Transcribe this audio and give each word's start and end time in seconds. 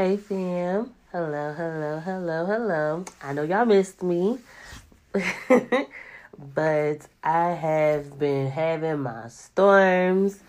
Hey 0.00 0.16
fam. 0.16 0.94
Hello, 1.12 1.52
hello, 1.52 2.00
hello, 2.00 2.46
hello. 2.46 3.04
I 3.22 3.34
know 3.34 3.42
y'all 3.42 3.66
missed 3.66 4.02
me. 4.02 4.38
but 5.12 7.06
I 7.22 7.48
have 7.50 8.18
been 8.18 8.50
having 8.50 9.00
my 9.00 9.28
storms 9.28 10.40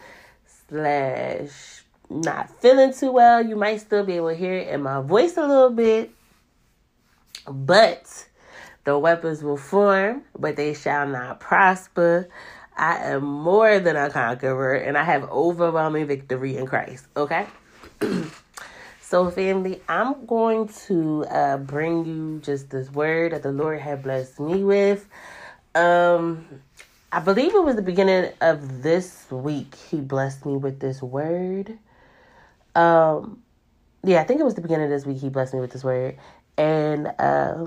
slash 0.69 1.83
not 2.09 2.49
feeling 2.61 2.93
too 2.93 3.11
well. 3.11 3.45
You 3.45 3.57
might 3.57 3.81
still 3.81 4.05
be 4.05 4.13
able 4.13 4.29
to 4.29 4.35
hear 4.35 4.53
it 4.53 4.69
in 4.69 4.84
my 4.84 5.02
voice 5.02 5.36
a 5.36 5.45
little 5.45 5.71
bit. 5.71 6.11
But 7.45 8.27
the 8.86 8.97
weapons 8.97 9.43
will 9.43 9.57
form, 9.57 10.21
but 10.39 10.55
they 10.55 10.73
shall 10.73 11.05
not 11.05 11.41
prosper. 11.41 12.29
I 12.77 12.99
am 12.99 13.25
more 13.25 13.79
than 13.79 13.97
a 13.97 14.09
conqueror 14.09 14.75
and 14.75 14.97
I 14.97 15.04
have 15.04 15.29
overwhelming 15.29 16.07
victory 16.07 16.55
in 16.55 16.68
Christ. 16.68 17.07
Okay? 17.18 17.47
so, 19.12 19.30
family, 19.30 19.82
I'm 19.89 20.25
going 20.25 20.70
to 20.88 21.26
uh, 21.26 21.58
bring 21.58 22.05
you 22.05 22.40
just 22.41 22.70
this 22.70 22.90
word 22.90 23.34
that 23.34 23.44
the 23.44 23.52
Lord 23.52 23.81
had 23.81 24.04
blessed 24.04 24.40
me 24.40 24.63
with. 24.63 25.05
Um, 25.76 26.62
I 27.12 27.20
believe 27.20 27.54
it 27.54 27.62
was 27.62 27.76
the 27.76 27.82
beginning 27.82 28.32
of 28.40 28.84
this 28.84 29.30
week 29.30 29.76
he 29.76 29.99
blessed 29.99 30.45
me 30.45 30.55
with 30.55 30.80
this 30.80 31.02
word. 31.02 31.77
Um, 32.73 33.44
yeah, 34.02 34.21
I 34.21 34.23
think 34.23 34.40
it 34.40 34.45
was 34.45 34.55
the 34.55 34.62
beginning 34.62 34.85
of 34.85 34.91
this 34.91 35.05
week 35.05 35.18
he 35.18 35.27
blessed 35.27 35.55
me 35.55 35.59
with 35.59 35.71
this 35.71 35.84
word, 35.84 36.18
and 36.57 37.07
uh, 37.20 37.66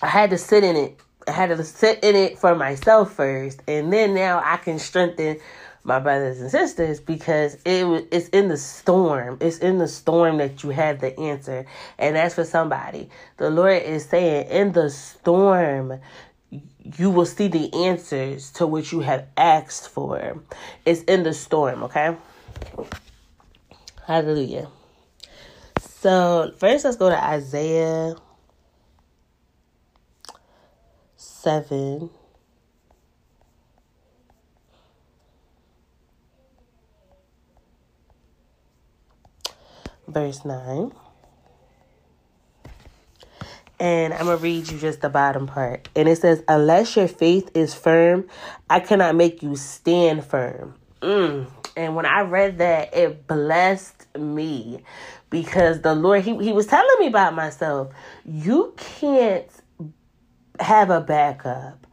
I 0.00 0.06
had 0.06 0.30
to 0.30 0.38
sit 0.38 0.62
in 0.62 0.76
it 0.76 1.00
I 1.28 1.32
had 1.32 1.48
to 1.48 1.64
sit 1.64 2.04
in 2.04 2.14
it 2.14 2.38
for 2.38 2.54
myself 2.54 3.12
first, 3.12 3.60
and 3.66 3.92
then 3.92 4.14
now 4.14 4.40
I 4.44 4.58
can 4.58 4.78
strengthen 4.78 5.38
my 5.86 6.00
brothers 6.00 6.40
and 6.40 6.50
sisters 6.50 6.98
because 6.98 7.54
it 7.64 8.08
it's 8.10 8.28
in 8.30 8.48
the 8.48 8.56
storm. 8.56 9.38
It's 9.40 9.58
in 9.58 9.78
the 9.78 9.86
storm 9.86 10.38
that 10.38 10.64
you 10.64 10.70
have 10.70 11.00
the 11.00 11.18
answer, 11.18 11.64
and 11.96 12.16
that's 12.16 12.34
for 12.34 12.44
somebody. 12.44 13.08
The 13.36 13.50
Lord 13.50 13.82
is 13.82 14.04
saying, 14.04 14.50
in 14.50 14.72
the 14.72 14.90
storm, 14.90 16.00
you 16.50 17.10
will 17.10 17.24
see 17.24 17.46
the 17.46 17.72
answers 17.72 18.50
to 18.52 18.66
what 18.66 18.90
you 18.90 19.00
have 19.00 19.26
asked 19.36 19.88
for. 19.88 20.42
It's 20.84 21.02
in 21.02 21.22
the 21.22 21.32
storm, 21.32 21.84
okay? 21.84 22.16
Hallelujah. 24.06 24.68
So, 25.80 26.52
first, 26.58 26.84
let's 26.84 26.96
go 26.96 27.10
to 27.10 27.24
Isaiah 27.24 28.16
7. 31.16 32.10
Verse 40.08 40.44
9. 40.44 40.92
And 43.78 44.14
I'm 44.14 44.24
going 44.24 44.38
to 44.38 44.42
read 44.42 44.70
you 44.70 44.78
just 44.78 45.02
the 45.02 45.10
bottom 45.10 45.46
part. 45.46 45.88
And 45.94 46.08
it 46.08 46.16
says, 46.16 46.42
Unless 46.48 46.96
your 46.96 47.08
faith 47.08 47.50
is 47.54 47.74
firm, 47.74 48.26
I 48.70 48.80
cannot 48.80 49.14
make 49.14 49.42
you 49.42 49.54
stand 49.56 50.24
firm. 50.24 50.74
Mm. 51.02 51.46
And 51.76 51.94
when 51.94 52.06
I 52.06 52.22
read 52.22 52.58
that, 52.58 52.94
it 52.94 53.26
blessed 53.26 54.06
me 54.16 54.82
because 55.28 55.82
the 55.82 55.94
Lord, 55.94 56.22
he, 56.22 56.36
he 56.42 56.52
was 56.52 56.66
telling 56.66 56.96
me 56.98 57.06
about 57.06 57.34
myself. 57.34 57.92
You 58.24 58.72
can't 58.78 59.46
have 60.58 60.88
a 60.88 61.02
backup. 61.02 61.86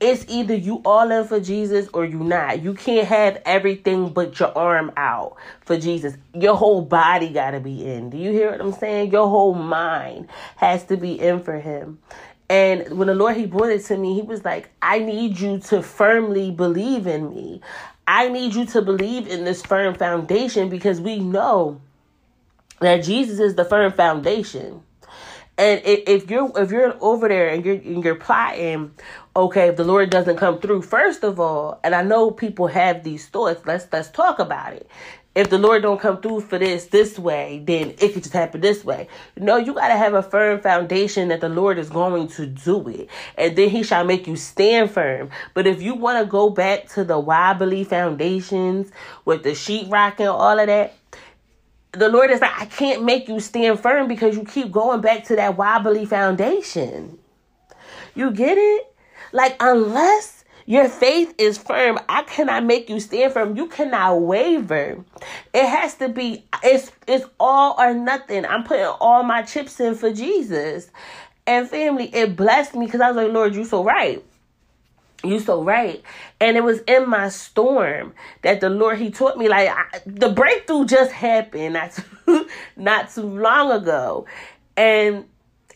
It's 0.00 0.24
either 0.28 0.54
you 0.54 0.82
all 0.84 1.10
in 1.10 1.24
for 1.24 1.40
Jesus 1.40 1.88
or 1.94 2.04
you 2.04 2.18
not. 2.18 2.62
You 2.62 2.74
can't 2.74 3.06
have 3.06 3.40
everything 3.46 4.10
but 4.10 4.38
your 4.38 4.56
arm 4.56 4.92
out 4.96 5.36
for 5.60 5.78
Jesus. 5.78 6.16
Your 6.34 6.56
whole 6.56 6.82
body 6.82 7.30
got 7.30 7.52
to 7.52 7.60
be 7.60 7.86
in. 7.86 8.10
Do 8.10 8.18
you 8.18 8.30
hear 8.32 8.50
what 8.50 8.60
I'm 8.60 8.72
saying? 8.72 9.12
Your 9.12 9.28
whole 9.28 9.54
mind 9.54 10.28
has 10.56 10.84
to 10.84 10.96
be 10.96 11.18
in 11.18 11.42
for 11.42 11.58
him. 11.58 12.00
And 12.50 12.98
when 12.98 13.08
the 13.08 13.14
Lord 13.14 13.36
he 13.36 13.46
brought 13.46 13.70
it 13.70 13.84
to 13.86 13.96
me, 13.96 14.14
he 14.14 14.22
was 14.22 14.44
like, 14.44 14.68
"I 14.82 14.98
need 14.98 15.38
you 15.38 15.58
to 15.60 15.80
firmly 15.80 16.50
believe 16.50 17.06
in 17.06 17.30
me. 17.30 17.62
I 18.06 18.28
need 18.28 18.54
you 18.54 18.66
to 18.66 18.82
believe 18.82 19.26
in 19.28 19.44
this 19.44 19.62
firm 19.62 19.94
foundation 19.94 20.68
because 20.68 21.00
we 21.00 21.18
know 21.18 21.80
that 22.80 23.04
Jesus 23.04 23.38
is 23.38 23.54
the 23.54 23.64
firm 23.64 23.92
foundation." 23.92 24.82
And 25.56 25.80
if 25.84 26.30
you're 26.30 26.50
if 26.56 26.72
you're 26.72 26.96
over 27.00 27.28
there 27.28 27.48
and 27.48 27.64
you're 27.64 27.76
and 27.76 28.02
you're 28.02 28.16
plotting, 28.16 28.92
okay, 29.36 29.68
if 29.68 29.76
the 29.76 29.84
Lord 29.84 30.10
doesn't 30.10 30.36
come 30.36 30.58
through, 30.60 30.82
first 30.82 31.22
of 31.22 31.38
all, 31.38 31.78
and 31.84 31.94
I 31.94 32.02
know 32.02 32.32
people 32.32 32.66
have 32.66 33.04
these 33.04 33.28
thoughts. 33.28 33.64
Let's 33.64 33.86
let's 33.92 34.10
talk 34.10 34.40
about 34.40 34.72
it. 34.72 34.88
If 35.36 35.50
the 35.50 35.58
Lord 35.58 35.82
don't 35.82 36.00
come 36.00 36.20
through 36.20 36.42
for 36.42 36.58
this 36.58 36.86
this 36.86 37.18
way, 37.20 37.62
then 37.64 37.94
it 37.98 38.14
could 38.14 38.22
just 38.24 38.32
happen 38.32 38.60
this 38.60 38.84
way. 38.84 39.08
No, 39.36 39.56
you 39.56 39.74
got 39.74 39.88
to 39.88 39.96
have 39.96 40.14
a 40.14 40.22
firm 40.22 40.60
foundation 40.60 41.28
that 41.28 41.40
the 41.40 41.48
Lord 41.48 41.78
is 41.78 41.90
going 41.90 42.28
to 42.28 42.46
do 42.46 42.88
it, 42.88 43.08
and 43.38 43.56
then 43.56 43.68
He 43.68 43.84
shall 43.84 44.04
make 44.04 44.26
you 44.26 44.36
stand 44.36 44.90
firm. 44.90 45.30
But 45.52 45.68
if 45.68 45.80
you 45.82 45.94
want 45.94 46.24
to 46.24 46.28
go 46.28 46.50
back 46.50 46.88
to 46.90 47.04
the 47.04 47.18
wobbly 47.18 47.84
foundations 47.84 48.90
with 49.24 49.44
the 49.44 49.50
sheetrock 49.50 50.18
and 50.18 50.28
all 50.28 50.58
of 50.58 50.66
that, 50.66 50.94
the 51.96 52.08
Lord 52.08 52.30
is 52.30 52.40
like, 52.40 52.60
I 52.60 52.66
can't 52.66 53.04
make 53.04 53.28
you 53.28 53.40
stand 53.40 53.80
firm 53.80 54.08
because 54.08 54.36
you 54.36 54.44
keep 54.44 54.70
going 54.70 55.00
back 55.00 55.24
to 55.24 55.36
that 55.36 55.56
wobbly 55.56 56.06
foundation. 56.06 57.18
You 58.14 58.30
get 58.30 58.58
it? 58.58 58.94
Like, 59.32 59.56
unless 59.60 60.44
your 60.66 60.88
faith 60.88 61.34
is 61.38 61.58
firm, 61.58 61.98
I 62.08 62.22
cannot 62.22 62.64
make 62.64 62.88
you 62.88 63.00
stand 63.00 63.32
firm. 63.32 63.56
You 63.56 63.66
cannot 63.66 64.22
waver. 64.22 65.04
It 65.52 65.66
has 65.66 65.94
to 65.96 66.08
be, 66.08 66.44
it's, 66.62 66.90
it's 67.06 67.26
all 67.38 67.74
or 67.78 67.92
nothing. 67.94 68.46
I'm 68.46 68.64
putting 68.64 68.86
all 68.86 69.22
my 69.22 69.42
chips 69.42 69.78
in 69.80 69.94
for 69.94 70.12
Jesus. 70.12 70.90
And 71.46 71.68
family, 71.68 72.14
it 72.14 72.36
blessed 72.36 72.74
me 72.74 72.86
because 72.86 73.00
I 73.00 73.08
was 73.08 73.16
like, 73.16 73.32
Lord, 73.32 73.54
you 73.54 73.64
so 73.64 73.84
right. 73.84 74.24
You 75.22 75.40
so 75.40 75.62
right. 75.62 76.02
And 76.44 76.58
it 76.58 76.62
was 76.62 76.80
in 76.80 77.08
my 77.08 77.30
storm 77.30 78.12
that 78.42 78.60
the 78.60 78.68
Lord 78.68 78.98
He 78.98 79.10
taught 79.10 79.38
me 79.38 79.48
like 79.48 79.70
I, 79.70 79.86
the 80.04 80.28
breakthrough 80.28 80.84
just 80.84 81.10
happened 81.10 81.72
not 81.72 81.92
too, 81.92 82.48
not 82.76 83.10
too 83.10 83.22
long 83.22 83.72
ago, 83.72 84.26
and 84.76 85.24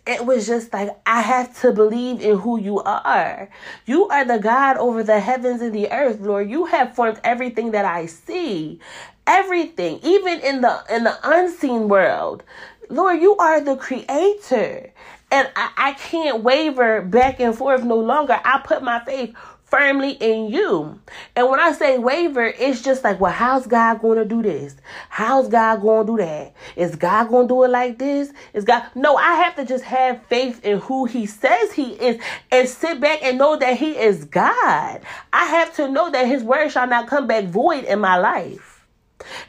it 0.06 0.26
was 0.26 0.46
just 0.46 0.70
like 0.74 0.90
I 1.06 1.22
have 1.22 1.58
to 1.62 1.72
believe 1.72 2.20
in 2.20 2.36
who 2.38 2.60
you 2.60 2.80
are. 2.80 3.48
You 3.86 4.08
are 4.08 4.26
the 4.26 4.38
God 4.40 4.76
over 4.76 5.02
the 5.02 5.20
heavens 5.20 5.62
and 5.62 5.74
the 5.74 5.90
earth, 5.90 6.20
Lord. 6.20 6.50
You 6.50 6.66
have 6.66 6.94
formed 6.94 7.18
everything 7.24 7.70
that 7.70 7.86
I 7.86 8.04
see, 8.04 8.78
everything, 9.26 10.00
even 10.02 10.38
in 10.40 10.60
the 10.60 10.84
in 10.90 11.04
the 11.04 11.16
unseen 11.24 11.88
world. 11.88 12.42
Lord, 12.90 13.22
you 13.22 13.38
are 13.38 13.62
the 13.62 13.76
creator. 13.76 14.92
And 15.30 15.50
I, 15.56 15.70
I 15.76 15.92
can't 15.92 16.42
waver 16.42 17.02
back 17.02 17.38
and 17.40 17.54
forth 17.54 17.84
no 17.84 17.98
longer. 17.98 18.38
I 18.44 18.60
put 18.64 18.82
my 18.82 19.02
faith 19.04 19.34
firmly 19.70 20.12
in 20.12 20.48
you. 20.48 21.00
And 21.36 21.48
when 21.48 21.60
I 21.60 21.72
say 21.72 21.98
waver, 21.98 22.46
it's 22.46 22.82
just 22.82 23.04
like, 23.04 23.20
well, 23.20 23.32
how's 23.32 23.66
God 23.66 24.00
going 24.00 24.18
to 24.18 24.24
do 24.24 24.42
this? 24.42 24.76
How's 25.08 25.48
God 25.48 25.82
going 25.82 26.06
to 26.06 26.12
do 26.12 26.16
that? 26.18 26.54
Is 26.76 26.96
God 26.96 27.28
going 27.28 27.48
to 27.48 27.54
do 27.54 27.64
it 27.64 27.68
like 27.68 27.98
this? 27.98 28.32
Is 28.54 28.64
God? 28.64 28.84
No, 28.94 29.16
I 29.16 29.34
have 29.34 29.56
to 29.56 29.64
just 29.64 29.84
have 29.84 30.22
faith 30.26 30.64
in 30.64 30.78
who 30.78 31.04
He 31.04 31.26
says 31.26 31.72
He 31.72 31.92
is 31.92 32.20
and 32.50 32.68
sit 32.68 33.00
back 33.00 33.22
and 33.22 33.38
know 33.38 33.56
that 33.56 33.76
He 33.76 33.96
is 33.96 34.24
God. 34.24 35.00
I 35.32 35.44
have 35.44 35.74
to 35.76 35.88
know 35.88 36.10
that 36.10 36.26
His 36.26 36.42
word 36.42 36.70
shall 36.70 36.86
not 36.86 37.08
come 37.08 37.26
back 37.26 37.44
void 37.44 37.84
in 37.84 38.00
my 38.00 38.16
life. 38.16 38.86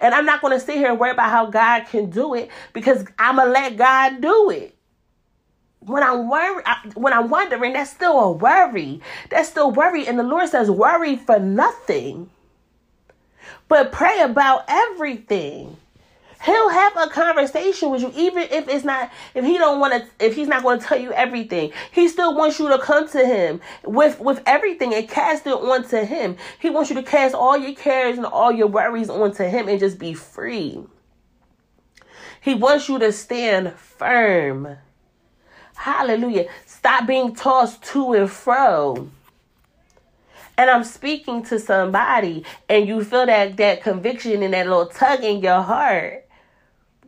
And 0.01 0.15
I'm 0.15 0.25
not 0.25 0.41
going 0.41 0.57
to 0.57 0.59
sit 0.59 0.77
here 0.77 0.89
and 0.89 0.99
worry 0.99 1.11
about 1.11 1.29
how 1.29 1.45
God 1.45 1.85
can 1.85 2.09
do 2.09 2.33
it 2.33 2.49
because 2.73 3.05
I'm 3.19 3.35
going 3.35 3.47
to 3.47 3.53
let 3.53 3.77
God 3.77 4.19
do 4.19 4.49
it 4.49 4.75
when 5.79 6.03
I'm 6.03 6.29
worried, 6.29 6.65
when 6.95 7.13
I'm 7.13 7.29
wondering, 7.29 7.73
that's 7.73 7.91
still 7.91 8.19
a 8.19 8.31
worry. 8.31 9.01
That's 9.29 9.49
still 9.49 9.71
worry. 9.71 10.07
And 10.07 10.19
the 10.19 10.23
Lord 10.23 10.49
says, 10.49 10.69
worry 10.69 11.15
for 11.15 11.39
nothing, 11.39 12.29
but 13.67 13.91
pray 13.91 14.19
about 14.21 14.65
everything. 14.67 15.77
He'll 16.45 16.69
have 16.69 16.95
a 16.95 17.07
conversation 17.09 17.89
with 17.89 18.01
you, 18.01 18.13
even 18.15 18.43
if 18.43 18.69
it's 18.69 18.85
not, 18.85 19.11
if 19.35 19.43
he 19.43 19.57
don't 19.57 19.81
want 19.81 19.93
to, 19.93 20.25
if 20.25 20.35
he's 20.35 20.47
not 20.47 20.63
going 20.63 20.79
to 20.79 20.85
tell 20.85 20.97
you 20.97 21.11
everything. 21.11 21.73
He 21.91 22.07
still 22.07 22.33
wants 22.33 22.59
you 22.59 22.69
to 22.69 22.79
come 22.79 23.09
to 23.09 23.25
him 23.25 23.59
with 23.83 24.21
with 24.21 24.41
everything 24.45 24.93
and 24.93 25.07
cast 25.09 25.45
it 25.47 25.53
onto 25.53 25.97
him. 25.97 26.37
He 26.59 26.69
wants 26.69 26.89
you 26.89 26.95
to 26.95 27.03
cast 27.03 27.35
all 27.35 27.57
your 27.57 27.75
cares 27.75 28.15
and 28.17 28.25
all 28.25 28.53
your 28.53 28.67
worries 28.67 29.09
onto 29.09 29.43
him 29.43 29.67
and 29.67 29.81
just 29.81 29.99
be 29.99 30.13
free. 30.13 30.81
He 32.39 32.55
wants 32.55 32.87
you 32.87 32.99
to 32.99 33.11
stand 33.11 33.73
firm. 33.73 34.77
Hallelujah. 35.79 36.47
Stop 36.65 37.07
being 37.07 37.33
tossed 37.33 37.81
to 37.83 38.11
and 38.11 38.29
fro. 38.29 39.09
And 40.57 40.69
I'm 40.69 40.83
speaking 40.83 41.41
to 41.43 41.57
somebody 41.57 42.43
and 42.67 42.85
you 42.85 43.01
feel 43.01 43.25
that 43.27 43.55
that 43.55 43.81
conviction 43.81 44.43
and 44.43 44.53
that 44.53 44.67
little 44.67 44.87
tug 44.87 45.23
in 45.23 45.39
your 45.39 45.61
heart 45.61 46.27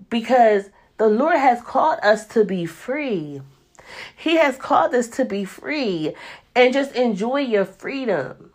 because 0.10 0.70
the 0.98 1.10
Lord 1.10 1.36
has 1.36 1.62
called 1.62 2.00
us 2.02 2.26
to 2.28 2.46
be 2.46 2.66
free. 2.66 3.42
He 4.16 4.38
has 4.38 4.56
called 4.56 4.96
us 4.96 5.10
to 5.10 5.26
be 5.26 5.44
free 5.44 6.16
and 6.56 6.74
just 6.74 6.96
enjoy 6.96 7.42
your 7.42 7.66
freedom. 7.66 8.52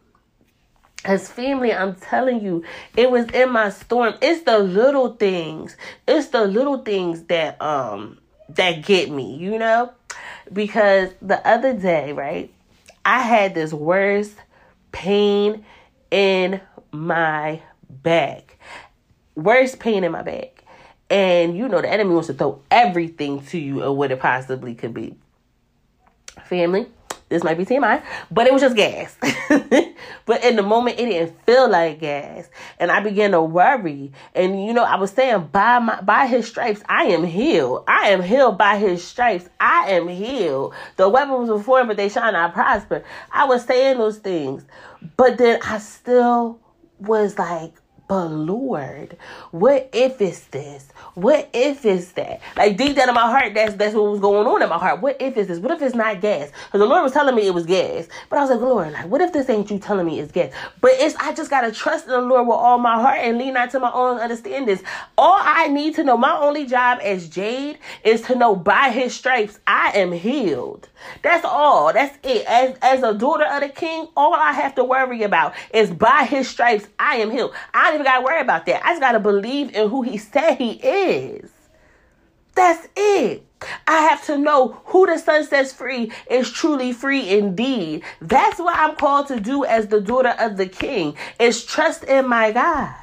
as 1.05 1.29
family, 1.31 1.75
I'm 1.75 1.95
telling 1.95 2.43
you, 2.43 2.65
it 2.97 3.11
was 3.11 3.27
in 3.27 3.51
my 3.51 3.69
storm. 3.69 4.15
It's 4.23 4.45
the 4.45 4.59
little 4.61 5.15
things. 5.15 5.77
It's 6.09 6.29
the 6.29 6.47
little 6.47 6.79
things 6.79 7.25
that 7.25 7.61
um 7.61 8.19
that 8.51 8.85
get 8.85 9.11
me, 9.11 9.37
you 9.37 9.59
know? 9.59 9.93
Because 10.53 11.11
the 11.21 11.47
other 11.47 11.75
day, 11.75 12.13
right, 12.13 12.53
I 13.05 13.21
had 13.21 13.55
this 13.55 13.73
worst 13.73 14.35
pain 14.93 15.65
in 16.11 16.61
my 16.93 17.61
back. 17.89 18.59
Worst 19.35 19.79
pain 19.79 20.05
in 20.05 20.13
my 20.13 20.23
back. 20.23 20.65
And 21.09 21.57
you 21.57 21.69
know 21.69 21.81
the 21.81 21.91
enemy 21.91 22.11
wants 22.11 22.27
to 22.29 22.35
throw 22.35 22.61
everything 22.71 23.45
to 23.47 23.59
you 23.59 23.83
of 23.83 23.97
what 23.97 24.11
it 24.11 24.19
possibly 24.19 24.75
could 24.75 24.95
be. 24.95 25.15
Family, 26.45 26.87
this 27.29 27.43
might 27.43 27.59
be 27.59 27.65
TMI, 27.65 28.03
but 28.31 28.47
it 28.47 28.53
was 28.53 28.63
just 28.63 28.77
gas. 28.77 29.17
but 30.27 30.45
in 30.45 30.57
the 30.57 30.63
moment, 30.63 31.01
it 31.01 31.07
didn't 31.07 31.45
feel 31.45 31.69
like 31.69 32.01
gas, 32.01 32.49
and 32.79 32.91
I 32.91 33.01
began 33.01 33.33
to 33.33 33.43
worry. 33.43 34.13
And 34.35 34.65
you 34.65 34.73
know, 34.73 34.85
I 34.85 34.97
was 34.97 35.11
saying, 35.11 35.49
by 35.53 35.81
my 35.81 36.01
by 36.03 36.27
His 36.27 36.47
stripes, 36.47 36.83
I 36.89 37.05
am 37.07 37.25
healed. 37.25 37.85
I 37.89 38.09
am 38.11 38.23
healed 38.23 38.59
by 38.59 38.77
His 38.79 39.03
stripes. 39.03 39.49
I 39.59 39.91
am 39.91 40.07
healed. 40.07 40.75
The 40.97 41.09
weapons 41.09 41.49
were 41.49 41.63
formed, 41.63 41.89
but 41.89 41.97
they 41.97 42.09
shall 42.09 42.31
not 42.31 42.55
prosper. 42.55 43.05
I 43.33 43.45
was 43.47 43.65
saying 43.65 43.99
those 43.99 44.19
things, 44.19 44.65
but 45.17 45.39
then 45.39 45.61
I 45.63 45.79
still 45.79 46.61
was 47.01 47.39
like 47.39 47.73
but 48.09 48.27
Lord, 48.29 49.17
what 49.51 49.91
if 49.93 50.21
it's 50.21 50.45
this? 50.47 50.89
What 51.15 51.49
if 51.53 51.85
it's 51.85 52.13
that? 52.13 52.41
Like 52.57 52.77
deep 52.77 52.97
down 52.97 53.09
in 53.09 53.15
my 53.15 53.23
heart, 53.23 53.55
that's 53.55 53.75
that's 53.75 53.95
what 53.95 54.11
was 54.11 54.21
going 54.21 54.47
on 54.47 54.63
in 54.63 54.69
my 54.69 54.79
heart. 54.79 55.01
What 55.01 55.17
if 55.21 55.37
it's 55.37 55.49
this? 55.49 55.59
What 55.59 55.73
if 55.73 55.83
it's 55.83 55.95
not 55.95 56.21
gas? 56.21 56.51
Because 56.67 56.81
the 56.81 56.87
Lord 56.87 57.03
was 57.03 57.13
telling 57.13 57.35
me 57.35 57.47
it 57.47 57.55
was 57.55 57.67
gas. 57.67 58.07
But 58.29 58.39
I 58.39 58.43
was 58.43 58.51
like, 58.51 58.61
Lord, 58.61 58.93
like, 58.93 59.07
what 59.09 59.21
if 59.21 59.33
this 59.33 59.51
ain't 59.51 59.71
you 59.71 59.79
telling 59.79 60.07
me 60.07 60.21
it's 60.21 60.31
gas? 60.31 60.53
But 60.81 60.93
it's 60.95 61.17
I 61.17 61.35
just 61.35 61.51
gotta 61.51 61.73
trust 61.73 62.05
in 62.07 62.13
the 62.13 62.21
Lord 62.21 62.47
with 62.47 62.57
all 62.57 62.79
my 62.79 63.01
heart 63.01 63.19
and 63.21 63.39
lean 63.39 63.55
not 63.55 63.71
to 63.71 63.81
my 63.81 63.91
own 63.93 64.19
understandings. 64.19 64.83
All 65.19 65.39
I 65.41 65.69
need 65.69 65.97
to 65.97 66.05
know, 66.05 66.17
my 66.17 66.37
only 66.39 66.67
job 66.67 67.01
as 67.03 67.29
Jade 67.29 67.79
is 68.05 68.23
to 68.23 68.37
know 68.37 68.55
by 68.55 68.91
his 68.91 69.15
stripes 69.15 69.59
I 69.67 69.93
am 69.95 70.13
healed. 70.13 70.89
That's 71.23 71.45
all. 71.45 71.93
That's 71.93 72.17
it. 72.23 72.47
As 72.47 72.77
as 72.83 73.03
a 73.03 73.15
daughter 73.15 73.45
of 73.45 73.63
the 73.63 73.69
king, 73.69 74.09
all 74.17 74.35
I 74.35 74.53
have 74.53 74.75
to 74.77 74.85
worry 74.85 75.23
about 75.23 75.55
is 75.75 75.91
by 75.91 76.25
his 76.25 76.49
stripes 76.49 76.87
I 76.99 77.17
am 77.17 77.31
healed. 77.31 77.55
I 77.75 77.96
even 77.97 78.05
got 78.05 78.19
to 78.19 78.25
worry 78.25 78.41
about 78.41 78.67
that. 78.67 78.85
I 78.85 78.91
just 78.91 79.01
got 79.01 79.13
to 79.13 79.21
believe 79.21 79.75
in 79.75 79.89
who 79.89 80.03
he 80.03 80.19
said 80.19 80.57
he 80.57 80.73
is. 80.73 81.51
That's 82.55 82.89
it. 82.97 83.45
I 83.87 84.01
have 84.03 84.25
to 84.27 84.39
know 84.39 84.81
who 84.87 85.07
the 85.07 85.19
Son 85.19 85.45
sets 85.45 85.73
free 85.73 86.13
is 86.31 86.51
truly 86.51 86.93
free 86.93 87.29
indeed. 87.29 88.03
That's 88.21 88.59
what 88.59 88.77
I'm 88.79 88.97
called 88.97 89.29
to 89.29 89.41
do 89.41 89.65
as 89.65 89.89
the 89.89 90.01
daughter 90.01 90.35
of 90.39 90.57
the 90.57 90.67
King, 90.67 91.17
is 91.39 91.65
trust 91.65 92.05
in 92.05 92.29
my 92.29 92.53
God. 92.53 92.95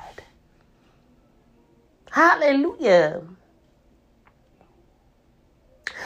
Hallelujah. 2.12 3.24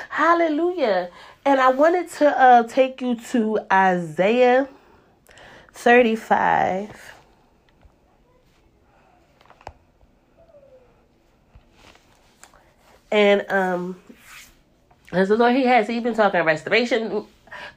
Hallelujah. 0.10 1.10
And 1.46 1.60
I 1.60 1.70
wanted 1.72 2.10
to 2.12 2.40
uh, 2.40 2.64
take 2.64 3.02
you 3.02 3.16
to 3.32 3.60
Isaiah 3.72 4.68
35. 5.74 7.17
And 13.12 13.46
um, 13.50 14.00
as 15.12 15.30
the 15.30 15.38
Lord, 15.38 15.56
He 15.56 15.64
has, 15.66 15.88
He 15.88 16.00
been 16.00 16.16
talking 16.16 16.44
restoration. 16.44 17.26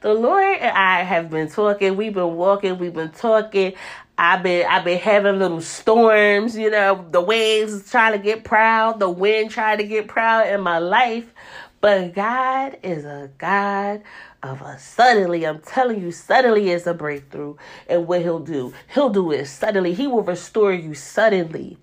The 0.01 0.13
Lord 0.13 0.43
and 0.59 0.77
I 0.77 1.01
have 1.03 1.29
been 1.29 1.49
talking. 1.49 1.95
We've 1.95 2.13
been 2.13 2.35
walking. 2.35 2.77
We've 2.77 2.93
been 2.93 3.11
talking. 3.11 3.73
I've 4.17 4.43
been 4.43 4.67
I've 4.67 4.83
been 4.83 4.99
having 4.99 5.39
little 5.39 5.61
storms, 5.61 6.55
you 6.55 6.69
know, 6.69 7.07
the 7.09 7.21
waves 7.21 7.89
trying 7.89 8.11
to 8.11 8.19
get 8.19 8.43
proud, 8.43 8.99
the 8.99 9.09
wind 9.09 9.49
trying 9.49 9.79
to 9.79 9.83
get 9.83 10.07
proud 10.07 10.47
in 10.47 10.61
my 10.61 10.77
life. 10.77 11.33
But 11.79 12.13
God 12.13 12.77
is 12.83 13.05
a 13.05 13.31
God 13.39 14.03
of 14.43 14.61
a 14.61 14.77
suddenly. 14.77 15.47
I'm 15.47 15.59
telling 15.59 16.01
you, 16.01 16.11
suddenly 16.11 16.69
is 16.69 16.85
a 16.85 16.93
breakthrough. 16.93 17.55
And 17.87 18.07
what 18.07 18.21
he'll 18.21 18.39
do, 18.39 18.73
he'll 18.93 19.09
do 19.09 19.31
it 19.31 19.47
suddenly. 19.47 19.93
He 19.95 20.05
will 20.05 20.21
restore 20.21 20.73
you 20.73 20.93
suddenly. 20.93 21.77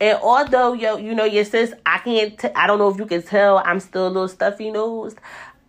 And 0.00 0.18
although 0.22 0.72
yo, 0.72 0.96
you 0.96 1.14
know, 1.14 1.24
your 1.24 1.44
sis, 1.44 1.72
I 1.86 1.98
can't. 1.98 2.38
T- 2.38 2.48
I 2.54 2.66
don't 2.66 2.78
know 2.78 2.88
if 2.88 2.98
you 2.98 3.06
can 3.06 3.22
tell. 3.22 3.58
I'm 3.58 3.80
still 3.80 4.06
a 4.06 4.08
little 4.08 4.28
stuffy 4.28 4.70
nosed. 4.70 5.18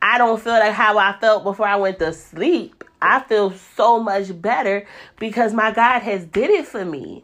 I 0.01 0.17
don't 0.17 0.41
feel 0.41 0.53
like 0.53 0.73
how 0.73 0.97
I 0.97 1.17
felt 1.19 1.43
before 1.43 1.67
I 1.67 1.77
went 1.77 1.99
to 1.99 2.11
sleep. 2.13 2.83
I 3.01 3.21
feel 3.21 3.51
so 3.51 4.01
much 4.01 4.41
better 4.41 4.85
because 5.17 5.53
my 5.53 5.71
God 5.71 6.01
has 6.01 6.25
did 6.25 6.49
it 6.49 6.67
for 6.67 6.83
me. 6.83 7.23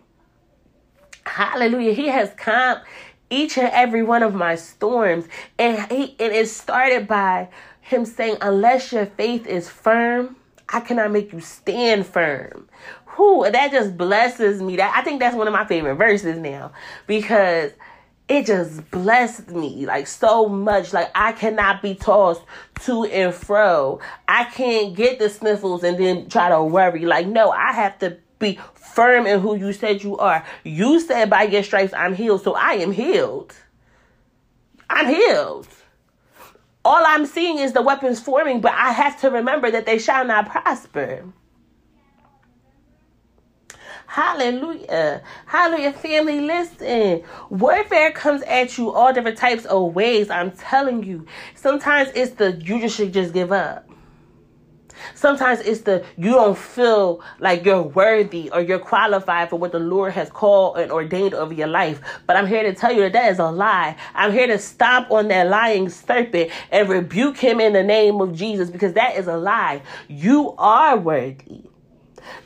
Hallelujah. 1.26 1.94
He 1.94 2.08
has 2.08 2.31
come 2.38 2.80
each 3.30 3.58
and 3.58 3.70
every 3.74 4.04
one 4.04 4.24
of 4.24 4.34
my 4.34 4.56
storms. 4.56 5.26
And 5.58 5.92
he 5.92 6.16
and 6.20 6.34
it 6.34 6.48
started 6.48 7.08
by 7.08 7.50
him 7.81 8.06
saying, 8.06 8.38
Unless 8.42 8.94
your 8.94 9.06
faith 9.06 9.46
is 9.46 9.70
firm, 9.70 10.38
I 10.70 10.80
cannot 10.80 11.12
make 11.12 11.34
you 11.34 11.42
stand 11.42 12.06
firm. 12.06 12.69
That 13.51 13.71
just 13.71 13.98
blesses 13.98 14.62
me. 14.62 14.77
That 14.77 14.95
I 14.95 15.01
think 15.01 15.19
that's 15.19 15.36
one 15.36 15.48
of 15.48 15.54
my 15.54 15.66
favorite 15.66 15.95
verses 15.95 16.38
now 16.38 16.71
because 17.07 17.71
it 18.27 18.45
just 18.45 18.89
blessed 18.92 19.50
me 19.50 19.86
like 19.86 20.07
so 20.07 20.48
much. 20.48 20.94
Like 20.94 21.12
I 21.16 21.33
cannot 21.33 21.81
be 21.81 21.95
tossed 21.95 22.42
to 22.81 23.06
and 23.06 23.33
fro. 23.33 24.00
I 24.27 24.45
can't 24.45 24.95
get 24.95 25.19
the 25.19 25.30
sniffles 25.30 25.83
and 25.83 25.98
then 25.98 26.30
try 26.30 26.50
to 26.50 26.63
worry. 26.63 27.06
Like 27.06 27.27
no, 27.27 27.51
I 27.51 27.74
have 27.74 28.00
to 28.00 28.18
be 28.39 28.60
firm 28.75 29.27
in 29.27 29.42
who 29.42 29.56
you 29.56 29.74
said 29.74 30.04
you 30.04 30.18
are. 30.18 30.45
You 30.63 31.00
said 31.00 31.30
by 31.30 31.44
your 31.44 31.63
stripes 31.63 31.94
I'm 31.94 32.13
healed, 32.16 32.44
so 32.44 32.54
I 32.54 32.74
am 32.74 32.92
healed. 32.92 33.54
I'm 34.89 35.07
healed. 35.07 35.68
All 36.86 37.04
I'm 37.06 37.25
seeing 37.25 37.60
is 37.60 37.74
the 37.74 37.81
weapons 37.81 38.19
forming, 38.19 38.62
but 38.62 38.71
I 38.71 38.92
have 38.92 39.19
to 39.21 39.30
remember 39.30 39.69
that 39.69 39.86
they 39.86 40.00
shall 40.00 40.24
not 40.25 40.50
prosper. 40.50 41.25
Hallelujah. 44.09 45.21
Hallelujah. 45.45 45.94
Family, 45.94 46.41
listen. 46.41 47.21
Warfare 47.51 48.11
comes 48.11 48.41
at 48.41 48.75
you 48.75 48.91
all 48.91 49.13
different 49.13 49.38
types 49.38 49.65
of 49.65 49.94
ways. 49.94 50.31
I'm 50.31 50.50
telling 50.50 51.03
you. 51.03 51.27
Sometimes 51.53 52.09
it's 52.15 52.31
the 52.31 52.53
you 52.53 52.81
just 52.81 52.97
should 52.97 53.13
just 53.13 53.35
give 53.35 53.51
up. 53.51 53.88
Sometimes 55.13 55.59
it's 55.59 55.81
the 55.81 56.03
you 56.17 56.31
don't 56.31 56.57
feel 56.57 57.21
like 57.39 57.63
you're 57.63 57.83
worthy 57.83 58.50
or 58.50 58.61
you're 58.61 58.79
qualified 58.79 59.51
for 59.51 59.57
what 59.57 59.71
the 59.73 59.79
Lord 59.79 60.13
has 60.13 60.31
called 60.31 60.79
and 60.79 60.91
ordained 60.91 61.35
over 61.35 61.53
your 61.53 61.67
life. 61.67 62.01
But 62.25 62.35
I'm 62.35 62.47
here 62.47 62.63
to 62.63 62.73
tell 62.73 62.91
you 62.91 63.01
that 63.01 63.13
that 63.13 63.31
is 63.31 63.38
a 63.38 63.51
lie. 63.51 63.95
I'm 64.15 64.31
here 64.31 64.47
to 64.47 64.57
stomp 64.57 65.11
on 65.11 65.27
that 65.27 65.50
lying 65.50 65.88
serpent 65.88 66.49
and 66.71 66.89
rebuke 66.89 67.37
him 67.37 67.59
in 67.59 67.73
the 67.73 67.83
name 67.83 68.21
of 68.21 68.35
Jesus 68.35 68.71
because 68.71 68.94
that 68.94 69.18
is 69.18 69.28
a 69.28 69.37
lie. 69.37 69.83
You 70.07 70.56
are 70.57 70.97
worthy. 70.97 71.69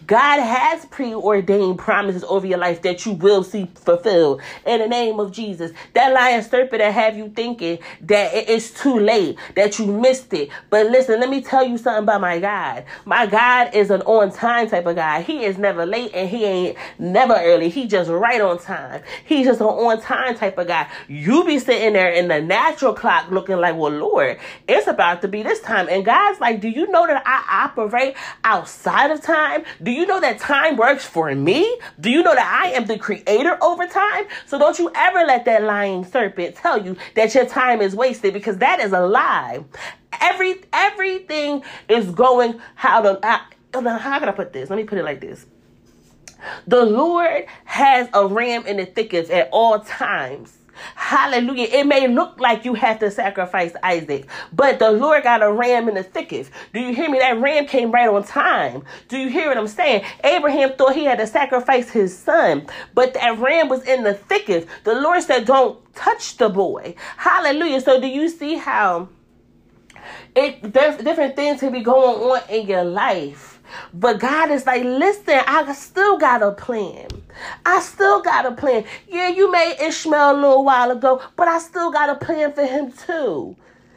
God 0.08 0.40
has 0.42 0.86
preordained 0.86 1.80
promises 1.80 2.24
over 2.24 2.46
your 2.46 2.58
life 2.58 2.82
that 2.82 3.06
you 3.06 3.14
will 3.14 3.44
see 3.44 3.70
fulfilled 3.76 4.42
in 4.66 4.80
the 4.80 4.88
name 4.88 5.20
of 5.20 5.32
Jesus. 5.32 5.72
That 5.94 6.14
lion 6.14 6.44
serpent 6.44 6.80
that 6.80 6.94
have 6.94 7.18
you 7.18 7.30
thinking 7.30 7.80
that 8.02 8.34
it 8.34 8.50
is 8.50 8.72
too 8.72 9.00
late, 9.00 9.38
that 9.56 9.80
you 9.80 9.86
missed 9.88 10.34
it. 10.34 10.50
But 10.70 10.88
listen, 10.88 11.20
let 11.20 11.30
me 11.30 11.42
tell 11.42 11.66
you 11.66 11.78
something 11.78 12.04
about 12.04 12.22
my 12.22 12.40
God. 12.40 12.86
My 13.06 13.26
God 13.26 13.74
is 13.74 13.90
an 13.90 14.02
on 14.02 14.32
time 14.32 14.70
type 14.70 14.86
of 14.86 14.96
guy. 14.96 15.22
He 15.22 15.44
is 15.44 15.58
never 15.58 15.86
late 15.86 16.12
and 16.14 16.30
he 16.30 16.44
ain't 16.46 16.78
never 17.00 17.36
early. 17.36 17.70
He 17.70 17.88
just 17.88 18.10
right 18.10 18.42
on 18.42 18.60
time. 18.60 19.04
He's 19.26 19.46
just 19.46 19.62
an 19.62 19.68
on 19.68 20.02
time 20.02 20.36
type 20.36 20.58
of 20.58 20.68
guy. 20.68 20.90
You 21.08 21.44
be 21.46 21.60
sitting 21.60 21.94
there 21.94 22.12
in 22.12 22.28
the 22.28 22.42
natural 22.42 22.94
clock 22.94 23.32
looking 23.32 23.58
like, 23.58 23.76
well, 23.76 23.92
Lord, 23.92 24.40
it's 24.68 24.88
about 24.88 25.22
to 25.22 25.28
be 25.28 25.44
this 25.44 25.62
time. 25.62 25.88
And 25.90 26.04
God's 26.04 26.40
like, 26.40 26.60
do 26.60 26.70
you 26.70 26.88
know 26.88 27.08
that 27.08 27.24
I 27.26 27.66
operate 27.66 28.16
outside 28.44 29.12
of 29.12 29.22
time? 29.22 29.64
Do 29.82 29.92
you 29.94 30.06
know 30.06 30.20
that 30.20 30.40
time 30.40 30.78
works 30.78 31.06
for 31.06 31.34
me? 31.34 31.80
Do 32.00 32.10
you 32.10 32.24
know 32.24 32.36
that 32.36 32.62
I 32.64 32.72
am 32.72 32.86
the 32.86 32.98
creator 32.98 33.58
over 33.64 33.88
time? 33.88 34.26
So 34.46 34.58
don't 34.58 34.78
you 34.80 34.92
ever 34.96 35.24
let 35.26 35.46
that 35.46 35.64
lying 35.64 36.06
serpent 36.06 36.56
tell 36.56 36.84
you 36.84 36.98
that 37.16 37.34
your 37.36 37.46
time 37.46 37.82
is 37.82 37.96
wasted 37.96 38.34
because 38.34 38.58
that 38.58 38.80
is 38.80 38.92
a 38.92 39.02
lie. 39.02 39.64
Every 40.22 40.56
everything 40.72 41.64
is 41.90 42.12
going 42.12 42.60
how 42.76 43.02
to 43.02 43.20
how, 43.24 43.98
how 43.98 44.20
can 44.20 44.30
I 44.30 44.32
put 44.32 44.54
this? 44.54 44.70
Let 44.70 44.78
me 44.78 44.84
put 44.84 44.98
it 44.98 45.04
like 45.04 45.22
this. 45.22 45.46
The 46.68 46.86
Lord 46.86 47.46
has 47.66 48.10
a 48.14 48.28
ram 48.28 48.66
in 48.66 48.78
the 48.78 48.86
thickets 48.86 49.30
at 49.30 49.50
all 49.52 49.80
times. 49.80 50.58
Hallelujah. 50.96 51.68
It 51.72 51.86
may 51.86 52.08
look 52.08 52.40
like 52.40 52.66
you 52.66 52.74
have 52.74 53.00
to 53.00 53.12
sacrifice 53.12 53.74
Isaac, 53.84 54.28
but 54.52 54.80
the 54.80 54.92
Lord 54.92 55.24
got 55.24 55.44
a 55.44 55.52
ram 55.52 55.88
in 55.88 55.96
the 55.96 56.04
thickest. 56.04 56.52
Do 56.74 56.80
you 56.80 56.94
hear 56.96 57.10
me? 57.10 57.20
That 57.20 57.40
ram 57.40 57.66
came 57.66 57.92
right 57.92 58.10
on 58.10 58.24
time. 58.24 58.84
Do 59.08 59.18
you 59.18 59.30
hear 59.30 59.48
what 59.48 59.58
I'm 59.58 59.68
saying? 59.68 60.04
Abraham 60.24 60.74
thought 60.74 60.96
he 60.96 61.06
had 61.06 61.20
to 61.20 61.28
sacrifice 61.28 61.90
his 61.90 62.18
son, 62.18 62.68
but 62.94 63.14
that 63.14 63.38
ram 63.40 63.70
was 63.70 63.84
in 63.84 64.04
the 64.04 64.14
thickest. 64.14 64.68
The 64.84 64.96
Lord 64.96 65.22
said, 65.24 65.46
Don't 65.46 65.80
touch 65.94 66.38
the 66.38 66.50
boy. 66.50 66.96
Hallelujah. 67.18 67.82
So, 67.82 68.00
do 68.00 68.08
you 68.08 68.30
see 68.30 68.56
how 68.56 69.10
it 70.36 70.74
different 70.74 71.36
things 71.36 71.60
can 71.60 71.72
be 71.72 71.82
going 71.82 72.20
on 72.20 72.50
in 72.50 72.68
your 72.68 72.84
life? 72.84 73.53
But 73.94 74.20
God 74.20 74.52
is 74.52 74.66
like, 74.66 74.84
listen, 74.84 75.40
I 75.48 75.72
still 75.74 76.18
got 76.18 76.44
a 76.44 76.52
plan. 76.52 77.08
I 77.66 77.80
still 77.80 78.22
got 78.22 78.46
a 78.46 78.52
plan. 78.52 78.86
Yeah, 79.08 79.30
you 79.30 79.52
made 79.52 79.78
Ishmael 79.82 80.34
a 80.34 80.40
little 80.40 80.64
while 80.64 80.92
ago, 80.92 81.22
but 81.36 81.48
I 81.48 81.60
still 81.60 81.92
got 81.92 82.10
a 82.10 82.16
plan 82.16 82.54
for 82.54 82.66
him 82.66 82.92
too. 82.92 83.56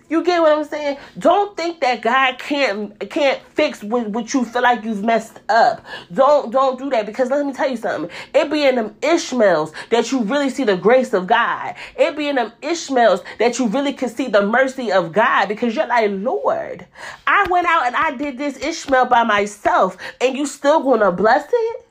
You 0.08 0.22
get 0.22 0.40
what 0.40 0.56
I'm 0.56 0.64
saying? 0.64 0.98
Don't 1.18 1.56
think 1.56 1.80
that 1.80 2.00
God 2.00 2.38
can't 2.38 2.98
can't 3.10 3.40
fix 3.54 3.82
what, 3.82 4.08
what 4.10 4.32
you 4.32 4.44
feel 4.44 4.62
like 4.62 4.84
you've 4.84 5.02
messed 5.02 5.40
up. 5.48 5.84
Don't 6.14 6.52
don't 6.52 6.78
do 6.78 6.90
that 6.90 7.06
because 7.06 7.30
let 7.30 7.44
me 7.44 7.52
tell 7.52 7.68
you 7.68 7.76
something. 7.76 8.10
It 8.32 8.50
be 8.50 8.64
in 8.64 8.76
them 8.76 8.94
Ishmaels 9.02 9.72
that 9.90 10.12
you 10.12 10.22
really 10.22 10.50
see 10.50 10.62
the 10.62 10.76
grace 10.76 11.12
of 11.12 11.26
God. 11.26 11.75
It 11.98 12.16
be 12.16 12.28
in 12.28 12.36
them 12.36 12.52
Ishmaels 12.62 13.22
that 13.40 13.58
you 13.58 13.66
really 13.66 13.92
can 13.92 14.08
see 14.08 14.28
the 14.28 14.46
mercy 14.46 14.92
of 14.92 15.12
God 15.12 15.46
because 15.46 15.75
you're 15.75 15.88
like, 15.88 16.10
Lord, 16.12 16.86
I 17.26 17.46
went 17.50 17.66
out 17.66 17.86
and 17.86 17.96
I 17.96 18.16
did 18.16 18.38
this 18.38 18.58
Ishmael 18.58 19.06
by 19.06 19.25
myself, 19.25 19.96
and 20.20 20.36
you 20.36 20.46
still 20.46 20.82
gonna 20.84 21.10
bless 21.10 21.48
it? 21.52 21.86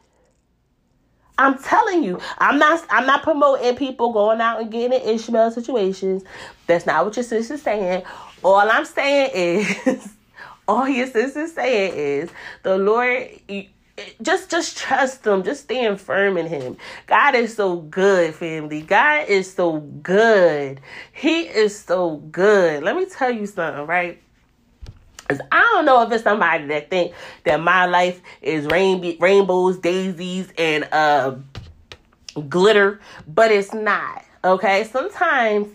I'm 1.38 1.58
telling 1.58 2.04
you, 2.04 2.20
I'm 2.38 2.58
not 2.58 2.86
I'm 2.90 3.06
not 3.06 3.24
promoting 3.24 3.76
people 3.76 4.14
going 4.14 4.42
out 4.42 4.62
and 4.62 4.72
getting 4.72 5.00
in 5.00 5.16
Ishmael 5.16 5.52
situations. 5.52 6.24
That's 6.68 6.86
not 6.86 7.06
what 7.06 7.16
your 7.16 7.24
sister's 7.24 7.62
saying. 7.62 8.04
All 8.44 8.70
I'm 8.70 8.86
saying 8.86 9.32
is 9.34 10.10
all 10.68 10.88
your 10.88 11.08
sister's 11.08 11.54
saying 11.54 11.94
is 11.96 12.30
the 12.64 12.78
Lord 12.78 13.30
just 14.22 14.50
just 14.50 14.78
trust 14.78 15.26
him. 15.26 15.44
Just 15.44 15.64
stand 15.64 16.02
firm 16.02 16.38
in 16.38 16.48
him. 16.48 16.78
God 17.08 17.36
is 17.36 17.56
so 17.56 17.78
good 17.78 18.36
family. 18.36 18.82
God 18.82 19.28
is 19.30 19.52
so 19.54 19.80
good. 19.80 20.82
He 21.14 21.42
is 21.42 21.78
so 21.78 22.18
good. 22.18 22.84
Let 22.84 22.96
me 22.96 23.06
tell 23.06 23.32
you 23.32 23.46
something 23.46 23.86
right 23.86 24.22
Cause 25.28 25.40
I 25.52 25.60
don't 25.74 25.86
know 25.86 26.04
if 26.04 26.12
it's 26.12 26.24
somebody 26.24 26.68
that 26.68 26.90
think 26.90 27.14
that 27.46 27.60
my 27.60 27.86
life 27.86 28.22
is 28.42 28.68
rainbow, 28.68 29.14
rainbows, 29.20 29.80
daisies, 29.80 30.54
and 30.58 30.88
uh, 30.92 31.36
glitter, 32.48 33.00
but 33.28 33.52
it's 33.52 33.74
not. 33.74 34.24
Okay, 34.44 34.84
sometimes 34.84 35.68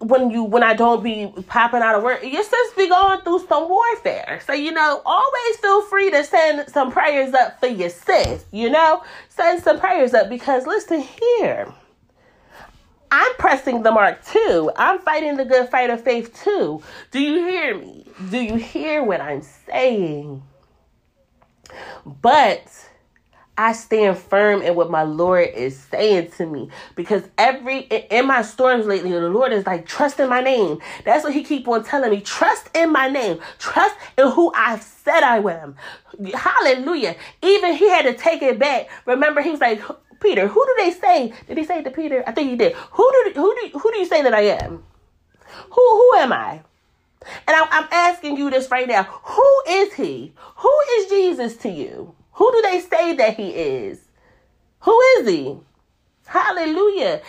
when 0.00 0.30
you 0.30 0.44
when 0.44 0.62
I 0.62 0.74
don't 0.74 1.02
be 1.02 1.32
popping 1.46 1.80
out 1.80 1.94
of 1.94 2.02
work, 2.02 2.22
your 2.22 2.42
sis 2.42 2.72
be 2.76 2.88
going 2.88 3.20
through 3.22 3.46
some 3.46 3.68
warfare. 3.68 4.40
So 4.46 4.52
you 4.52 4.72
know, 4.72 5.00
always 5.06 5.56
feel 5.56 5.82
free 5.82 6.10
to 6.10 6.24
send 6.24 6.68
some 6.68 6.92
prayers 6.92 7.32
up 7.32 7.58
for 7.58 7.66
your 7.66 7.90
sis. 7.90 8.44
You 8.52 8.70
know, 8.70 9.02
send 9.30 9.62
some 9.62 9.80
prayers 9.80 10.12
up 10.12 10.28
because 10.28 10.66
listen 10.66 11.00
here. 11.00 11.72
I'm 13.16 13.32
pressing 13.36 13.84
the 13.84 13.92
mark 13.92 14.24
too. 14.24 14.72
I'm 14.74 14.98
fighting 14.98 15.36
the 15.36 15.44
good 15.44 15.68
fight 15.68 15.88
of 15.88 16.02
faith 16.02 16.36
too. 16.42 16.82
Do 17.12 17.20
you 17.20 17.46
hear 17.46 17.78
me? 17.78 18.04
Do 18.28 18.40
you 18.40 18.56
hear 18.56 19.04
what 19.04 19.20
I'm 19.20 19.40
saying? 19.40 20.42
But 22.04 22.66
I 23.56 23.72
stand 23.72 24.18
firm 24.18 24.62
in 24.62 24.74
what 24.74 24.90
my 24.90 25.04
Lord 25.04 25.48
is 25.54 25.78
saying 25.78 26.32
to 26.38 26.46
me 26.46 26.70
because 26.96 27.22
every 27.38 27.82
in 27.82 28.26
my 28.26 28.42
storms 28.42 28.86
lately, 28.86 29.12
the 29.12 29.28
Lord 29.28 29.52
is 29.52 29.64
like 29.64 29.86
trust 29.86 30.18
in 30.18 30.28
my 30.28 30.40
name. 30.40 30.80
That's 31.04 31.22
what 31.22 31.34
He 31.34 31.44
keep 31.44 31.68
on 31.68 31.84
telling 31.84 32.10
me. 32.10 32.20
Trust 32.20 32.68
in 32.74 32.90
my 32.90 33.08
name. 33.08 33.38
Trust 33.60 33.94
in 34.18 34.28
who 34.32 34.52
I've 34.56 34.82
said 34.82 35.22
I 35.22 35.36
am. 35.38 35.76
Hallelujah. 36.34 37.14
Even 37.42 37.74
He 37.74 37.88
had 37.88 38.02
to 38.06 38.14
take 38.14 38.42
it 38.42 38.58
back. 38.58 38.88
Remember, 39.06 39.40
He 39.40 39.52
was 39.52 39.60
like, 39.60 39.80
Peter, 40.24 40.48
who 40.48 40.66
do 40.66 40.74
they 40.78 40.90
say? 40.92 41.34
Did 41.48 41.58
he 41.58 41.64
say 41.64 41.82
to 41.84 41.90
Peter? 41.92 42.24
I 42.26 42.32
think 42.32 42.50
he 42.50 42.56
did. 42.56 42.74
Who 42.74 43.12
do 43.12 43.40
who 43.40 43.56
do 43.56 43.78
who 43.78 43.92
do 43.92 43.98
you 43.98 44.06
say 44.06 44.22
that 44.22 44.34
I 44.34 44.42
am? 44.42 44.82
Who 45.70 45.82
who 45.98 46.14
am 46.16 46.32
I? 46.32 46.62
And 47.46 47.56
I, 47.56 47.66
I'm 47.70 47.88
asking 47.92 48.36
you 48.38 48.50
this 48.50 48.70
right 48.70 48.88
now. 48.88 49.04
Who 49.04 49.62
is 49.68 49.94
he? 49.94 50.34
Who 50.56 50.72
is 50.98 51.10
Jesus 51.10 51.56
to 51.58 51.70
you? 51.70 52.14
Who 52.32 52.52
do 52.52 52.62
they 52.62 52.80
say 52.80 53.14
that 53.16 53.36
he 53.36 53.50
is? 53.50 54.00
Who 54.80 55.00
is 55.18 55.28
he? 55.28 55.58
Hallelujah. 56.26 57.22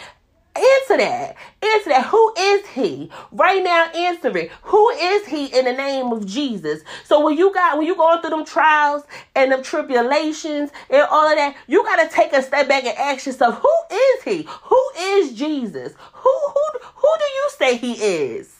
Answer 0.55 0.97
that. 0.97 1.35
Answer 1.61 1.89
that. 1.89 2.05
Who 2.07 2.33
is 2.37 2.65
he? 2.67 3.11
Right 3.31 3.63
now, 3.63 3.87
answer 3.93 4.37
it. 4.37 4.51
Who 4.63 4.89
is 4.91 5.27
he 5.27 5.47
in 5.47 5.65
the 5.65 5.73
name 5.73 6.13
of 6.13 6.25
Jesus? 6.25 6.81
So 7.03 7.25
when 7.25 7.37
you 7.37 7.53
got 7.53 7.77
when 7.77 7.85
you 7.87 7.95
going 7.95 8.21
through 8.21 8.31
them 8.31 8.45
trials 8.45 9.03
and 9.35 9.51
them 9.51 9.63
tribulations 9.63 10.71
and 10.89 11.03
all 11.11 11.29
of 11.29 11.35
that, 11.35 11.57
you 11.67 11.83
gotta 11.83 12.09
take 12.09 12.33
a 12.33 12.41
step 12.41 12.69
back 12.69 12.85
and 12.85 12.97
ask 12.97 13.25
yourself, 13.25 13.55
who 13.55 13.95
is 13.95 14.23
he? 14.23 14.47
Who 14.63 14.91
is 14.97 15.33
Jesus? 15.33 15.93
Who 16.13 16.39
who 16.53 16.79
who 16.95 17.09
do 17.19 17.25
you 17.25 17.49
say 17.57 17.77
he 17.77 17.93
is? 17.93 18.54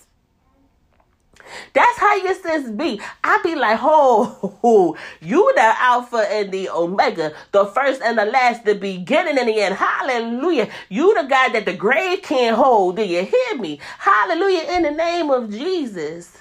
That's 1.73 1.97
how 1.97 2.15
your 2.15 2.35
sis 2.35 2.69
be. 2.69 3.01
I 3.23 3.39
be 3.43 3.55
like, 3.55 3.79
oh, 3.81 4.97
you 5.21 5.51
the 5.55 5.61
Alpha 5.61 6.25
and 6.29 6.51
the 6.51 6.69
Omega, 6.69 7.33
the 7.51 7.65
first 7.65 8.01
and 8.01 8.17
the 8.17 8.25
last, 8.25 8.65
the 8.65 8.75
beginning 8.75 9.37
and 9.37 9.47
the 9.47 9.61
end. 9.61 9.75
Hallelujah. 9.75 10.69
You 10.89 11.13
the 11.13 11.27
God 11.27 11.53
that 11.53 11.65
the 11.65 11.73
grave 11.73 12.21
can't 12.21 12.55
hold. 12.55 12.97
Do 12.97 13.03
you 13.03 13.23
hear 13.23 13.57
me? 13.57 13.79
Hallelujah. 13.99 14.75
In 14.75 14.83
the 14.83 14.91
name 14.91 15.29
of 15.29 15.51
Jesus. 15.51 16.37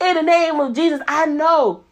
In 0.00 0.16
the 0.16 0.22
name 0.22 0.60
of 0.60 0.74
Jesus, 0.74 1.00
I 1.08 1.26
know 1.26 1.84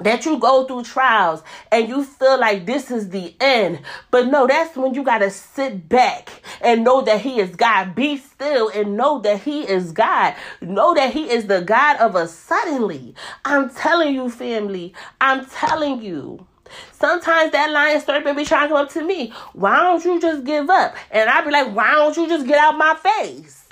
that 0.00 0.24
you 0.24 0.38
go 0.38 0.64
through 0.64 0.84
trials 0.84 1.42
and 1.72 1.88
you 1.88 2.04
feel 2.04 2.38
like 2.38 2.66
this 2.66 2.90
is 2.90 3.10
the 3.10 3.34
end. 3.40 3.80
But 4.10 4.28
no, 4.28 4.46
that's 4.46 4.76
when 4.76 4.94
you 4.94 5.02
got 5.02 5.18
to 5.18 5.30
sit 5.30 5.88
back 5.88 6.42
and 6.60 6.84
know 6.84 7.02
that 7.02 7.20
He 7.20 7.40
is 7.40 7.54
God. 7.56 7.94
Be 7.94 8.16
still 8.16 8.68
and 8.68 8.96
know 8.96 9.20
that 9.20 9.42
He 9.42 9.62
is 9.62 9.92
God. 9.92 10.34
Know 10.60 10.94
that 10.94 11.12
He 11.12 11.30
is 11.30 11.46
the 11.46 11.60
God 11.60 11.96
of 11.98 12.14
a 12.14 12.28
suddenly. 12.28 13.14
I'm 13.44 13.70
telling 13.70 14.14
you, 14.14 14.30
family, 14.30 14.94
I'm 15.20 15.46
telling 15.46 16.02
you. 16.02 16.46
Sometimes 16.92 17.52
that 17.52 17.70
lion 17.70 18.00
serpent 18.00 18.36
be 18.36 18.44
trying 18.44 18.68
to 18.68 18.74
come 18.74 18.84
up 18.84 18.92
to 18.92 19.02
me. 19.02 19.32
Why 19.54 19.80
don't 19.80 20.04
you 20.04 20.20
just 20.20 20.44
give 20.44 20.68
up? 20.68 20.94
And 21.10 21.30
I 21.30 21.42
be 21.42 21.50
like, 21.50 21.74
why 21.74 21.92
don't 21.92 22.16
you 22.16 22.28
just 22.28 22.46
get 22.46 22.58
out 22.58 22.76
my 22.76 22.94
face? 22.94 23.64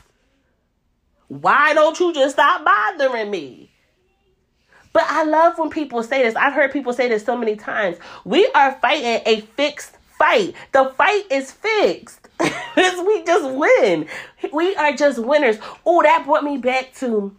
Why 1.29 1.75
don't 1.75 1.99
you 1.99 2.15
just 2.15 2.37
stop 2.37 2.65
bothering 2.65 3.31
me? 3.31 3.66
But 4.97 5.05
I 5.11 5.25
love 5.25 5.59
when 5.59 5.69
people 5.69 6.03
say 6.03 6.23
this. 6.23 6.35
I've 6.37 6.55
heard 6.55 6.73
people 6.73 6.95
say 6.95 7.07
this 7.07 7.23
so 7.23 7.37
many 7.37 7.55
times. 7.55 7.99
We 8.25 8.51
are 8.55 8.73
fighting 8.81 9.21
a 9.27 9.43
fixed 9.55 9.95
fight. 10.19 10.55
The 10.73 10.91
fight 10.97 11.25
is 11.31 11.53
fixed. 11.53 12.29
we 12.41 13.23
just 13.23 13.55
win. 13.55 14.07
We 14.55 14.75
are 14.77 14.95
just 14.95 15.19
winners. 15.19 15.59
Oh, 15.85 16.03
that 16.03 16.25
brought 16.25 16.45
me 16.45 16.57
back 16.57 16.95
to 16.95 17.37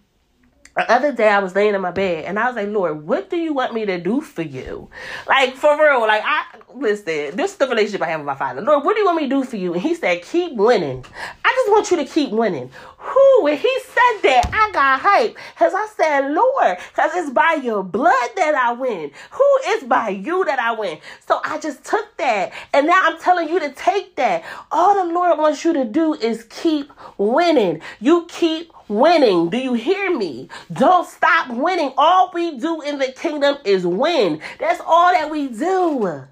the 0.77 0.91
other 0.91 1.11
day 1.11 1.27
I 1.27 1.39
was 1.39 1.55
laying 1.55 1.73
in 1.73 1.81
my 1.81 1.89
bed 1.89 2.25
and 2.25 2.37
I 2.37 2.45
was 2.45 2.55
like, 2.55 2.69
Lord, 2.69 3.03
what 3.05 3.31
do 3.31 3.37
you 3.37 3.51
want 3.51 3.73
me 3.73 3.85
to 3.87 3.99
do 3.99 4.21
for 4.21 4.43
you? 4.43 4.89
Like 5.27 5.55
for 5.55 5.75
real, 5.81 6.01
like 6.01 6.21
I 6.23 6.45
listen, 6.75 7.35
this 7.35 7.53
is 7.53 7.57
the 7.57 7.67
relationship 7.67 8.03
I 8.03 8.09
have 8.09 8.19
with 8.19 8.27
my 8.27 8.35
father. 8.35 8.61
Lord, 8.61 8.85
what 8.85 8.93
do 8.93 8.99
you 8.99 9.05
want 9.05 9.17
me 9.17 9.23
to 9.23 9.29
do 9.29 9.43
for 9.43 9.55
you? 9.57 9.73
And 9.73 9.81
he 9.81 9.95
said, 9.95 10.21
Keep 10.21 10.53
winning. 10.53 11.03
I 11.43 11.49
just 11.49 11.71
want 11.71 11.89
you 11.89 11.97
to 11.97 12.05
keep 12.05 12.29
winning. 12.29 12.69
Who 12.97 13.43
when 13.43 13.57
he 13.57 13.79
said 13.85 14.21
that, 14.23 14.49
I 14.53 14.71
got 14.71 14.99
hype. 14.99 15.35
Cause 15.57 15.73
I 15.75 15.87
said, 15.97 16.31
Lord, 16.31 16.77
cause 16.95 17.11
it's 17.15 17.31
by 17.31 17.59
your 17.63 17.83
blood 17.83 18.29
that 18.35 18.53
I 18.53 18.73
win. 18.73 19.11
Who 19.31 19.59
is 19.69 19.83
by 19.83 20.09
you 20.09 20.45
that 20.45 20.59
I 20.59 20.73
win? 20.73 20.99
So 21.27 21.41
I 21.43 21.57
just 21.57 21.83
took 21.85 22.15
that. 22.17 22.53
And 22.73 22.85
now 22.85 22.99
I'm 23.01 23.17
telling 23.19 23.49
you 23.49 23.59
to 23.61 23.71
take 23.71 24.15
that. 24.17 24.43
All 24.71 24.93
the 24.93 25.11
Lord 25.11 25.39
wants 25.39 25.65
you 25.65 25.73
to 25.73 25.85
do 25.85 26.13
is 26.13 26.43
keep 26.51 26.91
winning. 27.17 27.81
You 27.99 28.27
keep 28.29 28.71
winning. 28.87 29.49
Do 29.49 29.57
you 29.57 29.73
hear 29.73 30.15
me? 30.15 30.49
Don't 30.71 31.07
stop 31.07 31.49
winning. 31.49 31.93
All 31.97 32.31
we 32.33 32.57
do 32.57 32.81
in 32.81 32.99
the 32.99 33.11
kingdom 33.11 33.57
is 33.65 33.85
win. 33.85 34.41
That's 34.59 34.81
all 34.85 35.11
that 35.11 35.29
we 35.29 35.47
do. 35.47 36.25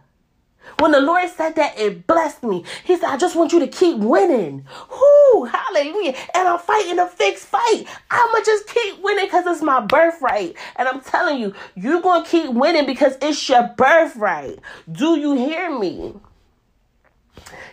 When 0.79 0.91
the 0.91 0.99
Lord 0.99 1.29
said 1.29 1.55
that, 1.55 1.77
it 1.79 2.05
blessed 2.07 2.43
me. 2.43 2.65
He 2.83 2.97
said, 2.97 3.09
I 3.09 3.17
just 3.17 3.35
want 3.35 3.53
you 3.53 3.59
to 3.59 3.67
keep 3.67 3.97
winning. 3.97 4.65
Whoo, 4.91 5.45
hallelujah. 5.45 6.15
And 6.33 6.47
I'm 6.47 6.59
fighting 6.59 6.99
a 6.99 7.07
fixed 7.07 7.45
fight. 7.45 7.85
I'ma 8.11 8.39
just 8.45 8.67
keep 8.67 9.01
winning 9.01 9.25
because 9.25 9.45
it's 9.45 9.61
my 9.61 9.79
birthright. 9.79 10.55
And 10.75 10.87
I'm 10.87 11.01
telling 11.01 11.39
you, 11.39 11.53
you're 11.75 12.01
gonna 12.01 12.25
keep 12.25 12.51
winning 12.51 12.85
because 12.85 13.15
it's 13.21 13.47
your 13.47 13.73
birthright. 13.77 14.59
Do 14.91 15.17
you 15.17 15.33
hear 15.33 15.77
me? 15.77 16.15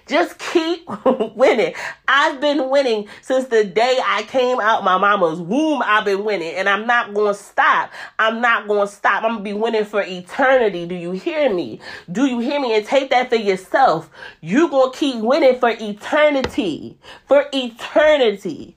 Just 0.06 0.38
keep 0.38 0.86
winning. 1.34 1.74
I've 2.08 2.40
been 2.40 2.68
winning 2.68 3.08
since 3.20 3.46
the 3.46 3.64
day 3.64 4.00
I 4.04 4.24
came 4.24 4.60
out 4.60 4.84
my 4.84 4.98
mama's 4.98 5.40
womb. 5.40 5.82
I've 5.84 6.04
been 6.04 6.24
winning 6.24 6.54
and 6.54 6.68
I'm 6.68 6.86
not 6.86 7.14
going 7.14 7.32
to 7.32 7.40
stop. 7.40 7.90
I'm 8.18 8.40
not 8.40 8.68
going 8.68 8.86
to 8.86 8.92
stop. 8.92 9.24
I'm 9.24 9.32
going 9.32 9.44
to 9.44 9.50
be 9.50 9.52
winning 9.54 9.84
for 9.84 10.02
eternity. 10.02 10.86
Do 10.86 10.94
you 10.94 11.12
hear 11.12 11.52
me? 11.52 11.80
Do 12.10 12.26
you 12.26 12.40
hear 12.40 12.60
me? 12.60 12.74
And 12.74 12.86
take 12.86 13.10
that 13.10 13.28
for 13.28 13.36
yourself. 13.36 14.10
You're 14.40 14.68
going 14.68 14.92
to 14.92 14.98
keep 14.98 15.16
winning 15.16 15.58
for 15.58 15.70
eternity. 15.70 16.98
For 17.26 17.46
eternity. 17.52 18.76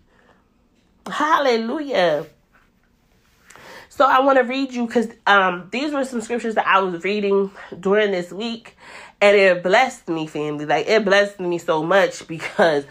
Hallelujah. 1.07 2.27
So 3.95 4.05
I 4.05 4.19
want 4.19 4.37
to 4.37 4.43
read 4.43 4.73
you 4.73 4.87
because 4.87 5.07
um, 5.25 5.69
these 5.71 5.93
were 5.93 6.03
some 6.03 6.19
scriptures 6.19 6.55
that 6.55 6.67
I 6.67 6.79
was 6.79 7.01
reading 7.05 7.49
during 7.79 8.11
this 8.11 8.29
week, 8.29 8.74
and 9.25 9.37
it 9.37 9.63
blessed 9.63 10.07
me, 10.07 10.27
family. 10.27 10.65
Like 10.65 10.87
it 10.87 11.03
blessed 11.03 11.39
me 11.39 11.57
so 11.57 11.83
much 11.83 12.27
because 12.27 12.85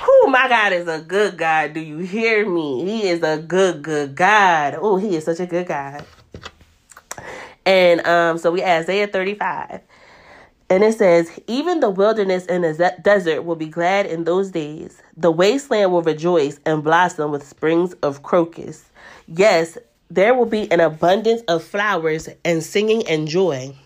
who 0.00 0.26
my 0.26 0.48
God 0.48 0.72
is 0.72 0.88
a 0.88 1.00
good 1.00 1.36
God. 1.36 1.74
Do 1.74 1.80
you 1.80 1.98
hear 1.98 2.48
me? 2.48 2.84
He 2.84 3.08
is 3.08 3.22
a 3.22 3.38
good, 3.38 3.82
good 3.82 4.16
God. 4.16 4.76
Oh, 4.78 4.96
he 4.96 5.14
is 5.14 5.24
such 5.24 5.40
a 5.40 5.46
good 5.46 5.68
God. 5.68 6.04
And 7.64 8.04
um, 8.06 8.38
so 8.38 8.50
we 8.50 8.64
Isaiah 8.64 9.06
35. 9.06 9.80
And 10.70 10.82
it 10.82 10.94
says, 10.94 11.30
Even 11.46 11.80
the 11.80 11.90
wilderness 11.90 12.46
and 12.46 12.64
the 12.64 12.94
desert 13.02 13.42
will 13.42 13.56
be 13.56 13.68
glad 13.68 14.06
in 14.06 14.24
those 14.24 14.50
days. 14.50 15.00
The 15.16 15.30
wasteland 15.30 15.92
will 15.92 16.02
rejoice 16.02 16.58
and 16.66 16.82
blossom 16.82 17.30
with 17.30 17.46
springs 17.46 17.92
of 18.02 18.22
crocus. 18.22 18.86
Yes, 19.26 19.78
there 20.08 20.34
will 20.34 20.46
be 20.46 20.70
an 20.72 20.80
abundance 20.80 21.42
of 21.42 21.62
flowers 21.62 22.28
and 22.44 22.62
singing 22.62 23.06
and 23.06 23.28
joy. 23.28 23.76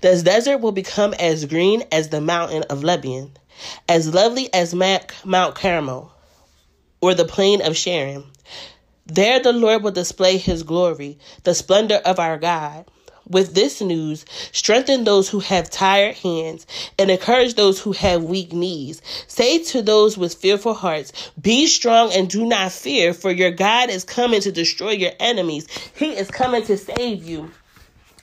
The 0.00 0.20
desert 0.22 0.58
will 0.58 0.72
become 0.72 1.14
as 1.14 1.44
green 1.44 1.84
as 1.92 2.08
the 2.08 2.20
mountain 2.20 2.64
of 2.64 2.84
Lebanon, 2.84 3.32
as 3.88 4.12
lovely 4.12 4.52
as 4.52 4.74
Mount 4.74 5.54
Carmel 5.54 6.12
or 7.00 7.14
the 7.14 7.24
plain 7.24 7.62
of 7.62 7.76
Sharon. 7.76 8.24
There 9.06 9.40
the 9.40 9.52
Lord 9.52 9.82
will 9.82 9.90
display 9.90 10.36
his 10.36 10.62
glory, 10.62 11.18
the 11.44 11.54
splendor 11.54 12.00
of 12.04 12.18
our 12.18 12.36
God. 12.38 12.84
With 13.28 13.54
this 13.54 13.82
news, 13.82 14.24
strengthen 14.52 15.04
those 15.04 15.28
who 15.28 15.40
have 15.40 15.68
tired 15.68 16.16
hands 16.16 16.66
and 16.98 17.10
encourage 17.10 17.54
those 17.54 17.78
who 17.78 17.92
have 17.92 18.24
weak 18.24 18.54
knees. 18.54 19.02
Say 19.26 19.62
to 19.64 19.82
those 19.82 20.16
with 20.16 20.34
fearful 20.34 20.72
hearts, 20.72 21.12
Be 21.38 21.66
strong 21.66 22.10
and 22.12 22.28
do 22.28 22.46
not 22.46 22.72
fear, 22.72 23.12
for 23.12 23.30
your 23.30 23.50
God 23.50 23.90
is 23.90 24.02
coming 24.04 24.40
to 24.40 24.52
destroy 24.52 24.92
your 24.92 25.12
enemies. 25.20 25.66
He 25.94 26.16
is 26.16 26.30
coming 26.30 26.62
to 26.64 26.78
save 26.78 27.22
you. 27.22 27.50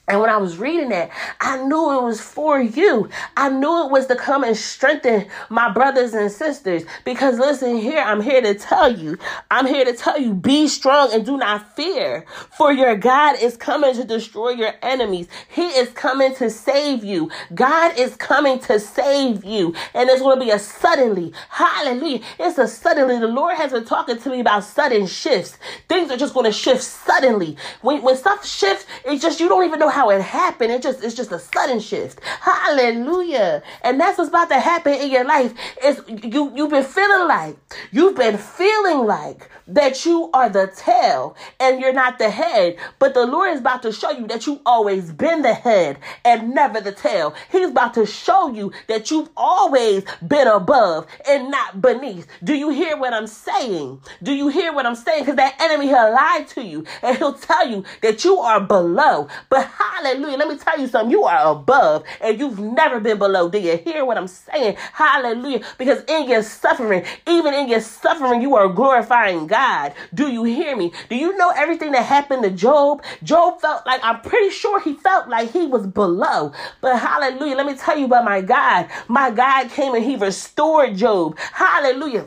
And 0.08 0.22
when 0.22 0.30
I 0.30 0.38
was 0.38 0.58
reading 0.58 0.90
that, 0.90 1.10
I 1.42 1.64
knew 1.64 1.98
it 1.98 2.04
was 2.04 2.22
for 2.22 2.62
you. 2.62 3.10
I 3.36 3.50
knew 3.50 3.86
it 3.86 3.92
was 3.92 4.06
to 4.08 4.16
come 4.16 4.44
and 4.44 4.56
strengthen 4.56 5.28
my 5.50 5.72
brothers 5.72 6.14
and 6.14 6.32
sisters. 6.32 6.84
Because 7.04 7.40
listen 7.40 7.78
here, 7.78 8.00
I'm 8.00 8.22
here 8.22 8.42
to 8.42 8.54
tell 8.54 8.92
you, 8.92 9.18
I'm 9.50 9.66
here 9.66 9.84
to 9.84 9.94
tell 9.94 10.20
you, 10.20 10.34
be 10.34 10.68
strong 10.68 11.12
and 11.12 11.26
do 11.26 11.38
not 11.38 11.76
fear. 11.76 12.26
For 12.56 12.72
your 12.72 12.96
God 12.96 13.38
is 13.42 13.58
coming 13.58 13.96
to 13.96 14.04
destroy 14.04 14.52
your 14.52 14.74
enemies. 14.84 15.28
He 15.50 15.64
is 15.64 15.90
coming 15.90 16.36
to 16.36 16.52
save 16.52 17.04
you. 17.04 17.32
God 17.56 17.98
is 17.98 18.16
coming 18.16 18.60
to 18.60 18.80
save 18.80 19.44
you. 19.44 19.74
And 19.96 20.08
it's 20.10 20.22
going 20.22 20.38
to 20.38 20.46
be 20.46 20.52
a 20.52 20.60
suddenly. 20.60 21.34
Hallelujah. 21.50 22.22
It's 22.38 22.60
a 22.60 22.68
suddenly. 22.68 23.18
The 23.18 23.28
Lord 23.28 23.58
has 23.58 23.72
been 23.72 23.86
talking 23.86 24.20
to 24.20 24.30
me 24.30 24.40
about 24.40 24.66
sudden 24.66 25.08
shifts. 25.08 25.58
Things 25.90 26.12
are 26.12 26.18
just 26.18 26.36
going 26.36 26.46
to 26.46 26.52
shift 26.52 26.84
suddenly. 26.84 27.58
When, 27.82 28.04
when 28.04 28.16
stuff 28.16 28.46
shifts, 28.46 28.86
it's 29.04 29.22
just, 29.24 29.40
you 29.40 29.50
don't 29.50 29.66
even 29.66 29.80
know 29.80 29.95
how 29.96 30.10
it 30.10 30.22
happened. 30.22 30.74
It 30.74 30.84
just 30.84 31.02
it's 31.02 31.16
just 31.16 31.32
a 31.32 31.40
sudden 31.40 31.80
shift. 31.80 32.20
Hallelujah. 32.42 33.64
And 33.82 33.98
that's 33.98 34.18
what's 34.18 34.30
about 34.30 34.50
to 34.50 34.60
happen 34.60 34.94
in 34.94 35.10
your 35.10 35.24
life. 35.24 35.54
Is 35.82 36.02
you 36.08 36.52
you've 36.54 36.70
been 36.70 36.84
feeling 36.84 37.28
like 37.30 37.56
you've 37.92 38.18
been 38.18 38.38
feeling 38.38 39.06
like 39.08 39.50
that 39.68 40.06
you 40.06 40.30
are 40.34 40.50
the 40.50 40.68
tail 40.76 41.36
and 41.60 41.80
you're 41.80 41.94
not 41.94 42.20
the 42.20 42.30
head. 42.30 42.78
But 43.00 43.14
the 43.14 43.26
Lord 43.26 43.54
is 43.54 43.62
about 43.62 43.82
to 43.84 43.92
show 43.92 44.12
you 44.12 44.28
that 44.28 44.46
you've 44.46 44.60
always 44.66 45.12
been 45.12 45.42
the 45.42 45.54
head 45.54 45.98
and 46.24 46.54
never 46.54 46.82
the 46.82 46.92
tail. 46.92 47.34
He's 47.52 47.70
about 47.70 47.94
to 47.96 48.06
show 48.06 48.52
you 48.54 48.74
that 48.88 49.10
you've 49.10 49.30
always 49.38 50.04
been 50.28 50.48
above 50.48 51.08
and 51.28 51.50
not 51.50 51.82
beneath. 51.82 52.28
Do 52.44 52.54
you 52.54 52.70
hear 52.70 52.98
what 52.98 53.14
I'm 53.14 53.28
saying? 53.28 54.02
Do 54.22 54.34
you 54.34 54.50
hear 54.50 54.74
what 54.74 54.86
I'm 54.86 54.96
saying? 54.96 55.24
Because 55.24 55.38
that 55.38 55.60
enemy 55.60 55.88
he'll 55.88 56.14
lie 56.14 56.46
to 56.50 56.62
you 56.62 56.86
and 57.02 57.18
he'll 57.18 57.34
tell 57.34 57.68
you 57.68 57.84
that 58.02 58.24
you 58.24 58.38
are 58.38 58.60
below. 58.60 59.28
But 59.50 59.66
Hallelujah. 59.86 60.38
Let 60.38 60.48
me 60.48 60.58
tell 60.58 60.80
you 60.80 60.88
something. 60.88 61.12
You 61.12 61.26
are 61.26 61.52
above 61.52 62.04
and 62.20 62.40
you've 62.40 62.60
never 62.60 63.00
been 63.00 63.20
below. 63.20 63.50
Do 63.50 63.60
you 63.60 63.78
hear 63.78 64.04
what 64.04 64.18
I'm 64.18 64.28
saying? 64.28 64.78
Hallelujah. 64.94 65.62
Because 65.78 66.04
in 66.08 66.28
your 66.28 66.42
suffering, 66.42 67.04
even 67.28 67.54
in 67.54 67.70
your 67.70 67.82
suffering, 67.82 68.42
you 68.42 68.56
are 68.56 68.68
glorifying 68.68 69.46
God. 69.46 69.94
Do 70.14 70.32
you 70.32 70.44
hear 70.44 70.76
me? 70.76 70.92
Do 71.10 71.16
you 71.16 71.38
know 71.38 71.52
everything 71.56 71.92
that 71.92 72.04
happened 72.06 72.44
to 72.44 72.50
Job? 72.50 73.04
Job 73.24 73.62
felt 73.62 73.86
like, 73.86 74.02
I'm 74.04 74.22
pretty 74.22 74.50
sure 74.50 74.80
he 74.80 74.96
felt 74.96 75.30
like 75.30 75.52
he 75.52 75.68
was 75.68 75.86
below. 75.86 76.52
But 76.82 77.00
hallelujah. 77.00 77.56
Let 77.56 77.68
me 77.68 77.76
tell 77.76 77.98
you 77.98 78.06
about 78.06 78.26
my 78.26 78.42
God. 78.42 78.90
My 79.08 79.30
God 79.30 79.70
came 79.70 79.94
and 79.94 80.04
he 80.04 80.16
restored 80.16 80.96
Job. 80.98 81.38
Hallelujah. 81.38 82.26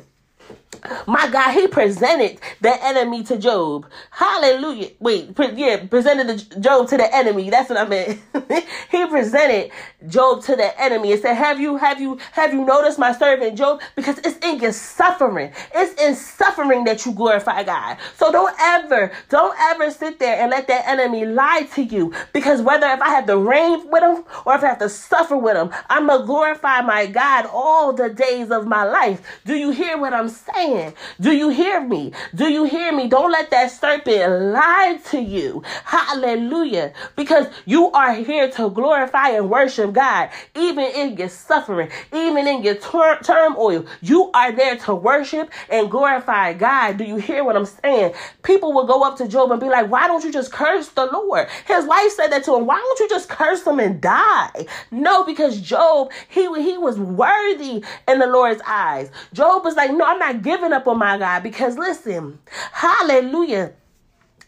My 1.06 1.28
God, 1.28 1.52
he 1.52 1.68
presented 1.68 2.40
the 2.60 2.74
enemy 2.84 3.22
to 3.24 3.38
Job. 3.38 3.86
Hallelujah. 4.10 4.90
Wait, 5.00 5.34
pre- 5.34 5.52
yeah, 5.54 5.86
presented 5.86 6.28
the 6.28 6.60
Job 6.60 6.88
to 6.88 6.96
the 6.96 7.14
enemy. 7.14 7.50
That's 7.50 7.70
what 7.70 7.78
I 7.78 7.86
meant. 7.88 8.20
he 8.90 9.06
presented 9.06 9.70
Job 10.08 10.42
to 10.44 10.56
the 10.56 10.80
enemy 10.80 11.12
and 11.12 11.20
said, 11.22 11.34
"Have 11.34 11.60
you, 11.60 11.76
have 11.76 12.00
you, 12.00 12.18
have 12.32 12.52
you 12.54 12.64
noticed 12.64 12.98
my 12.98 13.12
servant 13.12 13.56
Job? 13.58 13.80
Because 13.96 14.18
it's 14.18 14.38
in 14.44 14.60
your 14.60 14.72
suffering. 14.72 15.52
It's 15.74 16.00
in 16.02 16.14
suffering 16.14 16.84
that 16.84 17.04
you 17.06 17.12
glorify 17.12 17.62
God. 17.64 17.98
So 18.16 18.32
don't 18.32 18.54
ever, 18.60 19.12
don't 19.28 19.56
ever 19.58 19.90
sit 19.90 20.18
there 20.18 20.40
and 20.40 20.50
let 20.50 20.66
that 20.68 20.86
enemy 20.86 21.24
lie 21.26 21.68
to 21.74 21.82
you. 21.82 22.12
Because 22.32 22.62
whether 22.62 22.86
if 22.88 23.00
I 23.00 23.08
have 23.10 23.26
to 23.26 23.36
reign 23.38 23.88
with 23.90 24.02
him 24.02 24.24
or 24.44 24.54
if 24.54 24.62
I 24.62 24.68
have 24.68 24.78
to 24.78 24.88
suffer 24.88 25.36
with 25.36 25.56
him, 25.56 25.70
I'm 25.88 26.06
gonna 26.06 26.24
glorify 26.26 26.80
my 26.82 27.06
God 27.06 27.46
all 27.52 27.92
the 27.92 28.08
days 28.08 28.50
of 28.50 28.66
my 28.66 28.84
life. 28.84 29.20
Do 29.44 29.54
you 29.56 29.70
hear 29.70 29.98
what 29.98 30.12
I'm 30.12 30.28
saying? 30.28 30.67
Saying. 30.68 30.94
Do 31.20 31.32
you 31.32 31.48
hear 31.48 31.80
me? 31.80 32.12
Do 32.34 32.50
you 32.50 32.64
hear 32.64 32.92
me? 32.92 33.08
Don't 33.08 33.30
let 33.32 33.50
that 33.50 33.70
serpent 33.70 34.52
lie 34.52 34.98
to 35.06 35.20
you. 35.20 35.62
Hallelujah. 35.84 36.92
Because 37.16 37.46
you 37.64 37.90
are 37.92 38.14
here 38.14 38.50
to 38.52 38.70
glorify 38.70 39.30
and 39.30 39.50
worship 39.50 39.92
God, 39.92 40.30
even 40.54 40.84
in 40.84 41.16
your 41.16 41.28
suffering, 41.28 41.90
even 42.12 42.46
in 42.46 42.62
your 42.62 42.76
tur- 42.76 43.20
turmoil. 43.22 43.86
You 44.00 44.30
are 44.32 44.52
there 44.52 44.76
to 44.76 44.94
worship 44.94 45.50
and 45.70 45.90
glorify 45.90 46.52
God. 46.52 46.98
Do 46.98 47.04
you 47.04 47.16
hear 47.16 47.44
what 47.44 47.56
I'm 47.56 47.66
saying? 47.66 48.14
People 48.42 48.72
will 48.72 48.86
go 48.86 49.02
up 49.02 49.16
to 49.18 49.28
Job 49.28 49.50
and 49.50 49.60
be 49.60 49.68
like, 49.68 49.90
Why 49.90 50.06
don't 50.06 50.24
you 50.24 50.32
just 50.32 50.52
curse 50.52 50.88
the 50.88 51.06
Lord? 51.06 51.48
His 51.66 51.86
wife 51.86 52.12
said 52.12 52.28
that 52.28 52.44
to 52.44 52.54
him. 52.56 52.66
Why 52.66 52.76
don't 52.78 53.00
you 53.00 53.08
just 53.08 53.28
curse 53.28 53.66
him 53.66 53.80
and 53.80 54.00
die? 54.00 54.66
No, 54.90 55.24
because 55.24 55.60
Job, 55.60 56.10
he, 56.28 56.42
he 56.62 56.78
was 56.78 56.98
worthy 56.98 57.84
in 58.06 58.18
the 58.18 58.26
Lord's 58.26 58.62
eyes. 58.66 59.10
Job 59.32 59.64
was 59.64 59.76
like, 59.76 59.90
No, 59.90 60.04
I'm 60.04 60.18
not 60.18 60.42
giving 60.42 60.57
up 60.72 60.86
on 60.88 60.98
my 60.98 61.18
God 61.18 61.42
because 61.42 61.78
listen, 61.78 62.38
hallelujah. 62.72 63.72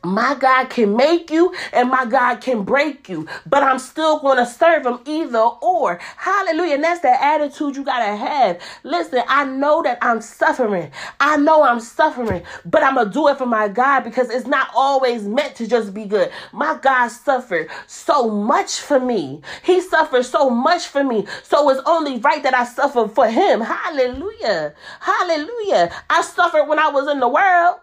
My 0.05 0.35
God 0.35 0.71
can 0.71 0.97
make 0.97 1.31
you 1.31 1.55
and 1.73 1.91
my 1.91 2.07
God 2.07 2.41
can 2.41 2.63
break 2.65 3.09
you, 3.09 3.29
but 3.47 3.63
I'm 3.63 3.79
still 3.79 4.19
going 4.21 4.39
to 4.39 4.47
serve 4.47 4.87
him 4.87 5.01
either 5.05 5.39
or. 5.39 5.99
Hallelujah. 6.17 6.77
And 6.77 6.85
that's 6.85 7.03
the 7.03 7.23
attitude 7.23 7.77
you 7.77 7.85
got 7.85 7.99
to 7.99 8.17
have. 8.17 8.61
Listen, 8.83 9.23
I 9.29 9.45
know 9.45 9.83
that 9.83 9.99
I'm 10.01 10.21
suffering. 10.23 10.91
I 11.21 11.37
know 11.37 11.63
I'm 11.63 11.81
suffering, 11.81 12.43
but 12.65 12.83
I'm 12.83 12.95
going 12.95 13.09
to 13.09 13.13
do 13.13 13.29
it 13.29 13.39
for 13.39 13.47
my 13.47 13.69
God 13.69 14.01
because 14.01 14.31
it's 14.31 14.47
not 14.47 14.69
always 14.75 15.25
meant 15.25 15.55
to 15.57 15.67
just 15.67 15.93
be 15.93 16.07
good. 16.07 16.31
My 16.53 16.79
God 16.81 17.09
suffered 17.09 17.69
so 17.87 18.31
much 18.31 18.81
for 18.81 18.99
me. 18.99 19.43
He 19.63 19.81
suffered 19.81 20.25
so 20.25 20.49
much 20.51 20.87
for 20.87 21.05
me. 21.05 21.27
So 21.43 21.69
it's 21.71 21.83
only 21.87 22.19
right 22.19 22.43
that 22.43 22.55
I 22.55 22.65
suffer 22.65 23.07
for 23.09 23.29
him. 23.29 23.61
Hallelujah. 23.61 24.75
Hallelujah. 25.01 25.93
I 26.09 26.23
suffered 26.23 26.67
when 26.67 26.79
I 26.79 26.89
was 26.89 27.09
in 27.09 27.21
the 27.21 27.29
world. 27.29 27.77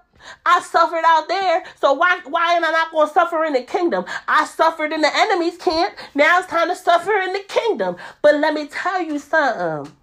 I 0.45 0.61
suffered 0.61 1.03
out 1.05 1.27
there, 1.27 1.63
so 1.79 1.93
why 1.93 2.19
why 2.25 2.53
am 2.53 2.65
I 2.65 2.71
not 2.71 2.91
going 2.91 3.07
to 3.07 3.13
suffer 3.13 3.43
in 3.45 3.53
the 3.53 3.63
kingdom? 3.63 4.05
I 4.27 4.45
suffered 4.45 4.91
in 4.91 5.01
the 5.01 5.15
enemy's 5.15 5.57
camp. 5.57 5.95
Now 6.15 6.39
it's 6.39 6.47
time 6.47 6.69
to 6.69 6.75
suffer 6.75 7.13
in 7.13 7.33
the 7.33 7.43
kingdom. 7.47 7.97
But 8.21 8.35
let 8.35 8.53
me 8.53 8.67
tell 8.67 9.01
you 9.01 9.19
something. 9.19 9.93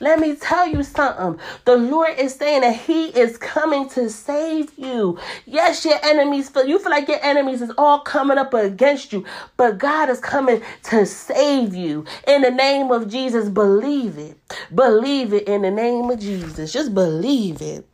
Let 0.00 0.18
me 0.18 0.36
tell 0.36 0.66
you 0.66 0.82
something. 0.82 1.40
The 1.64 1.76
Lord 1.76 2.18
is 2.18 2.34
saying 2.34 2.62
that 2.62 2.76
He 2.76 3.06
is 3.08 3.38
coming 3.38 3.88
to 3.90 4.10
save 4.10 4.72
you. 4.76 5.18
Yes, 5.46 5.84
your 5.84 5.98
enemies 6.02 6.48
feel 6.48 6.66
you 6.66 6.78
feel 6.78 6.90
like 6.90 7.08
your 7.08 7.22
enemies 7.22 7.62
is 7.62 7.72
all 7.78 8.00
coming 8.00 8.38
up 8.38 8.54
against 8.54 9.12
you, 9.12 9.24
but 9.56 9.78
God 9.78 10.10
is 10.10 10.20
coming 10.20 10.62
to 10.84 11.06
save 11.06 11.74
you. 11.74 12.04
In 12.26 12.42
the 12.42 12.50
name 12.50 12.90
of 12.90 13.08
Jesus, 13.08 13.48
believe 13.48 14.18
it. 14.18 14.36
Believe 14.74 15.32
it 15.32 15.48
in 15.48 15.62
the 15.62 15.70
name 15.70 16.10
of 16.10 16.18
Jesus. 16.18 16.72
Just 16.72 16.94
believe 16.94 17.62
it. 17.62 17.86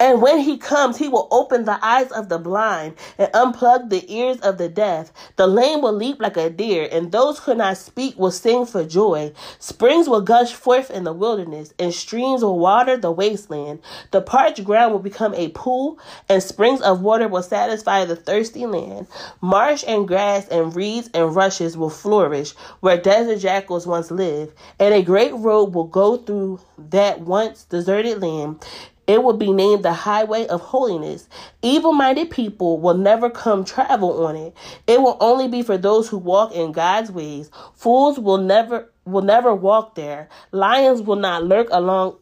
And 0.00 0.22
when 0.22 0.38
he 0.38 0.56
comes, 0.56 0.96
he 0.96 1.08
will 1.08 1.28
open 1.30 1.64
the 1.64 1.84
eyes 1.84 2.10
of 2.12 2.28
the 2.28 2.38
blind 2.38 2.94
and 3.18 3.32
unplug 3.32 3.90
the 3.90 4.04
ears 4.12 4.38
of 4.40 4.58
the 4.58 4.68
deaf. 4.68 5.12
The 5.36 5.46
lame 5.46 5.82
will 5.82 5.92
leap 5.92 6.20
like 6.20 6.36
a 6.36 6.50
deer, 6.50 6.88
and 6.90 7.10
those 7.10 7.38
who 7.38 7.52
cannot 7.52 7.76
speak 7.76 8.18
will 8.18 8.30
sing 8.30 8.66
for 8.66 8.84
joy. 8.84 9.32
Springs 9.58 10.08
will 10.08 10.20
gush 10.20 10.52
forth 10.52 10.90
in 10.90 11.04
the 11.04 11.12
wilderness, 11.12 11.74
and 11.78 11.92
streams 11.92 12.42
will 12.42 12.58
water 12.58 12.96
the 12.96 13.10
wasteland. 13.10 13.80
The 14.10 14.20
parched 14.20 14.64
ground 14.64 14.92
will 14.92 15.00
become 15.00 15.34
a 15.34 15.48
pool, 15.48 15.98
and 16.28 16.42
springs 16.42 16.80
of 16.80 17.02
water 17.02 17.28
will 17.28 17.42
satisfy 17.42 18.04
the 18.04 18.16
thirsty 18.16 18.66
land. 18.66 19.08
Marsh 19.40 19.84
and 19.86 20.06
grass 20.06 20.46
and 20.48 20.74
reeds 20.74 21.10
and 21.14 21.34
rushes 21.34 21.76
will 21.76 21.90
flourish 21.90 22.52
where 22.80 22.96
desert 22.96 23.40
jackals 23.40 23.86
once 23.86 24.10
lived, 24.10 24.56
and 24.78 24.94
a 24.94 25.02
great 25.02 25.34
road 25.34 25.74
will 25.74 25.84
go 25.84 26.16
through 26.16 26.60
that 26.78 27.20
once 27.20 27.64
deserted 27.64 28.22
land. 28.22 28.64
It 29.08 29.24
will 29.24 29.38
be 29.38 29.52
named 29.52 29.84
the 29.84 29.94
highway 29.94 30.46
of 30.48 30.60
holiness. 30.62 31.28
Evil 31.62 31.92
minded 31.94 32.30
people 32.30 32.80
will 32.80 32.96
never 32.98 33.30
come 33.30 33.64
travel 33.64 34.26
on 34.26 34.36
it. 34.36 34.54
It 34.86 35.02
will 35.02 35.18
only 35.20 35.48
be 35.48 35.62
for 35.62 35.78
those 35.78 36.08
who 36.10 36.18
walk 36.18 36.52
in 36.54 36.72
God's 36.72 37.12
ways. 37.12 37.50
Fools 37.74 38.20
will 38.20 38.38
never 38.38 38.92
will 39.06 39.22
never 39.22 39.54
walk 39.54 39.96
there. 39.96 40.28
Lions 40.52 41.02
will 41.02 41.16
not 41.16 41.44
lurk 41.44 41.68
along 41.72 42.18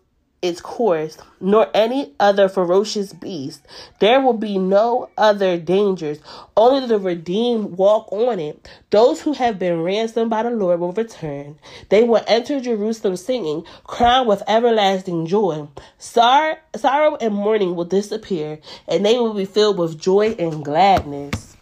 its 0.47 0.61
course, 0.61 1.19
nor 1.41 1.69
any 1.75 2.15
other 2.21 2.49
ferocious 2.49 3.13
beast. 3.13 3.61
There 3.99 4.21
will 4.21 4.33
be 4.35 4.59
no 4.59 5.11
other 5.19 5.59
dangers. 5.59 6.19
Only 6.57 6.87
the 6.87 6.99
redeemed 6.99 7.77
walk 7.77 8.11
on 8.13 8.39
it. 8.39 8.69
Those 8.91 9.21
who 9.21 9.33
have 9.35 9.59
been 9.59 9.83
ransomed 9.83 10.31
by 10.31 10.43
the 10.43 10.51
Lord 10.51 10.81
will 10.81 10.93
return. 10.93 11.59
They 11.89 12.05
will 12.05 12.23
enter 12.27 12.61
Jerusalem 12.61 13.17
singing, 13.17 13.65
crowned 13.85 14.29
with 14.29 14.43
everlasting 14.49 15.27
joy. 15.27 15.69
Sor- 15.99 16.59
sorrow 16.77 17.17
and 17.17 17.35
mourning 17.35 17.77
will 17.77 17.85
disappear, 17.85 18.61
and 18.89 19.05
they 19.05 19.19
will 19.19 19.35
be 19.35 19.45
filled 19.45 19.79
with 19.79 20.01
joy 20.01 20.37
and 20.39 20.65
gladness. 20.65 21.56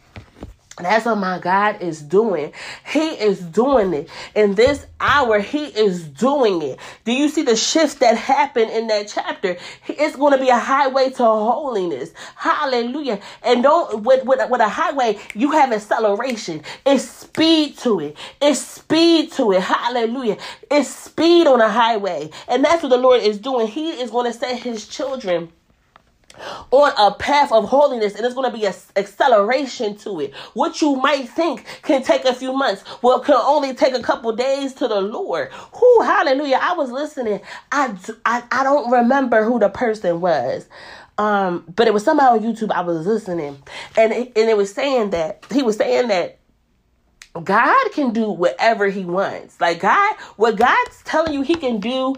That's 0.78 1.06
what 1.06 1.18
my 1.18 1.38
God 1.38 1.80
is 1.82 2.02
doing. 2.02 2.52
He 2.84 3.10
is 3.10 3.40
doing 3.40 3.94
it. 3.94 4.08
In 4.34 4.56
this 4.56 4.86
hour, 4.98 5.38
He 5.38 5.66
is 5.66 6.02
doing 6.02 6.62
it. 6.62 6.80
Do 7.04 7.12
you 7.12 7.28
see 7.28 7.42
the 7.42 7.54
shift 7.54 8.00
that 8.00 8.16
happened 8.16 8.72
in 8.72 8.88
that 8.88 9.06
chapter? 9.06 9.56
It's 9.86 10.16
going 10.16 10.32
to 10.32 10.38
be 10.38 10.48
a 10.48 10.58
highway 10.58 11.10
to 11.10 11.24
holiness. 11.24 12.10
Hallelujah. 12.34 13.20
And 13.44 13.62
don't, 13.62 14.02
with, 14.02 14.24
with, 14.24 14.50
with 14.50 14.60
a 14.60 14.68
highway, 14.68 15.18
you 15.34 15.52
have 15.52 15.72
acceleration. 15.72 16.62
It's 16.84 17.04
speed 17.04 17.78
to 17.78 18.00
it. 18.00 18.16
It's 18.42 18.60
speed 18.60 19.30
to 19.32 19.52
it. 19.52 19.62
Hallelujah. 19.62 20.38
It's 20.72 20.88
speed 20.88 21.46
on 21.46 21.60
a 21.60 21.68
highway. 21.68 22.30
And 22.48 22.64
that's 22.64 22.82
what 22.82 22.88
the 22.88 22.98
Lord 22.98 23.22
is 23.22 23.38
doing. 23.38 23.68
He 23.68 23.90
is 23.90 24.10
going 24.10 24.30
to 24.30 24.36
set 24.36 24.58
His 24.60 24.88
children 24.88 25.52
on 26.70 26.92
a 26.98 27.14
path 27.14 27.52
of 27.52 27.68
holiness 27.68 28.14
and 28.14 28.24
it's 28.24 28.34
going 28.34 28.50
to 28.50 28.56
be 28.56 28.66
an 28.66 28.74
acceleration 28.96 29.96
to 29.96 30.20
it. 30.20 30.34
What 30.54 30.80
you 30.82 30.96
might 30.96 31.28
think 31.28 31.64
can 31.82 32.02
take 32.02 32.24
a 32.24 32.34
few 32.34 32.52
months 32.52 32.84
well 33.02 33.20
can 33.20 33.36
only 33.36 33.74
take 33.74 33.94
a 33.94 34.02
couple 34.02 34.34
days 34.34 34.74
to 34.74 34.88
the 34.88 35.00
lord. 35.00 35.50
Who 35.52 36.02
hallelujah. 36.02 36.58
I 36.60 36.74
was 36.74 36.90
listening. 36.90 37.40
I, 37.72 37.96
I 38.24 38.42
i 38.50 38.62
don't 38.64 38.90
remember 38.90 39.44
who 39.44 39.58
the 39.58 39.68
person 39.68 40.20
was 40.20 40.68
um 41.18 41.64
but 41.74 41.86
it 41.86 41.94
was 41.94 42.04
somebody 42.04 42.44
on 42.44 42.54
youtube 42.54 42.72
i 42.72 42.80
was 42.80 43.06
listening. 43.06 43.62
And 43.96 44.12
it, 44.12 44.32
and 44.36 44.48
it 44.48 44.56
was 44.56 44.72
saying 44.72 45.10
that 45.10 45.44
he 45.50 45.62
was 45.62 45.76
saying 45.76 46.08
that 46.08 46.38
God 47.42 47.90
can 47.92 48.12
do 48.12 48.30
whatever 48.30 48.88
he 48.88 49.04
wants. 49.04 49.60
Like 49.60 49.80
God, 49.80 50.14
what 50.36 50.56
God's 50.56 51.02
telling 51.04 51.34
you 51.34 51.42
he 51.42 51.56
can 51.56 51.80
do 51.80 52.14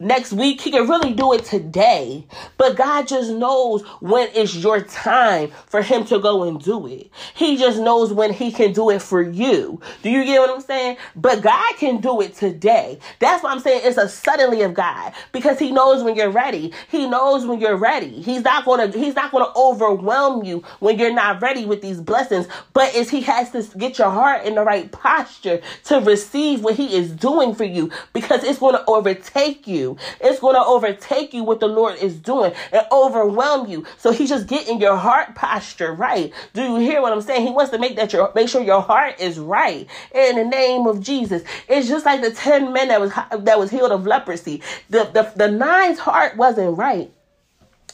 next 0.00 0.32
week. 0.32 0.60
He 0.60 0.70
can 0.72 0.88
really 0.88 1.12
do 1.12 1.32
it 1.34 1.44
today. 1.44 2.26
But 2.56 2.76
God 2.76 3.06
just 3.06 3.30
knows 3.30 3.82
when 4.00 4.28
it's 4.34 4.56
your 4.56 4.80
time 4.80 5.52
for 5.66 5.82
him 5.82 6.04
to 6.06 6.18
go 6.18 6.44
and 6.44 6.60
do 6.62 6.86
it. 6.86 7.10
He 7.34 7.56
just 7.56 7.78
knows 7.78 8.12
when 8.12 8.32
he 8.32 8.50
can 8.50 8.72
do 8.72 8.90
it 8.90 9.02
for 9.02 9.22
you. 9.22 9.80
Do 10.02 10.10
you 10.10 10.24
get 10.24 10.40
what 10.40 10.50
I'm 10.50 10.60
saying? 10.60 10.96
But 11.14 11.42
God 11.42 11.76
can 11.76 12.00
do 12.00 12.20
it 12.20 12.34
today. 12.34 12.98
That's 13.20 13.42
why 13.44 13.52
I'm 13.52 13.60
saying 13.60 13.82
it's 13.84 13.98
a 13.98 14.08
suddenly 14.08 14.62
of 14.62 14.74
God 14.74 15.12
because 15.32 15.58
he 15.58 15.70
knows 15.70 16.02
when 16.02 16.16
you're 16.16 16.30
ready. 16.30 16.72
He 16.88 17.06
knows 17.06 17.46
when 17.46 17.60
you're 17.60 17.76
ready. 17.76 18.22
He's 18.22 18.42
not 18.42 18.64
going 18.64 18.90
to 18.90 18.98
he's 18.98 19.14
not 19.14 19.30
going 19.30 19.44
to 19.44 19.52
overwhelm 19.58 20.44
you 20.44 20.64
when 20.80 20.98
you're 20.98 21.12
not 21.14 21.42
ready 21.42 21.66
with 21.66 21.82
these 21.82 22.00
blessings, 22.00 22.46
but 22.72 22.94
is 22.94 23.10
he 23.10 23.20
has 23.22 23.50
to 23.52 23.62
get 23.78 23.98
your 23.98 24.10
heart 24.10 24.44
in 24.44 24.54
the 24.54 24.62
right 24.62 24.90
posture 24.90 25.60
to 25.84 26.00
receive 26.00 26.62
what 26.64 26.74
he 26.76 26.96
is 26.96 27.10
doing 27.10 27.54
for 27.54 27.64
you 27.64 27.90
because 28.12 28.44
it's 28.44 28.58
going 28.58 28.74
to 28.74 28.84
overtake 28.86 29.66
you. 29.66 29.89
It's 30.20 30.40
going 30.40 30.54
to 30.54 30.64
overtake 30.64 31.32
you 31.34 31.44
what 31.44 31.60
the 31.60 31.68
Lord 31.68 31.96
is 31.98 32.16
doing 32.16 32.52
and 32.72 32.86
overwhelm 32.92 33.68
you. 33.68 33.86
So 33.98 34.12
he's 34.12 34.28
just 34.28 34.46
getting 34.46 34.80
your 34.80 34.96
heart 34.96 35.34
posture 35.34 35.92
right. 35.92 36.32
Do 36.54 36.62
you 36.62 36.76
hear 36.76 37.02
what 37.02 37.12
I'm 37.12 37.20
saying? 37.20 37.46
He 37.46 37.52
wants 37.52 37.70
to 37.72 37.78
make 37.78 37.96
that 37.96 38.12
your 38.12 38.32
make 38.34 38.48
sure 38.48 38.62
your 38.62 38.82
heart 38.82 39.20
is 39.20 39.38
right 39.38 39.86
in 40.14 40.36
the 40.36 40.44
name 40.44 40.86
of 40.86 41.00
Jesus. 41.00 41.42
It's 41.68 41.88
just 41.88 42.04
like 42.04 42.20
the 42.20 42.30
10 42.30 42.72
men 42.72 42.88
that 42.88 43.00
was 43.00 43.12
that 43.12 43.58
was 43.58 43.70
healed 43.70 43.92
of 43.92 44.06
leprosy. 44.06 44.62
The 44.88 45.10
the, 45.12 45.32
the 45.36 45.50
nine's 45.50 45.98
heart 45.98 46.36
wasn't 46.36 46.76
right. 46.76 47.10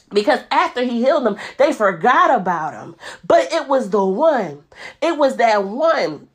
Because 0.09 0.39
after 0.51 0.83
he 0.83 1.03
healed 1.03 1.25
them, 1.25 1.37
they 1.57 1.73
forgot 1.73 2.33
about 2.33 2.73
him. 2.73 2.95
But 3.25 3.51
it 3.51 3.67
was 3.67 3.89
the 3.89 4.05
one. 4.05 4.63
It 5.01 5.17
was 5.17 5.35
that 5.37 5.65
one 5.65 6.26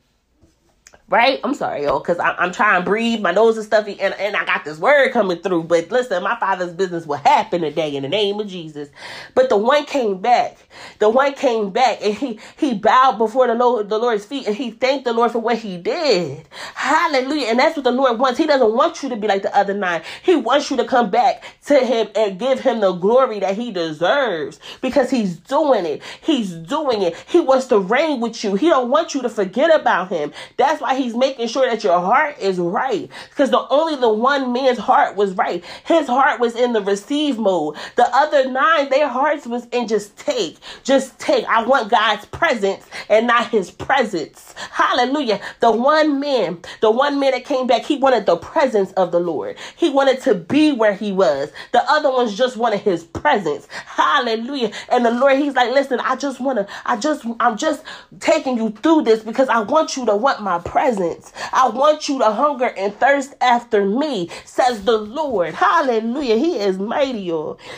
right? 1.13 1.39
I'm 1.43 1.53
sorry, 1.53 1.83
y'all, 1.83 1.99
because 1.99 2.17
I'm, 2.19 2.51
trying 2.51 2.81
to 2.81 2.85
breathe. 2.85 3.21
My 3.21 3.31
nose 3.31 3.55
is 3.55 3.67
stuffy, 3.67 3.99
and, 4.01 4.15
and 4.15 4.35
I 4.35 4.45
got 4.45 4.65
this 4.65 4.79
word 4.79 5.13
coming 5.13 5.37
through. 5.37 5.65
But 5.65 5.91
listen, 5.91 6.23
my 6.23 6.35
father's 6.39 6.73
business 6.73 7.05
will 7.05 7.17
happen 7.17 7.61
today 7.61 7.95
in 7.95 8.01
the 8.01 8.09
name 8.09 8.39
of 8.39 8.47
Jesus. 8.47 8.89
But 9.35 9.49
the 9.49 9.57
one 9.57 9.85
came 9.85 10.17
back. 10.17 10.57
The 10.97 11.09
one 11.09 11.35
came 11.35 11.69
back, 11.69 11.99
and 12.01 12.15
he 12.15 12.39
he 12.57 12.73
bowed 12.73 13.19
before 13.19 13.45
the 13.45 13.53
Lord, 13.53 13.89
the 13.89 13.99
Lord's 13.99 14.25
feet, 14.25 14.47
and 14.47 14.55
he 14.55 14.71
thanked 14.71 15.05
the 15.05 15.13
Lord 15.13 15.31
for 15.31 15.39
what 15.39 15.59
he 15.59 15.77
did. 15.77 16.49
Hallelujah! 16.73 17.47
And 17.47 17.59
that's 17.59 17.77
what 17.77 17.83
the 17.83 17.91
Lord 17.91 18.17
wants. 18.19 18.39
He 18.39 18.47
doesn't 18.47 18.73
want 18.73 19.03
you 19.03 19.09
to 19.09 19.15
be 19.15 19.27
like 19.27 19.43
the 19.43 19.55
other 19.55 19.75
nine. 19.75 20.01
He 20.23 20.35
wants 20.35 20.71
you 20.71 20.77
to 20.77 20.85
come 20.85 21.11
back 21.11 21.43
to 21.67 21.77
him 21.79 22.07
and 22.15 22.39
give 22.39 22.59
him 22.61 22.79
the 22.81 22.93
glory 22.93 23.39
that 23.39 23.55
he 23.55 23.71
deserves 23.71 24.59
because 24.81 25.11
he's 25.11 25.37
doing 25.37 25.85
it. 25.85 26.01
He's 26.21 26.53
doing 26.53 27.03
it. 27.03 27.15
He 27.27 27.39
wants 27.39 27.67
to 27.67 27.77
reign 27.79 28.19
with 28.19 28.43
you. 28.43 28.55
He 28.55 28.69
don't 28.69 28.89
want 28.89 29.13
you 29.13 29.21
to 29.21 29.29
forget 29.29 29.73
about 29.79 30.09
him. 30.09 30.33
That's 30.57 30.81
why 30.81 30.95
he 30.95 31.02
he's 31.03 31.15
making 31.15 31.47
sure 31.47 31.69
that 31.69 31.83
your 31.83 31.99
heart 31.99 32.39
is 32.39 32.57
right. 32.57 33.09
Because 33.29 33.51
the 33.51 33.67
only 33.69 33.95
the 33.95 34.11
one 34.11 34.53
man's 34.53 34.77
heart 34.77 35.15
was 35.15 35.33
right. 35.35 35.63
His 35.85 36.07
heart 36.07 36.39
was 36.39 36.55
in 36.55 36.73
the 36.73 36.81
receive 36.81 37.37
mode. 37.37 37.75
The 37.95 38.07
other 38.15 38.49
nine, 38.49 38.89
their 38.89 39.07
hearts 39.07 39.45
was 39.45 39.65
in 39.67 39.87
just 39.87 40.17
take. 40.17 40.57
Just 40.83 41.19
take. 41.19 41.45
I 41.45 41.63
want 41.63 41.91
God's 41.91 42.25
presence 42.25 42.85
and 43.09 43.27
not 43.27 43.49
his 43.49 43.69
presence. 43.69 44.55
Hallelujah. 44.71 45.41
The 45.59 45.71
one 45.71 46.19
man, 46.19 46.59
the 46.81 46.91
one 46.91 47.19
man 47.19 47.31
that 47.31 47.45
came 47.45 47.67
back, 47.67 47.83
he 47.83 47.97
wanted 47.97 48.25
the 48.25 48.37
presence 48.37 48.91
of 48.93 49.11
the 49.11 49.19
Lord. 49.19 49.57
He 49.75 49.89
wanted 49.89 50.21
to 50.21 50.35
be 50.35 50.71
where 50.71 50.93
he 50.93 51.11
was. 51.11 51.51
The 51.71 51.83
other 51.89 52.11
ones 52.11 52.37
just 52.37 52.57
wanted 52.57 52.79
his 52.79 53.03
presence. 53.03 53.67
Hallelujah. 53.85 54.71
And 54.89 55.05
the 55.05 55.11
Lord, 55.11 55.37
he's 55.37 55.55
like, 55.55 55.71
listen, 55.71 55.99
I 55.99 56.15
just 56.15 56.39
want 56.39 56.59
to, 56.59 56.67
I 56.85 56.97
just, 56.97 57.25
I'm 57.39 57.57
just 57.57 57.83
taking 58.19 58.57
you 58.57 58.71
through 58.71 59.03
this 59.03 59.21
because 59.21 59.49
I 59.49 59.59
want 59.61 59.97
you 59.97 60.05
to 60.05 60.15
want 60.15 60.41
my 60.41 60.59
presence 60.59 60.92
presence. 60.93 61.33
I 61.51 61.69
want 61.69 62.07
you 62.09 62.19
to 62.19 62.31
hunger 62.31 62.65
and 62.77 62.93
thirst 62.95 63.35
after 63.41 63.85
me, 63.85 64.29
says 64.45 64.83
the 64.85 64.97
Lord. 64.97 65.53
Hallelujah. 65.53 66.37
He 66.37 66.57
is 66.57 66.77
mighty. 66.77 67.31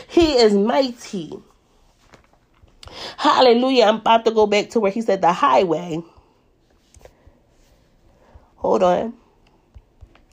He 0.08 0.32
is 0.34 0.54
mighty. 0.54 1.32
Hallelujah. 3.16 3.84
I'm 3.84 3.96
about 3.96 4.24
to 4.24 4.30
go 4.30 4.46
back 4.46 4.70
to 4.70 4.80
where 4.80 4.92
he 4.92 5.02
said 5.02 5.20
the 5.20 5.32
highway. 5.32 6.02
Hold 8.56 8.82
on. 8.82 9.14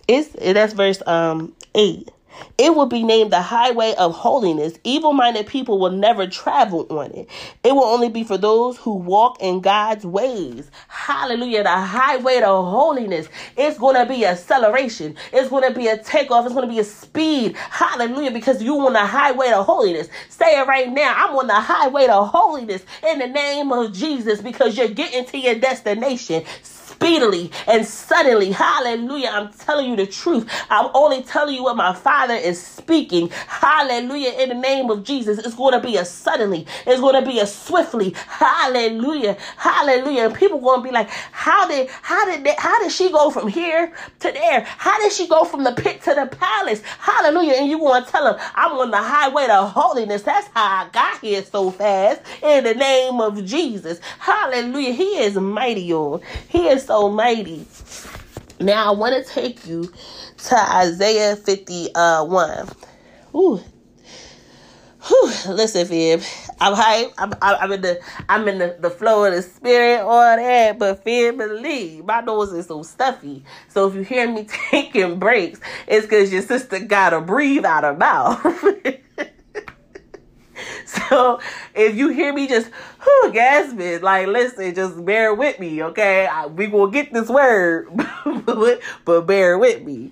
It's 0.08 0.30
that's 0.30 0.74
verse 0.74 1.02
um 1.08 1.56
8. 1.76 2.10
It 2.58 2.76
will 2.76 2.86
be 2.86 3.04
named 3.04 3.32
the 3.32 3.42
highway 3.42 3.96
of 3.96 4.14
holiness. 4.14 4.74
Evil 4.84 5.14
minded 5.14 5.48
people 5.48 5.80
will 5.80 5.92
never 5.92 6.28
travel 6.28 6.88
on 6.90 7.12
it. 7.12 7.30
It 7.64 7.74
will 7.74 7.84
only 7.84 8.10
be 8.10 8.24
for 8.24 8.38
those 8.38 8.78
who 8.78 8.96
walk 8.96 9.38
in 9.42 9.62
God's 9.62 10.06
ways. 10.06 10.70
Hallelujah. 10.88 11.64
The 11.64 11.70
highway 11.70 12.40
to 12.40 12.48
holiness. 12.48 13.28
It's 13.58 13.78
going 13.78 13.96
to 13.96 14.06
be 14.06 14.26
acceleration. 14.26 15.16
It's 15.32 15.50
going 15.50 15.68
to 15.68 15.78
be 15.78 15.88
a 15.88 15.98
takeoff. 15.98 16.46
It's 16.46 16.54
going 16.54 16.68
to 16.68 16.74
be 16.74 16.80
a 16.80 16.84
speed. 16.84 17.56
Hallelujah. 17.58 18.32
Because 18.32 18.62
you 18.64 18.76
on 18.86 18.94
the 18.94 19.06
highway 19.06 19.50
to 19.50 19.64
holiness. 19.64 20.08
Say 20.30 20.60
it 20.60 20.68
right 20.68 20.90
now. 20.92 21.14
I'm 21.16 21.36
on 21.36 21.48
the 21.48 21.60
highway 21.60 22.08
to 22.08 22.24
holiness 22.24 22.86
in 23.08 23.20
the 23.20 23.28
name 23.28 23.72
of 23.72 23.94
Jesus 23.94 24.42
because 24.42 24.78
you're 24.78 24.88
getting 24.88 25.26
to 25.26 25.38
your 25.38 25.56
destination 25.56 26.44
speedily 27.04 27.52
and 27.68 27.86
suddenly. 27.86 28.52
Hallelujah. 28.52 29.30
I'm 29.34 29.52
telling 29.52 29.90
you 29.90 29.96
the 29.98 30.08
truth. 30.08 30.50
I'm 30.70 30.90
only 30.94 31.22
telling 31.22 31.54
you 31.54 31.64
what 31.64 31.76
my 31.76 31.94
Father 31.94 32.34
is 32.34 32.62
speaking. 32.62 33.28
Hallelujah. 33.48 34.32
In 34.40 34.50
the 34.50 34.56
name 34.56 34.90
of 34.90 35.04
Jesus, 35.04 35.38
it's 35.38 35.54
going 35.54 35.74
to 35.74 35.86
be 35.86 35.98
a 35.98 36.06
suddenly. 36.06 36.66
It's 36.88 37.02
going 37.02 37.22
to 37.22 37.30
be 37.30 37.40
a 37.40 37.46
swiftly. 37.46 38.16
Hallelujah. 38.28 39.36
Hallelujah. 39.58 40.28
And 40.28 40.36
people 40.36 40.60
going 40.60 40.80
to 40.80 40.88
be 40.88 40.94
like, 40.94 41.10
how 41.10 41.68
did, 41.68 41.90
how 41.90 42.24
did, 42.26 42.46
they, 42.46 42.56
how 42.58 42.82
did 42.82 42.92
she 42.92 43.12
go 43.12 43.30
from 43.30 43.50
here 43.50 43.92
to 44.20 44.32
there? 44.32 44.62
How 44.62 44.98
did 45.00 45.12
she 45.12 45.28
go 45.28 45.44
from 45.44 45.66
the 45.66 45.74
pit 45.74 46.02
to 46.04 46.14
the 46.14 46.28
palace? 46.28 46.82
Hallelujah. 47.00 47.56
And 47.56 47.70
you 47.70 47.80
want 47.80 48.06
to 48.06 48.12
tell 48.14 48.24
them, 48.24 48.42
I'm 48.56 48.72
on 48.78 48.92
the 48.92 48.98
highway 48.98 49.48
to 49.48 49.64
holiness. 49.64 50.22
That's 50.22 50.48
how 50.54 50.86
I 50.86 50.90
got 50.94 51.20
here 51.20 51.44
so 51.44 51.70
fast. 51.70 52.22
In 52.42 52.64
the 52.64 52.76
name 52.76 53.20
of 53.20 53.44
Jesus. 53.44 54.00
Hallelujah. 54.20 54.94
He 54.94 55.20
is 55.20 55.36
mighty, 55.36 55.82
y'all. 55.82 56.24
He 56.48 56.70
is 56.70 56.86
so 56.86 56.93
mighty. 57.02 57.66
Now 58.60 58.94
I 58.94 58.96
want 58.96 59.26
to 59.26 59.34
take 59.34 59.66
you 59.68 59.92
to 60.46 60.74
Isaiah 60.76 61.36
51. 61.36 61.96
Uh, 61.96 62.68
Ooh. 63.36 63.62
Whew, 65.06 65.32
listen, 65.50 65.86
Fib. 65.86 66.22
I'm 66.62 66.74
hype. 66.74 67.14
I'm, 67.18 67.34
I'm 67.42 67.72
in 67.74 67.82
the 67.82 68.00
I'm 68.30 68.48
in 68.48 68.58
the, 68.58 68.78
the 68.80 68.90
flow 68.90 69.26
of 69.26 69.34
the 69.34 69.42
spirit, 69.42 70.02
all 70.02 70.38
that. 70.38 70.80
But 70.80 71.04
Fib, 71.04 71.38
believe 71.38 72.06
my 72.06 72.22
nose 72.22 72.54
is 72.54 72.68
so 72.68 72.84
stuffy. 72.84 73.44
So 73.68 73.88
if 73.88 73.96
you 73.96 74.02
hear 74.02 74.32
me 74.32 74.48
taking 74.72 75.20
breaks, 75.20 75.60
it's 75.88 76.06
because 76.06 76.32
your 76.32 76.42
sister 76.42 76.80
gotta 76.80 77.20
breathe 77.20 77.66
out 77.66 77.84
her 77.84 77.94
mouth. 77.94 78.46
So 80.86 81.40
if 81.74 81.96
you 81.96 82.10
hear 82.10 82.34
me 82.34 82.48
just 82.48 82.70
whew, 83.04 83.32
gasping, 83.34 84.02
like 84.02 84.28
listen, 84.28 84.74
just 84.74 85.04
bear 85.06 85.34
with 85.34 85.60
me, 85.60 85.84
okay? 85.84 86.28
I, 86.28 86.48
we 86.48 86.68
gonna 86.68 86.92
get 86.92 87.14
this 87.14 87.30
word, 87.30 87.90
but 89.06 89.28
bear 89.28 89.58
with 89.58 89.84
me. 89.84 90.12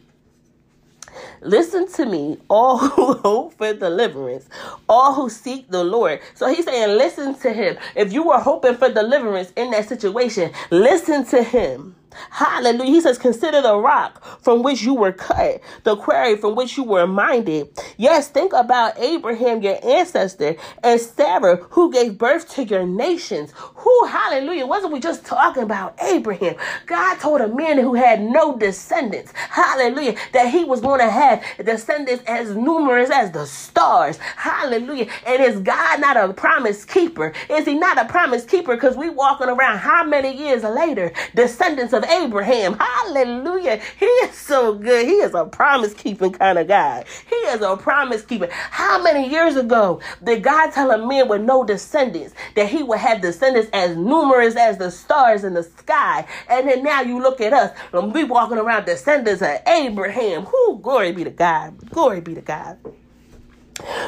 Listen 1.41 1.87
to 1.93 2.05
me, 2.05 2.37
all 2.49 2.77
who 2.77 3.13
hope 3.13 3.53
for 3.57 3.73
deliverance, 3.73 4.47
all 4.87 5.13
who 5.13 5.29
seek 5.29 5.69
the 5.69 5.83
Lord. 5.83 6.21
So 6.35 6.47
he's 6.47 6.65
saying, 6.65 6.97
listen 6.97 7.35
to 7.39 7.51
him. 7.51 7.77
If 7.95 8.13
you 8.13 8.23
were 8.23 8.39
hoping 8.39 8.75
for 8.75 8.89
deliverance 8.89 9.51
in 9.55 9.71
that 9.71 9.87
situation, 9.87 10.51
listen 10.69 11.25
to 11.27 11.43
him. 11.43 11.95
Hallelujah. 12.31 12.91
He 12.91 13.01
says, 13.01 13.17
Consider 13.17 13.61
the 13.61 13.75
rock 13.77 14.23
from 14.41 14.63
which 14.63 14.81
you 14.81 14.93
were 14.93 15.11
cut, 15.11 15.61
the 15.83 15.95
quarry 15.95 16.37
from 16.37 16.55
which 16.55 16.77
you 16.77 16.83
were 16.83 17.07
minded. 17.07 17.69
Yes, 17.97 18.29
think 18.29 18.53
about 18.53 18.97
Abraham, 18.99 19.61
your 19.61 19.79
ancestor, 19.83 20.55
and 20.83 20.99
Sarah, 20.99 21.57
who 21.71 21.91
gave 21.91 22.17
birth 22.17 22.49
to 22.55 22.63
your 22.63 22.85
nations. 22.85 23.53
Who, 23.55 24.05
hallelujah, 24.05 24.65
wasn't 24.65 24.93
we 24.93 24.99
just 24.99 25.25
talking 25.25 25.63
about 25.63 25.95
Abraham? 26.01 26.55
God 26.85 27.19
told 27.19 27.41
a 27.41 27.47
man 27.47 27.77
who 27.77 27.93
had 27.95 28.21
no 28.21 28.57
descendants, 28.57 29.33
hallelujah, 29.33 30.15
that 30.33 30.51
he 30.51 30.63
was 30.63 30.81
going 30.81 30.99
to 30.99 31.09
have 31.09 31.43
descendants 31.63 32.23
as 32.27 32.55
numerous 32.55 33.09
as 33.09 33.31
the 33.31 33.45
stars. 33.45 34.17
Hallelujah. 34.17 35.07
And 35.25 35.41
is 35.41 35.59
God 35.59 35.99
not 36.01 36.17
a 36.17 36.33
promise 36.33 36.85
keeper? 36.85 37.33
Is 37.49 37.65
he 37.65 37.75
not 37.75 37.97
a 37.97 38.05
promise 38.05 38.45
keeper? 38.45 38.75
Because 38.75 38.97
we 38.97 39.09
walking 39.09 39.47
around 39.49 39.79
how 39.79 40.03
many 40.03 40.35
years 40.35 40.63
later, 40.63 41.11
descendants 41.35 41.93
of 41.93 42.00
of 42.03 42.09
Abraham. 42.09 42.77
Hallelujah. 42.77 43.81
He 43.99 44.05
is 44.05 44.35
so 44.35 44.75
good. 44.75 45.05
He 45.05 45.13
is 45.13 45.33
a 45.33 45.45
promise 45.45 45.93
keeping 45.93 46.31
kind 46.31 46.57
of 46.59 46.67
guy. 46.67 47.05
He 47.29 47.35
is 47.35 47.61
a 47.61 47.77
promise 47.77 48.23
keeper. 48.23 48.47
How 48.51 49.01
many 49.01 49.29
years 49.29 49.55
ago 49.55 50.01
did 50.23 50.43
God 50.43 50.71
tell 50.71 50.91
a 50.91 50.97
man 51.05 51.27
with 51.27 51.41
no 51.41 51.63
descendants 51.63 52.33
that 52.55 52.67
he 52.69 52.83
would 52.83 52.99
have 52.99 53.21
descendants 53.21 53.69
as 53.73 53.95
numerous 53.95 54.55
as 54.55 54.77
the 54.77 54.91
stars 54.91 55.43
in 55.43 55.53
the 55.53 55.63
sky? 55.63 56.25
And 56.49 56.67
then 56.67 56.83
now 56.83 57.01
you 57.01 57.21
look 57.21 57.41
at 57.41 57.53
us 57.53 57.77
and 57.93 58.13
we 58.13 58.23
walking 58.23 58.57
around 58.57 58.85
descendants 58.85 59.41
of 59.41 59.57
Abraham. 59.67 60.45
Who 60.45 60.79
glory 60.79 61.11
be 61.11 61.23
to 61.23 61.29
God. 61.29 61.89
Glory 61.89 62.21
be 62.21 62.35
to 62.35 62.41
God. 62.41 62.77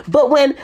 But 0.08 0.29
when 0.29 0.56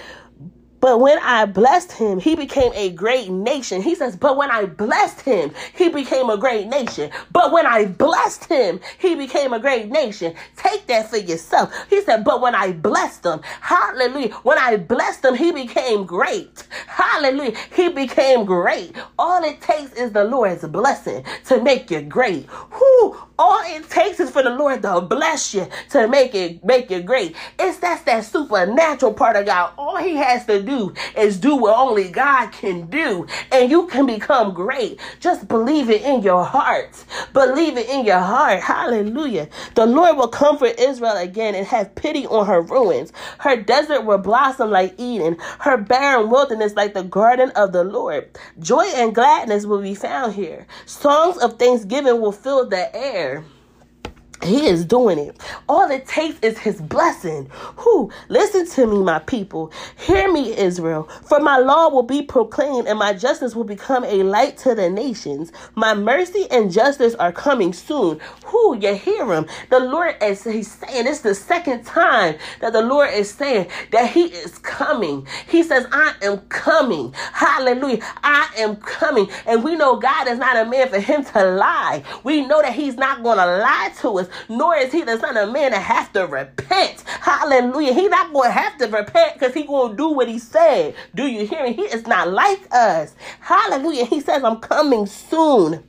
but 0.81 0.99
when 0.99 1.19
I 1.19 1.45
blessed 1.45 1.91
him, 1.93 2.19
he 2.19 2.35
became 2.35 2.71
a 2.73 2.89
great 2.89 3.29
nation. 3.29 3.81
He 3.81 3.95
says, 3.95 4.15
But 4.15 4.37
when 4.37 4.51
I 4.51 4.65
blessed 4.65 5.21
him, 5.21 5.51
he 5.73 5.89
became 5.89 6.29
a 6.29 6.37
great 6.37 6.67
nation. 6.67 7.11
But 7.31 7.51
when 7.51 7.65
I 7.65 7.85
blessed 7.85 8.45
him, 8.45 8.79
he 8.97 9.15
became 9.15 9.53
a 9.53 9.59
great 9.59 9.89
nation. 9.89 10.35
Take 10.55 10.87
that 10.87 11.09
for 11.09 11.17
yourself. 11.17 11.73
He 11.89 12.01
said, 12.01 12.23
But 12.23 12.41
when 12.41 12.55
I 12.55 12.73
blessed 12.73 13.25
him, 13.25 13.41
hallelujah. 13.61 14.33
When 14.43 14.57
I 14.57 14.77
blessed 14.77 15.25
him, 15.25 15.35
he 15.35 15.51
became 15.51 16.05
great. 16.05 16.67
Hallelujah. 16.87 17.55
He 17.75 17.89
became 17.89 18.45
great. 18.45 18.95
All 19.17 19.43
it 19.43 19.61
takes 19.61 19.93
is 19.93 20.11
the 20.11 20.23
Lord's 20.23 20.65
blessing 20.67 21.25
to 21.45 21.61
make 21.61 21.91
you 21.91 22.01
great. 22.01 22.45
Who 22.47 23.17
all 23.39 23.61
it 23.65 23.89
takes 23.89 24.19
is 24.19 24.29
for 24.29 24.43
the 24.43 24.49
Lord 24.49 24.81
to 24.81 24.99
bless 25.01 25.53
you 25.53 25.67
to 25.91 26.07
make 26.07 26.35
it 26.35 26.63
make 26.63 26.91
you 26.91 27.01
great. 27.01 27.35
It's 27.57 27.79
that's 27.79 28.03
that 28.03 28.25
supernatural 28.25 29.13
part 29.13 29.37
of 29.37 29.45
God. 29.45 29.73
All 29.77 29.95
he 29.97 30.15
has 30.15 30.45
to 30.45 30.61
do 30.61 30.68
do 30.69 30.93
is 31.17 31.37
do 31.37 31.55
what 31.55 31.77
only 31.77 32.09
God 32.09 32.51
can 32.51 32.87
do, 32.87 33.27
and 33.51 33.69
you 33.69 33.87
can 33.87 34.05
become 34.05 34.53
great. 34.53 34.99
Just 35.19 35.47
believe 35.47 35.89
it 35.89 36.01
in 36.03 36.21
your 36.21 36.43
heart. 36.45 37.03
Believe 37.33 37.77
it 37.77 37.89
in 37.89 38.05
your 38.05 38.19
heart. 38.19 38.61
Hallelujah. 38.61 39.49
The 39.75 39.85
Lord 39.85 40.17
will 40.17 40.27
comfort 40.27 40.79
Israel 40.79 41.17
again 41.17 41.55
and 41.55 41.65
have 41.67 41.95
pity 41.95 42.25
on 42.27 42.45
her 42.45 42.61
ruins. 42.61 43.11
Her 43.39 43.55
desert 43.61 44.05
will 44.05 44.19
blossom 44.19 44.69
like 44.69 44.93
Eden, 44.97 45.37
her 45.59 45.77
barren 45.77 46.29
wilderness 46.29 46.75
like 46.75 46.93
the 46.93 47.03
garden 47.03 47.51
of 47.55 47.71
the 47.71 47.83
Lord. 47.83 48.29
Joy 48.59 48.85
and 48.95 49.15
gladness 49.15 49.65
will 49.65 49.81
be 49.81 49.95
found 49.95 50.33
here. 50.33 50.67
Songs 50.85 51.37
of 51.37 51.57
thanksgiving 51.57 52.21
will 52.21 52.31
fill 52.31 52.69
the 52.69 52.95
air. 52.95 53.43
He 54.43 54.67
is 54.67 54.85
doing 54.85 55.19
it. 55.19 55.37
All 55.69 55.91
it 55.91 56.07
takes 56.07 56.39
is 56.41 56.57
his 56.59 56.81
blessing. 56.81 57.49
Who? 57.77 58.11
Listen 58.29 58.67
to 58.71 58.87
me, 58.87 58.99
my 59.03 59.19
people. 59.19 59.71
Hear 59.97 60.31
me, 60.31 60.57
Israel. 60.57 61.03
For 61.25 61.39
my 61.39 61.57
law 61.57 61.89
will 61.89 62.03
be 62.03 62.21
proclaimed 62.23 62.87
and 62.87 62.99
my 62.99 63.13
justice 63.13 63.55
will 63.55 63.65
become 63.65 64.05
a 64.05 64.23
light 64.23 64.57
to 64.59 64.75
the 64.75 64.89
nations. 64.89 65.51
My 65.75 65.93
mercy 65.93 66.47
and 66.51 66.71
justice 66.71 67.15
are 67.15 67.33
coming 67.33 67.73
soon. 67.73 68.19
Who? 68.45 68.77
You 68.77 68.95
hear 68.95 69.31
him. 69.33 69.47
The 69.69 69.79
Lord 69.79 70.15
is 70.21 70.43
he's 70.43 70.71
saying 70.71 71.07
it's 71.07 71.21
the 71.21 71.35
second 71.35 71.85
time 71.85 72.37
that 72.61 72.73
the 72.73 72.81
Lord 72.81 73.13
is 73.13 73.31
saying 73.31 73.67
that 73.91 74.09
he 74.11 74.25
is 74.25 74.57
coming. 74.59 75.27
He 75.49 75.63
says, 75.63 75.87
I 75.91 76.15
am 76.21 76.39
coming. 76.49 77.13
Hallelujah. 77.33 77.99
I 78.23 78.49
am 78.57 78.77
coming. 78.77 79.29
And 79.47 79.63
we 79.63 79.75
know 79.75 79.97
God 79.97 80.27
is 80.27 80.39
not 80.39 80.57
a 80.57 80.69
man 80.69 80.89
for 80.89 80.99
him 80.99 81.23
to 81.25 81.45
lie. 81.45 82.03
We 82.23 82.45
know 82.47 82.61
that 82.61 82.73
he's 82.73 82.95
not 82.95 83.23
going 83.23 83.37
to 83.37 83.45
lie 83.45 83.91
to 84.01 84.19
us 84.19 84.28
nor 84.49 84.75
is 84.75 84.91
he 84.91 85.03
the 85.03 85.19
son 85.19 85.37
of 85.37 85.51
man 85.51 85.71
that 85.71 85.81
has 85.81 86.09
to 86.09 86.27
repent. 86.27 87.01
Hallelujah. 87.21 87.93
He 87.93 88.07
not 88.07 88.33
going 88.33 88.49
to 88.49 88.53
have 88.53 88.77
to 88.79 88.87
repent 88.87 89.33
because 89.33 89.53
he 89.53 89.63
going 89.63 89.91
to 89.91 89.97
do 89.97 90.09
what 90.09 90.27
he 90.27 90.39
said. 90.39 90.95
Do 91.15 91.27
you 91.27 91.45
hear 91.45 91.63
me? 91.63 91.73
He 91.73 91.83
is 91.83 92.07
not 92.07 92.31
like 92.31 92.67
us. 92.71 93.15
Hallelujah. 93.39 94.05
He 94.05 94.21
says, 94.21 94.43
I'm 94.43 94.57
coming 94.57 95.05
soon. 95.05 95.83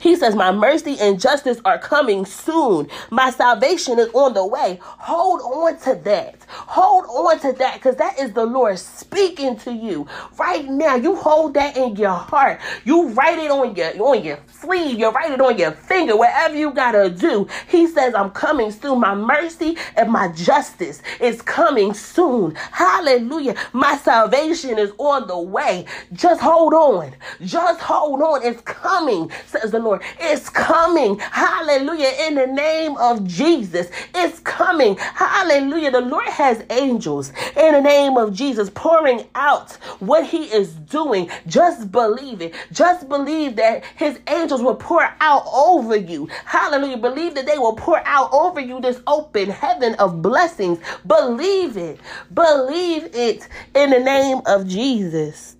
He 0.00 0.16
says, 0.16 0.34
My 0.34 0.52
mercy 0.52 0.96
and 1.00 1.20
justice 1.20 1.60
are 1.64 1.78
coming 1.78 2.24
soon. 2.26 2.88
My 3.10 3.30
salvation 3.30 3.98
is 3.98 4.08
on 4.14 4.34
the 4.34 4.46
way. 4.46 4.78
Hold 4.82 5.40
on 5.42 5.78
to 5.80 5.94
that. 6.04 6.36
Hold 6.48 7.04
on 7.06 7.38
to 7.40 7.52
that 7.58 7.74
because 7.74 7.96
that 7.96 8.18
is 8.18 8.32
the 8.32 8.44
Lord 8.46 8.78
speaking 8.78 9.56
to 9.60 9.72
you 9.72 10.06
right 10.38 10.66
now. 10.68 10.96
You 10.96 11.16
hold 11.16 11.54
that 11.54 11.76
in 11.76 11.96
your 11.96 12.12
heart. 12.12 12.60
You 12.84 13.08
write 13.10 13.38
it 13.38 13.50
on 13.50 13.74
your 13.76 14.02
on 14.02 14.24
your 14.24 14.38
sleeve. 14.52 14.98
You 14.98 15.10
write 15.10 15.32
it 15.32 15.40
on 15.40 15.58
your 15.58 15.72
finger. 15.72 16.16
Whatever 16.16 16.56
you 16.56 16.72
gotta 16.72 17.10
do. 17.10 17.48
He 17.68 17.86
says, 17.86 18.14
I'm 18.14 18.30
coming 18.30 18.70
soon. 18.70 19.00
My 19.00 19.14
mercy 19.14 19.76
and 19.96 20.10
my 20.10 20.28
justice 20.32 21.02
is 21.20 21.42
coming 21.42 21.94
soon. 21.94 22.54
Hallelujah. 22.54 23.56
My 23.72 23.96
salvation 23.96 24.78
is 24.78 24.92
on 24.98 25.26
the 25.28 25.38
way. 25.38 25.86
Just 26.12 26.40
hold 26.40 26.74
on. 26.74 27.14
Just 27.42 27.80
hold 27.80 28.22
on. 28.22 28.44
It's 28.44 28.60
coming 28.62 29.30
says 29.52 29.70
the 29.70 29.78
Lord. 29.78 30.02
It's 30.18 30.48
coming. 30.48 31.18
Hallelujah. 31.18 32.10
In 32.26 32.34
the 32.34 32.46
name 32.46 32.96
of 32.96 33.26
Jesus. 33.26 33.88
It's 34.14 34.40
coming. 34.40 34.96
Hallelujah. 34.96 35.90
The 35.90 36.00
Lord 36.00 36.26
has 36.26 36.64
angels 36.70 37.32
in 37.56 37.74
the 37.74 37.80
name 37.80 38.16
of 38.16 38.32
Jesus 38.32 38.70
pouring 38.74 39.28
out 39.34 39.72
what 40.00 40.26
he 40.26 40.44
is 40.44 40.72
doing. 40.72 41.30
Just 41.46 41.92
believe 41.92 42.40
it. 42.40 42.54
Just 42.72 43.08
believe 43.08 43.56
that 43.56 43.84
his 43.96 44.18
angels 44.28 44.62
will 44.62 44.74
pour 44.74 45.08
out 45.20 45.44
over 45.52 45.96
you. 45.96 46.28
Hallelujah. 46.44 46.96
Believe 46.96 47.34
that 47.34 47.46
they 47.46 47.58
will 47.58 47.76
pour 47.76 48.04
out 48.06 48.30
over 48.32 48.60
you 48.60 48.80
this 48.80 49.00
open 49.06 49.50
heaven 49.50 49.94
of 49.96 50.22
blessings. 50.22 50.78
Believe 51.06 51.76
it. 51.76 52.00
Believe 52.32 53.14
it 53.14 53.48
in 53.74 53.90
the 53.90 54.00
name 54.00 54.40
of 54.46 54.66
Jesus. 54.66 55.56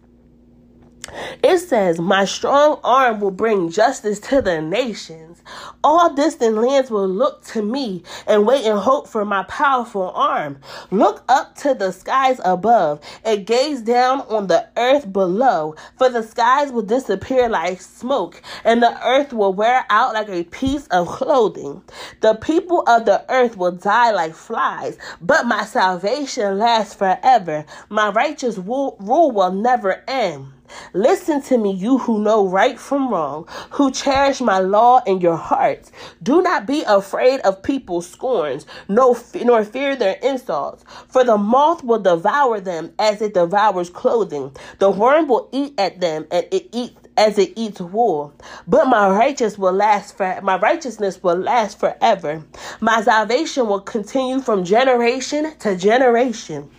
It 1.42 1.58
says, 1.58 1.98
My 1.98 2.24
strong 2.24 2.78
arm 2.84 3.18
will 3.20 3.32
bring 3.32 3.70
justice 3.70 4.20
to 4.20 4.40
the 4.40 4.62
nations. 4.62 5.42
All 5.82 6.14
distant 6.14 6.56
lands 6.56 6.90
will 6.92 7.08
look 7.08 7.44
to 7.46 7.62
me 7.62 8.04
and 8.28 8.46
wait 8.46 8.64
in 8.64 8.76
hope 8.76 9.08
for 9.08 9.24
my 9.24 9.42
powerful 9.44 10.10
arm. 10.10 10.60
Look 10.92 11.24
up 11.28 11.56
to 11.56 11.74
the 11.74 11.90
skies 11.92 12.40
above 12.44 13.00
and 13.24 13.44
gaze 13.44 13.82
down 13.82 14.20
on 14.22 14.46
the 14.46 14.68
earth 14.76 15.12
below, 15.12 15.74
for 15.98 16.08
the 16.08 16.22
skies 16.22 16.70
will 16.70 16.82
disappear 16.82 17.48
like 17.48 17.80
smoke, 17.80 18.40
and 18.62 18.80
the 18.80 18.96
earth 19.04 19.32
will 19.32 19.52
wear 19.52 19.84
out 19.90 20.14
like 20.14 20.28
a 20.28 20.44
piece 20.44 20.86
of 20.88 21.08
clothing. 21.08 21.82
The 22.20 22.34
people 22.34 22.84
of 22.86 23.06
the 23.06 23.24
earth 23.28 23.56
will 23.56 23.72
die 23.72 24.12
like 24.12 24.34
flies, 24.34 24.96
but 25.20 25.46
my 25.46 25.64
salvation 25.64 26.58
lasts 26.58 26.94
forever. 26.94 27.64
My 27.88 28.10
righteous 28.10 28.56
rule 28.56 28.96
will 29.00 29.50
never 29.50 30.04
end. 30.06 30.52
Listen 30.92 31.42
to 31.42 31.58
me, 31.58 31.72
you 31.72 31.98
who 31.98 32.20
know 32.20 32.46
right 32.46 32.78
from 32.78 33.08
wrong, 33.08 33.46
who 33.70 33.90
cherish 33.90 34.40
my 34.40 34.58
law 34.58 35.02
in 35.06 35.20
your 35.20 35.36
hearts. 35.36 35.90
Do 36.22 36.42
not 36.42 36.66
be 36.66 36.82
afraid 36.82 37.40
of 37.40 37.62
people's 37.62 38.08
scorns, 38.08 38.66
no, 38.88 39.16
nor 39.44 39.64
fear 39.64 39.96
their 39.96 40.18
insults, 40.22 40.84
for 41.08 41.24
the 41.24 41.36
moth 41.36 41.82
will 41.84 42.00
devour 42.00 42.60
them 42.60 42.92
as 42.98 43.22
it 43.22 43.34
devours 43.34 43.90
clothing. 43.90 44.54
The 44.78 44.90
worm 44.90 45.28
will 45.28 45.48
eat 45.52 45.74
at 45.78 46.00
them, 46.00 46.26
and 46.30 46.46
it 46.50 46.68
eats 46.72 46.96
as 47.16 47.38
it 47.38 47.52
eats 47.56 47.80
wool. 47.80 48.32
But 48.66 48.86
my 48.86 49.08
righteous 49.10 49.58
will 49.58 49.72
last 49.72 50.16
for 50.16 50.40
my 50.42 50.56
righteousness 50.58 51.22
will 51.22 51.36
last 51.36 51.78
forever. 51.78 52.44
My 52.80 53.02
salvation 53.02 53.66
will 53.66 53.80
continue 53.80 54.40
from 54.40 54.64
generation 54.64 55.56
to 55.58 55.76
generation. 55.76 56.70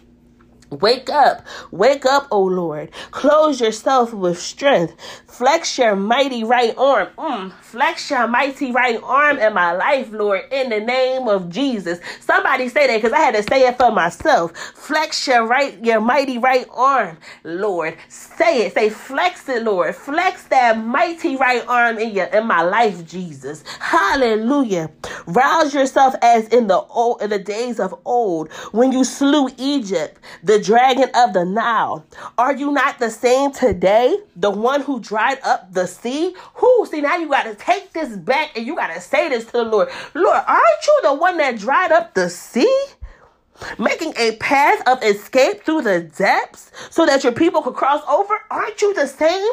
Wake 0.82 1.10
up, 1.10 1.46
wake 1.72 2.06
up, 2.06 2.28
O 2.32 2.42
Lord. 2.44 2.92
Close 3.12 3.62
yourself 3.62 4.14
with 4.14 4.40
strength. 4.40 4.96
Flex 5.28 5.78
your 5.78 5.96
mighty 5.96 6.44
right 6.44 6.76
arm. 6.78 7.10
Mm, 7.18 7.52
flex 7.62 8.10
your 8.10 8.28
mighty 8.28 8.72
right 8.72 9.00
arm 9.04 9.40
in 9.40 9.54
my 9.54 9.72
life, 9.74 10.12
Lord, 10.12 10.42
in 10.52 10.70
the 10.70 10.80
name 10.80 11.28
of 11.28 11.50
Jesus. 11.50 12.00
Somebody 12.20 12.70
say 12.70 12.88
that 12.88 12.98
because 12.98 13.14
I 13.14 13.20
had 13.20 13.36
to 13.36 13.44
say 13.44 13.68
it 13.68 13.78
for 13.78 13.92
myself. 13.92 14.56
Flex 14.56 15.28
your 15.28 15.46
right, 15.48 15.84
your 15.84 16.02
mighty 16.02 16.38
right 16.38 16.68
arm, 16.72 17.18
Lord. 17.44 17.98
Say 18.10 18.68
it. 18.68 18.74
Say 18.74 18.90
flex 18.90 19.48
it, 19.50 19.64
Lord. 19.64 19.96
Flex 19.96 20.44
that 20.46 20.78
mighty 20.78 21.36
right 21.36 21.64
arm 21.68 21.98
in 21.98 22.12
your 22.16 22.26
in 22.28 22.46
my 22.48 22.62
life, 22.62 23.06
Jesus. 23.06 23.64
Hallelujah. 23.80 24.92
Rouse 25.28 25.74
yourself 25.74 26.16
as 26.22 26.48
in 26.50 26.68
the 26.68 26.80
old 26.80 27.22
in 27.22 27.30
the 27.30 27.40
days 27.40 27.80
of 27.80 27.94
old 28.06 28.52
when 28.72 28.92
you 28.92 29.04
slew 29.04 29.50
Egypt. 29.58 30.20
The 30.44 30.60
dragon 30.64 31.10
of 31.16 31.34
the 31.34 31.46
Nile. 31.46 32.06
Are 32.38 32.56
you 32.56 32.72
not 32.72 33.00
the 33.00 33.10
same 33.10 33.52
today? 33.52 34.18
The 34.36 34.50
one 34.50 34.82
who 34.82 35.00
dried 35.00 35.40
up 35.44 35.74
the 35.74 35.88
sea? 35.88 36.36
Who? 36.56 36.86
See, 36.90 37.02
now 37.02 37.18
you 37.18 37.30
got 37.30 37.44
to 37.44 37.56
take 37.56 37.94
this 37.94 38.16
back 38.18 38.58
and 38.58 38.66
you 38.66 38.76
got 38.76 38.94
to 38.94 39.02
say 39.02 39.30
this 39.30 39.46
to 39.46 39.52
the 39.52 39.64
Lord. 39.64 39.90
Lord, 40.14 40.44
aren't 40.48 40.88
you 40.88 41.00
the 41.04 41.14
one 41.14 41.38
that 41.38 41.60
dried 41.60 41.92
up 41.92 42.14
the 42.14 42.30
sea? 42.30 42.86
Making 43.78 44.14
a 44.18 44.36
path 44.38 44.82
of 44.88 45.04
escape 45.04 45.64
through 45.64 45.84
the 45.84 46.02
depths 46.02 46.72
so 46.90 47.06
that 47.06 47.24
your 47.24 47.34
people 47.34 47.62
could 47.62 47.76
cross 47.76 48.04
over? 48.10 48.34
Aren't 48.50 48.82
you 48.82 48.94
the 48.94 49.08
same? 49.08 49.52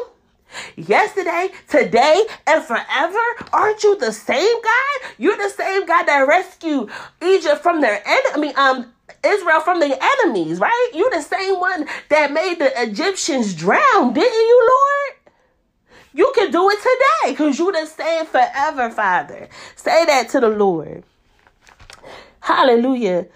yesterday, 0.75 1.49
today, 1.69 2.25
and 2.47 2.63
forever? 2.63 3.19
Aren't 3.53 3.83
you 3.83 3.97
the 3.97 4.11
same 4.11 4.61
God? 4.61 5.11
You're 5.17 5.37
the 5.37 5.49
same 5.49 5.85
God 5.85 6.05
that 6.05 6.27
rescued 6.27 6.89
Egypt 7.23 7.61
from 7.61 7.81
their 7.81 8.01
enemy. 8.05 8.53
Um, 8.55 8.93
Israel 9.25 9.61
from 9.61 9.79
the 9.79 9.97
enemies, 10.23 10.59
right? 10.59 10.91
You 10.93 11.09
the 11.09 11.21
same 11.21 11.59
one 11.59 11.87
that 12.09 12.31
made 12.31 12.59
the 12.59 12.71
Egyptians 12.81 13.53
drown, 13.53 14.13
didn't 14.13 14.33
you, 14.33 14.69
Lord? 14.69 15.17
You 16.13 16.31
can 16.35 16.51
do 16.51 16.69
it 16.69 16.77
today 16.77 17.31
because 17.31 17.57
you 17.57 17.71
the 17.71 17.85
same 17.85 18.25
forever, 18.25 18.89
Father. 18.89 19.47
Say 19.75 20.05
that 20.05 20.29
to 20.29 20.39
the 20.39 20.49
Lord. 20.49 21.03
Hallelujah 22.41 23.27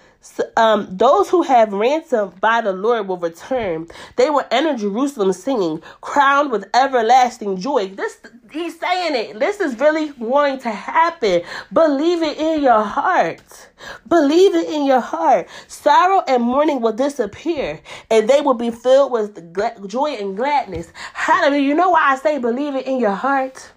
um, 0.57 0.87
those 0.89 1.29
who 1.29 1.43
have 1.43 1.71
ransomed 1.73 2.39
by 2.41 2.61
the 2.61 2.73
Lord 2.73 3.07
will 3.07 3.17
return. 3.17 3.87
They 4.15 4.29
will 4.29 4.45
enter 4.51 4.75
Jerusalem 4.75 5.33
singing, 5.33 5.81
crowned 6.01 6.51
with 6.51 6.65
everlasting 6.73 7.57
joy. 7.57 7.89
This 7.89 8.17
he's 8.55 8.79
saying 8.79 9.15
it. 9.15 9.39
This 9.39 9.59
is 9.59 9.79
really 9.79 10.09
going 10.09 10.59
to 10.59 10.69
happen. 10.69 11.43
Believe 11.71 12.23
it 12.23 12.37
in 12.37 12.63
your 12.63 12.81
heart. 12.81 13.69
Believe 14.07 14.55
it 14.55 14.69
in 14.69 14.85
your 14.85 15.01
heart. 15.01 15.47
Sorrow 15.67 16.23
and 16.27 16.41
mourning 16.41 16.81
will 16.81 16.93
disappear, 16.93 17.79
and 18.09 18.27
they 18.27 18.41
will 18.41 18.53
be 18.53 18.71
filled 18.71 19.11
with 19.11 19.53
joy 19.87 20.11
and 20.15 20.35
gladness. 20.35 20.91
Hallelujah. 21.13 21.61
You 21.61 21.75
know 21.75 21.91
why 21.91 22.13
I 22.13 22.15
say 22.15 22.39
believe 22.39 22.75
it 22.75 22.87
in 22.87 22.99
your 22.99 23.11
heart? 23.11 23.71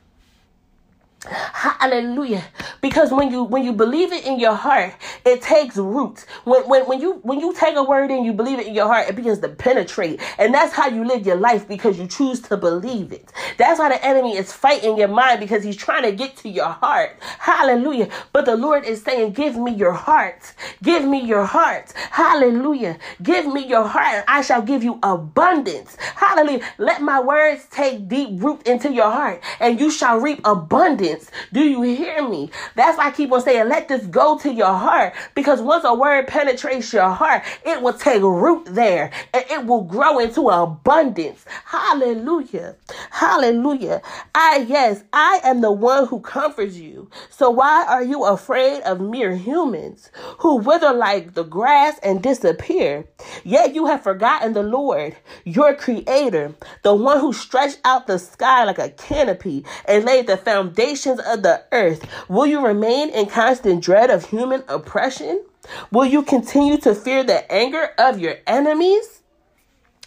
Hallelujah. 1.29 2.45
Because 2.81 3.13
when 3.13 3.31
you 3.31 3.45
when 3.45 3.65
you 3.65 3.73
believe 3.73 4.13
it 4.13 4.27
in 4.27 4.39
your 4.41 4.55
heart, 4.55 4.95
it 5.25 5.43
takes 5.43 5.77
root. 5.77 6.25
When 6.45 6.69
when 6.69 6.87
when 6.87 7.01
you 7.01 7.15
when 7.23 7.41
you 7.41 7.55
take 7.55 7.77
a 7.77 7.83
word 7.83 8.11
and 8.11 8.25
you 8.25 8.33
believe 8.33 8.59
it 8.59 8.67
in 8.67 8.75
your 8.75 8.87
heart, 8.87 9.09
it 9.09 9.17
begins 9.17 9.41
to 9.41 9.49
penetrate. 9.49 10.21
And 10.39 10.55
that's 10.55 10.73
how 10.73 10.89
you 10.89 11.05
live 11.05 11.27
your 11.27 11.37
life 11.37 11.69
because 11.69 11.99
you 11.99 12.07
choose 12.07 12.41
to 12.43 12.57
believe 12.57 13.13
it. 13.13 13.33
That's 13.59 13.79
why 13.79 13.89
the 13.91 14.05
enemy 14.05 14.37
is 14.37 14.53
fighting 14.53 14.99
your 14.99 15.09
mind 15.09 15.41
because 15.41 15.63
he's 15.65 15.77
trying 15.77 16.05
to 16.05 16.13
get 16.13 16.37
to 16.39 16.49
your 16.49 16.69
heart. 16.69 17.19
Hallelujah. 17.39 18.09
But 18.33 18.45
the 18.47 18.57
Lord 18.57 18.85
is 18.85 19.03
saying, 19.03 19.33
Give 19.33 19.57
me 19.57 19.73
your 19.73 19.93
heart. 19.93 20.55
Give 20.83 21.05
me 21.05 21.21
your 21.25 21.45
heart. 21.45 21.93
Hallelujah. 22.11 22.99
Give 23.23 23.47
me 23.47 23.67
your 23.67 23.87
heart, 23.87 24.25
I 24.29 24.43
shall 24.43 24.63
give 24.63 24.83
you 24.83 24.99
abundance. 25.03 25.97
Hallelujah. 26.15 26.65
Let 26.79 27.03
my 27.03 27.21
words 27.21 27.67
take 27.71 28.09
deep 28.09 28.43
root 28.43 28.67
into 28.67 28.93
your 28.93 29.11
heart, 29.11 29.43
and 29.61 29.81
you 29.81 29.91
shall 29.91 30.19
reap 30.19 30.41
abundance 30.45 31.18
do 31.53 31.63
you 31.63 31.83
hear 31.83 32.27
me? 32.27 32.51
That's 32.75 32.99
why 32.99 33.09
I 33.09 33.11
keep 33.11 33.33
on 33.33 33.41
saying, 33.41 33.69
let 33.69 33.89
this 33.89 34.07
go 34.07 34.39
to 34.39 34.53
your 34.53 34.73
heart. 34.73 35.15
Because 35.35 35.61
once 35.61 35.85
a 35.85 35.95
word 35.95 36.27
penetrates 36.27 36.93
your 36.93 37.09
heart, 37.11 37.43
it 37.65 37.83
will 37.83 37.93
take 37.93 38.23
root 38.23 38.67
there 38.67 39.11
and 39.33 39.45
it 39.51 39.67
will 39.67 39.83
grow 39.83 40.19
into 40.19 40.49
abundance. 40.49 41.45
Hallelujah. 41.65 42.77
Hallelujah. 43.11 44.03
I, 44.35 44.67
yes, 44.69 45.05
I 45.13 45.41
am 45.45 45.61
the 45.61 45.73
one 45.73 46.07
who 46.07 46.21
comforts 46.21 46.77
you. 46.77 47.11
So 47.31 47.51
why 47.51 47.85
are 47.89 48.03
you 48.03 48.25
afraid 48.25 48.83
of 48.83 49.01
mere 49.01 49.35
humans 49.35 50.11
who 50.39 50.57
wither 50.57 50.93
like 50.93 51.35
the 51.35 51.45
grass 51.45 51.99
and 52.03 52.23
disappear? 52.23 53.07
Yet 53.45 53.75
you 53.75 53.87
have 53.87 54.03
forgotten 54.03 54.53
the 54.53 54.63
Lord, 54.63 55.17
your 55.45 55.75
creator, 55.75 56.55
the 56.83 56.95
one 56.95 57.21
who 57.21 57.33
stretched 57.33 57.81
out 57.85 58.07
the 58.07 58.19
sky 58.19 58.65
like 58.65 58.79
a 58.79 58.91
canopy 58.91 59.65
and 59.87 60.05
laid 60.05 60.27
the 60.27 60.37
foundation 60.37 61.08
of 61.09 61.43
the 61.43 61.65
earth, 61.73 62.07
will 62.29 62.47
you 62.47 62.65
remain 62.65 63.11
in 63.11 63.27
constant 63.27 63.83
dread 63.83 64.11
of 64.11 64.27
human 64.27 64.65
oppression? 64.69 65.45
Will 65.91 66.07
you 66.07 66.23
continue 66.23 66.79
to 66.79 66.95
fear 66.95 67.25
the 67.25 67.51
anger 67.51 67.91
of 67.99 68.19
your 68.19 68.37
enemies? 68.47 69.23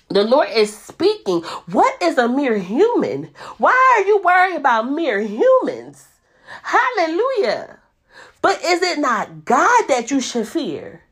The 0.10 0.24
Lord 0.24 0.50
is 0.54 0.78
speaking. 0.78 1.42
What 1.72 2.02
is 2.02 2.18
a 2.18 2.28
mere 2.28 2.58
human? 2.58 3.30
Why 3.58 3.96
are 3.98 4.06
you 4.06 4.22
worried 4.22 4.58
about 4.58 4.92
mere 4.92 5.22
humans? 5.22 6.08
Hallelujah. 6.64 7.80
But 8.42 8.62
is 8.64 8.82
it 8.82 9.00
not 9.00 9.46
God 9.46 9.88
that 9.88 10.12
you 10.12 10.20
should 10.20 10.48
fear? 10.48 11.04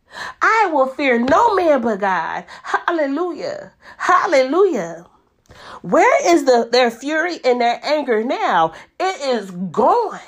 I 0.41 0.69
will 0.73 0.87
fear 0.87 1.19
no 1.19 1.55
man 1.55 1.81
but 1.81 1.99
God. 1.99 2.45
Hallelujah. 2.63 3.71
Hallelujah. 3.97 5.05
Where 5.81 6.33
is 6.33 6.45
the 6.45 6.67
their 6.71 6.91
fury 6.91 7.39
and 7.43 7.61
their 7.61 7.79
anger 7.83 8.23
now? 8.23 8.73
It 8.99 9.21
is 9.21 9.51
gone. 9.51 10.19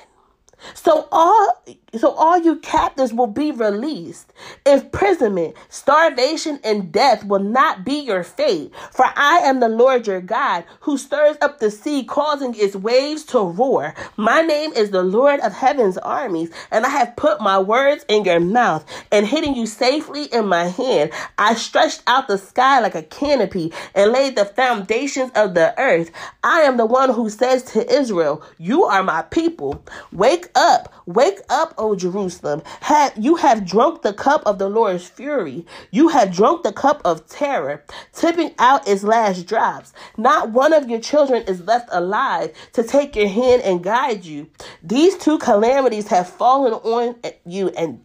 So 0.73 1.07
all 1.11 1.63
so 1.99 2.11
all 2.11 2.37
you 2.37 2.57
captives 2.57 3.13
will 3.13 3.27
be 3.27 3.51
released. 3.51 4.31
Imprisonment, 4.65 5.55
starvation, 5.69 6.59
and 6.63 6.91
death 6.91 7.25
will 7.25 7.43
not 7.43 7.83
be 7.83 7.99
your 7.99 8.23
fate. 8.23 8.71
For 8.91 9.05
I 9.15 9.39
am 9.43 9.59
the 9.59 9.67
Lord 9.67 10.07
your 10.07 10.21
God, 10.21 10.63
who 10.81 10.97
stirs 10.97 11.37
up 11.41 11.59
the 11.59 11.69
sea, 11.69 12.03
causing 12.03 12.55
its 12.55 12.75
waves 12.75 13.23
to 13.25 13.39
roar. 13.39 13.93
My 14.15 14.41
name 14.41 14.71
is 14.73 14.91
the 14.91 15.03
Lord 15.03 15.41
of 15.41 15.51
heaven's 15.53 15.97
armies, 15.97 16.51
and 16.71 16.85
I 16.85 16.89
have 16.89 17.15
put 17.17 17.41
my 17.41 17.59
words 17.59 18.05
in 18.07 18.23
your 18.23 18.39
mouth 18.39 18.85
and 19.11 19.27
hidden 19.27 19.55
you 19.55 19.65
safely 19.65 20.25
in 20.25 20.47
my 20.47 20.65
hand. 20.65 21.11
I 21.37 21.55
stretched 21.55 22.03
out 22.07 22.27
the 22.27 22.37
sky 22.37 22.79
like 22.79 22.95
a 22.95 23.03
canopy 23.03 23.73
and 23.93 24.11
laid 24.11 24.35
the 24.35 24.45
foundations 24.45 25.31
of 25.35 25.53
the 25.55 25.77
earth. 25.79 26.11
I 26.43 26.61
am 26.61 26.77
the 26.77 26.85
one 26.85 27.13
who 27.13 27.29
says 27.29 27.63
to 27.73 27.91
Israel, 27.91 28.43
You 28.57 28.85
are 28.85 29.03
my 29.03 29.23
people. 29.23 29.83
Wake 30.11 30.50
up, 30.55 30.93
wake 31.05 31.39
up, 31.49 31.73
O 31.77 31.95
Jerusalem. 31.95 32.61
Have, 32.81 33.13
you 33.17 33.35
have 33.35 33.65
drunk 33.65 34.01
the 34.01 34.13
cup 34.13 34.43
of 34.45 34.59
the 34.59 34.69
Lord's 34.69 35.07
fury. 35.07 35.65
You 35.91 36.09
have 36.09 36.33
drunk 36.33 36.63
the 36.63 36.73
cup 36.73 37.01
of 37.05 37.27
terror, 37.27 37.83
tipping 38.13 38.53
out 38.59 38.87
its 38.87 39.03
last 39.03 39.47
drops. 39.47 39.93
Not 40.17 40.51
one 40.51 40.73
of 40.73 40.89
your 40.89 40.99
children 40.99 41.43
is 41.43 41.61
left 41.65 41.89
alive 41.91 42.53
to 42.73 42.83
take 42.83 43.15
your 43.15 43.27
hand 43.27 43.61
and 43.63 43.83
guide 43.83 44.25
you. 44.25 44.49
These 44.83 45.17
two 45.17 45.37
calamities 45.37 46.07
have 46.07 46.29
fallen 46.29 46.73
on 46.73 47.15
you 47.45 47.69
and 47.69 48.03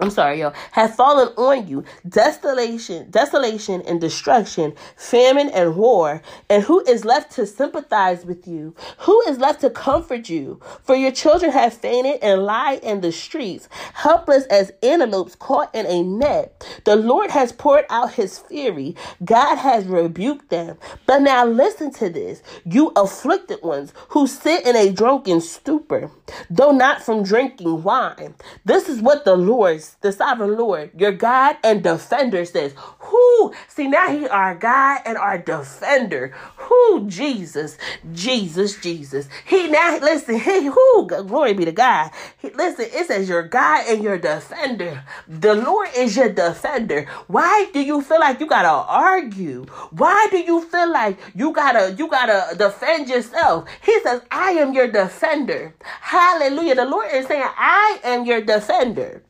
I'm 0.00 0.10
sorry, 0.10 0.40
y'all, 0.40 0.54
have 0.72 0.96
fallen 0.96 1.28
on 1.36 1.68
you 1.68 1.84
desolation, 2.08 3.10
desolation 3.10 3.82
and 3.82 4.00
destruction, 4.00 4.74
famine 4.96 5.50
and 5.50 5.76
war. 5.76 6.22
And 6.48 6.62
who 6.62 6.80
is 6.86 7.04
left 7.04 7.32
to 7.32 7.46
sympathize 7.46 8.24
with 8.24 8.48
you? 8.48 8.74
Who 9.00 9.20
is 9.28 9.38
left 9.38 9.60
to 9.60 9.70
comfort 9.70 10.30
you? 10.30 10.58
For 10.84 10.94
your 10.96 11.12
children 11.12 11.52
have 11.52 11.74
fainted 11.74 12.20
and 12.22 12.44
lie 12.44 12.80
in 12.82 13.02
the 13.02 13.12
streets, 13.12 13.68
helpless 13.92 14.44
as 14.46 14.72
antelopes 14.82 15.34
caught 15.34 15.74
in 15.74 15.84
a 15.84 16.02
net. 16.02 16.66
The 16.84 16.96
Lord 16.96 17.30
has 17.30 17.52
poured 17.52 17.84
out 17.90 18.14
his 18.14 18.38
fury. 18.38 18.96
God 19.22 19.56
has 19.56 19.84
rebuked 19.84 20.48
them. 20.48 20.78
But 21.06 21.20
now 21.22 21.44
listen 21.44 21.92
to 21.94 22.08
this, 22.08 22.42
you 22.64 22.92
afflicted 22.96 23.62
ones 23.62 23.92
who 24.10 24.26
sit 24.26 24.66
in 24.66 24.76
a 24.76 24.92
drunken 24.92 25.42
stupor, 25.42 26.10
though 26.48 26.72
not 26.72 27.02
from 27.02 27.22
drinking 27.22 27.82
wine. 27.82 28.34
This 28.64 28.88
is 28.88 29.02
what 29.02 29.26
the 29.26 29.36
Lord 29.36 29.82
the 30.00 30.12
sovereign 30.12 30.56
Lord, 30.56 30.90
your 30.98 31.12
God 31.12 31.56
and 31.62 31.82
defender 31.82 32.44
says, 32.44 32.74
Who? 32.98 33.52
See, 33.68 33.88
now 33.88 34.08
he 34.08 34.28
our 34.28 34.54
God 34.54 35.00
and 35.04 35.16
our 35.16 35.38
defender. 35.38 36.32
Who? 36.56 37.08
Jesus, 37.08 37.76
Jesus, 38.12 38.80
Jesus. 38.80 39.28
He 39.44 39.68
now, 39.68 39.98
listen, 39.98 40.38
he, 40.38 40.66
who? 40.66 41.06
Glory 41.06 41.54
be 41.54 41.64
to 41.64 41.72
God. 41.72 42.10
He, 42.38 42.50
listen, 42.50 42.86
it 42.92 43.06
says 43.06 43.28
your 43.28 43.42
God 43.42 43.84
and 43.88 44.02
your 44.02 44.18
defender. 44.18 45.04
The 45.28 45.54
Lord 45.54 45.88
is 45.96 46.16
your 46.16 46.28
defender. 46.28 47.06
Why 47.26 47.68
do 47.72 47.80
you 47.80 48.02
feel 48.02 48.20
like 48.20 48.40
you 48.40 48.46
gotta 48.46 48.68
argue? 48.68 49.66
Why 49.90 50.28
do 50.30 50.38
you 50.38 50.62
feel 50.62 50.90
like 50.92 51.18
you 51.34 51.52
gotta, 51.52 51.94
you 51.98 52.08
gotta 52.08 52.56
defend 52.56 53.08
yourself? 53.08 53.68
He 53.82 54.00
says, 54.00 54.22
I 54.30 54.52
am 54.52 54.72
your 54.72 54.90
defender. 54.90 55.74
Hallelujah. 56.00 56.74
The 56.74 56.84
Lord 56.84 57.08
is 57.12 57.26
saying, 57.26 57.44
I 57.44 58.00
am 58.04 58.24
your 58.24 58.40
defender. 58.40 59.22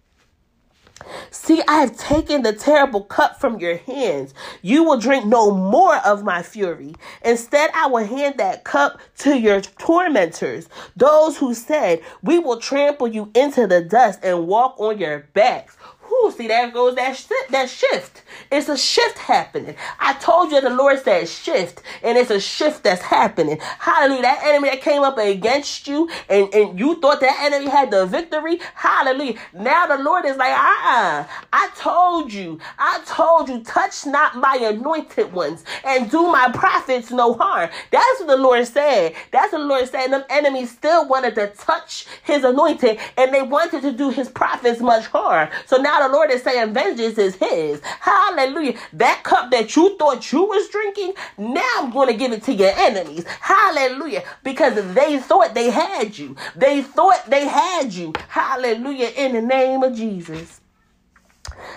See, 1.31 1.63
I 1.69 1.81
have 1.81 1.97
taken 1.97 2.43
the 2.43 2.53
terrible 2.53 3.03
cup 3.03 3.41
from 3.41 3.59
your 3.59 3.77
hands. 3.79 4.35
You 4.63 4.85
will 4.85 4.99
drink 4.99 5.27
no 5.27 5.51
more 5.51 5.97
of 5.99 6.25
my 6.25 6.43
fury. 6.43 6.95
Instead, 7.25 7.71
I 7.75 7.87
will 7.87 8.05
hand 8.05 8.37
that 8.39 8.65
cup 8.65 9.01
to 9.19 9.39
your 9.39 9.61
tormentors, 9.61 10.69
those 10.97 11.39
who 11.39 11.55
said, 11.55 12.03
We 12.23 12.39
will 12.39 12.59
trample 12.61 13.09
you 13.09 13.31
into 13.35 13.67
the 13.67 13.83
dust 13.83 14.21
and 14.23 14.47
walk 14.47 14.77
on 14.79 14.99
your 14.99 15.21
backs. 15.35 15.77
Whew, 16.11 16.33
see, 16.37 16.49
there 16.49 16.71
goes 16.73 16.97
that, 16.97 17.17
sh- 17.17 17.29
that 17.51 17.71
shift. 17.71 18.25
It's 18.53 18.69
a 18.69 18.79
shift 18.79 19.19
happening. 19.19 19.77
I 20.01 20.15
told 20.15 20.53
you 20.53 20.61
the 20.61 20.71
Lord 20.71 21.01
said 21.03 21.29
shift, 21.29 21.83
and 22.03 22.19
it's 22.19 22.31
a 22.31 22.41
shift 22.41 22.85
that's 22.85 23.03
happening. 23.03 23.59
Hallelujah. 23.61 24.23
That 24.23 24.45
enemy 24.45 24.71
that 24.71 24.83
came 24.83 25.03
up 25.03 25.19
against 25.19 25.89
you, 25.89 26.11
and, 26.29 26.53
and 26.55 26.79
you 26.81 27.01
thought 27.01 27.21
that 27.23 27.39
enemy 27.43 27.71
had 27.71 27.93
the 27.93 28.07
victory. 28.07 28.61
Hallelujah. 28.75 29.37
Now 29.55 29.87
the 29.87 30.03
Lord 30.03 30.27
is 30.27 30.37
like, 30.39 30.53
uh-uh. 30.53 31.27
I 31.55 31.71
told 31.77 32.33
you. 32.33 32.61
I 32.79 33.03
told 33.07 33.49
you, 33.51 33.65
touch 33.65 34.07
not 34.07 34.37
my 34.37 34.57
anointed 34.57 35.33
ones, 35.33 35.65
and 35.85 36.11
do 36.11 36.31
my 36.31 36.51
prophets 36.53 37.13
no 37.13 37.35
harm. 37.35 37.71
That's 37.93 38.21
what 38.21 38.29
the 38.29 38.37
Lord 38.37 38.67
said. 38.67 39.15
That's 39.33 39.53
what 39.53 39.61
the 39.61 39.67
Lord 39.67 39.89
said. 39.89 40.05
And 40.05 40.15
them 40.15 40.25
enemies 40.31 40.73
still 40.73 41.09
wanted 41.09 41.37
to 41.37 41.49
touch 41.49 42.07
his 42.25 42.45
anointed, 42.45 42.99
and 43.17 43.33
they 43.35 43.43
wanted 43.43 43.83
to 43.83 43.93
do 43.93 44.11
his 44.11 44.29
prophets 44.29 44.81
much 44.81 45.07
harm. 45.07 45.49
So 45.67 45.77
now 45.79 46.00
the 46.01 46.09
Lord 46.09 46.31
is 46.31 46.43
saying 46.43 46.73
vengeance 46.73 47.19
is 47.19 47.37
his. 47.37 47.81
Hallelujah. 48.01 48.79
That 48.93 49.23
cup 49.23 49.51
that 49.51 49.75
you 49.77 49.97
thought 49.99 50.33
you 50.33 50.45
was 50.45 50.69
drinking, 50.69 51.15
now 51.39 51.69
I'm 51.79 51.91
going 51.91 52.09
to 52.09 52.15
give 52.15 52.33
it 52.33 52.43
to 52.45 52.53
your 52.53 52.73
enemies. 52.77 53.25
Hallelujah. 53.41 54.23
Because 54.43 54.75
they 54.95 55.19
thought 55.19 55.55
they 55.55 55.71
had 55.71 56.17
you. 56.19 56.37
They 56.57 56.83
thought 56.83 57.29
they 57.29 57.47
had 57.47 57.93
you. 57.93 58.13
Hallelujah. 58.29 59.11
In 59.17 59.33
the 59.33 59.43
name 59.43 59.83
of 59.83 59.95
Jesus. 59.95 60.61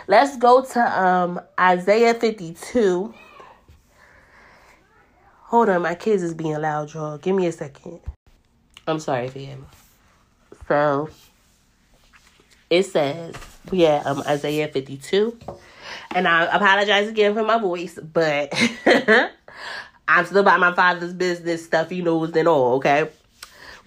Let's 0.07 0.38
go 0.38 0.63
to 0.63 1.01
um 1.01 1.41
Isaiah 1.59 2.13
52. 2.13 3.13
Hold 5.45 5.69
on, 5.69 5.84
my 5.84 5.95
kids 5.95 6.24
is 6.24 6.34
being 6.34 6.59
loud, 6.59 6.93
y'all. 6.93 7.17
Give 7.17 7.36
me 7.36 7.45
a 7.45 7.51
second. 7.51 7.99
I'm 8.88 8.99
sorry, 8.99 9.28
fam. 9.30 9.67
So 10.67 11.09
it 12.69 12.84
says, 12.84 13.36
yeah, 13.72 14.01
um, 14.05 14.24
Isaiah 14.28 14.68
52. 14.68 15.38
And 16.16 16.28
I 16.28 16.45
apologize 16.45 17.07
again 17.07 17.34
for 17.34 17.43
my 17.43 17.57
voice, 17.57 17.97
but 17.97 18.53
I'm 20.07 20.26
still 20.26 20.39
about 20.39 20.59
my 20.59 20.74
father's 20.74 21.14
business, 21.14 21.66
stuff 21.66 21.89
he 21.89 22.01
knows 22.01 22.36
and 22.36 22.47
all, 22.47 22.76
okay? 22.76 23.09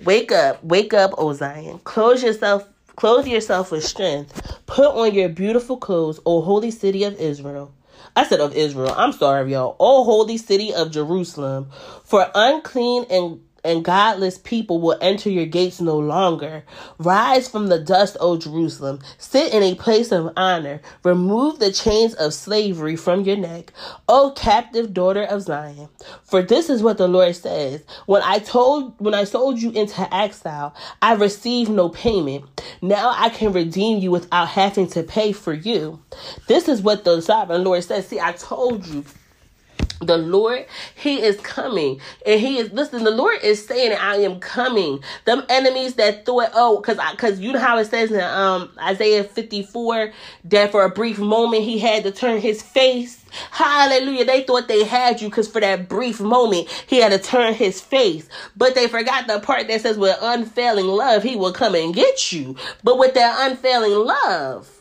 Wake 0.04 0.32
up, 0.32 0.62
wake 0.62 0.92
up, 0.92 1.12
O 1.18 1.32
Zion. 1.32 1.78
Close 1.84 2.22
yourself, 2.22 2.68
clothe 2.96 3.26
yourself 3.26 3.70
with 3.70 3.84
strength. 3.84 4.58
Put 4.66 4.94
on 4.94 5.14
your 5.14 5.28
beautiful 5.28 5.76
clothes, 5.76 6.20
O 6.26 6.42
holy 6.42 6.70
city 6.70 7.04
of 7.04 7.18
Israel. 7.20 7.72
I 8.14 8.24
said 8.24 8.40
of 8.40 8.54
Israel. 8.54 8.94
I'm 8.96 9.12
sorry, 9.12 9.52
y'all. 9.52 9.76
O 9.78 10.04
holy 10.04 10.38
city 10.38 10.72
of 10.74 10.90
Jerusalem. 10.90 11.70
For 12.04 12.30
unclean 12.34 13.04
and 13.10 13.40
and 13.66 13.84
godless 13.84 14.38
people 14.38 14.80
will 14.80 14.96
enter 15.00 15.28
your 15.28 15.46
gates 15.46 15.80
no 15.80 15.98
longer. 15.98 16.64
Rise 16.98 17.48
from 17.48 17.66
the 17.66 17.78
dust, 17.78 18.16
O 18.20 18.38
Jerusalem. 18.38 19.00
Sit 19.18 19.52
in 19.52 19.62
a 19.62 19.74
place 19.74 20.12
of 20.12 20.32
honor. 20.36 20.80
Remove 21.04 21.58
the 21.58 21.72
chains 21.72 22.14
of 22.14 22.32
slavery 22.32 22.96
from 22.96 23.22
your 23.22 23.36
neck, 23.36 23.72
O 24.08 24.32
captive 24.36 24.94
daughter 24.94 25.24
of 25.24 25.42
Zion. 25.42 25.88
For 26.22 26.42
this 26.42 26.70
is 26.70 26.82
what 26.82 26.98
the 26.98 27.08
Lord 27.08 27.34
says: 27.36 27.82
When 28.06 28.22
I 28.22 28.38
told, 28.38 28.94
when 28.98 29.14
I 29.14 29.24
sold 29.24 29.60
you 29.60 29.70
into 29.72 30.14
exile, 30.14 30.74
I 31.02 31.14
received 31.14 31.70
no 31.70 31.88
payment. 31.88 32.62
Now 32.80 33.12
I 33.16 33.28
can 33.30 33.52
redeem 33.52 33.98
you 33.98 34.10
without 34.10 34.48
having 34.48 34.86
to 34.88 35.02
pay 35.02 35.32
for 35.32 35.52
you. 35.52 36.00
This 36.46 36.68
is 36.68 36.82
what 36.82 37.04
the 37.04 37.20
sovereign 37.20 37.64
Lord 37.64 37.84
says. 37.84 38.06
See, 38.06 38.20
I 38.20 38.32
told 38.32 38.86
you 38.86 39.04
the 40.00 40.18
Lord, 40.18 40.66
He 40.94 41.22
is 41.22 41.40
coming. 41.40 42.00
And 42.24 42.40
He 42.40 42.58
is, 42.58 42.72
listen, 42.72 43.04
the 43.04 43.10
Lord 43.10 43.38
is 43.42 43.64
saying, 43.66 43.96
I 43.98 44.16
am 44.16 44.40
coming. 44.40 45.02
Them 45.24 45.44
enemies 45.48 45.94
that 45.94 46.26
thought, 46.26 46.50
oh, 46.54 46.80
because 46.80 46.98
I 46.98 47.12
because 47.12 47.40
you 47.40 47.52
know 47.52 47.58
how 47.58 47.78
it 47.78 47.86
says 47.86 48.10
in 48.10 48.20
um 48.20 48.70
Isaiah 48.80 49.24
54 49.24 50.12
that 50.44 50.70
for 50.70 50.84
a 50.84 50.90
brief 50.90 51.18
moment 51.18 51.62
He 51.62 51.78
had 51.78 52.04
to 52.04 52.12
turn 52.12 52.40
His 52.40 52.62
face. 52.62 53.24
Hallelujah. 53.50 54.24
They 54.24 54.42
thought 54.44 54.68
they 54.68 54.84
had 54.84 55.20
you 55.20 55.28
because 55.28 55.48
for 55.48 55.60
that 55.60 55.88
brief 55.88 56.20
moment 56.20 56.68
He 56.86 56.98
had 56.98 57.12
to 57.12 57.18
turn 57.18 57.54
His 57.54 57.80
face. 57.80 58.28
But 58.56 58.74
they 58.74 58.88
forgot 58.88 59.26
the 59.26 59.40
part 59.40 59.68
that 59.68 59.80
says, 59.80 59.98
with 59.98 60.18
unfailing 60.20 60.86
love, 60.86 61.22
He 61.22 61.36
will 61.36 61.52
come 61.52 61.74
and 61.74 61.94
get 61.94 62.32
you. 62.32 62.56
But 62.84 62.98
with 62.98 63.14
that 63.14 63.50
unfailing 63.50 63.94
love, 63.94 64.75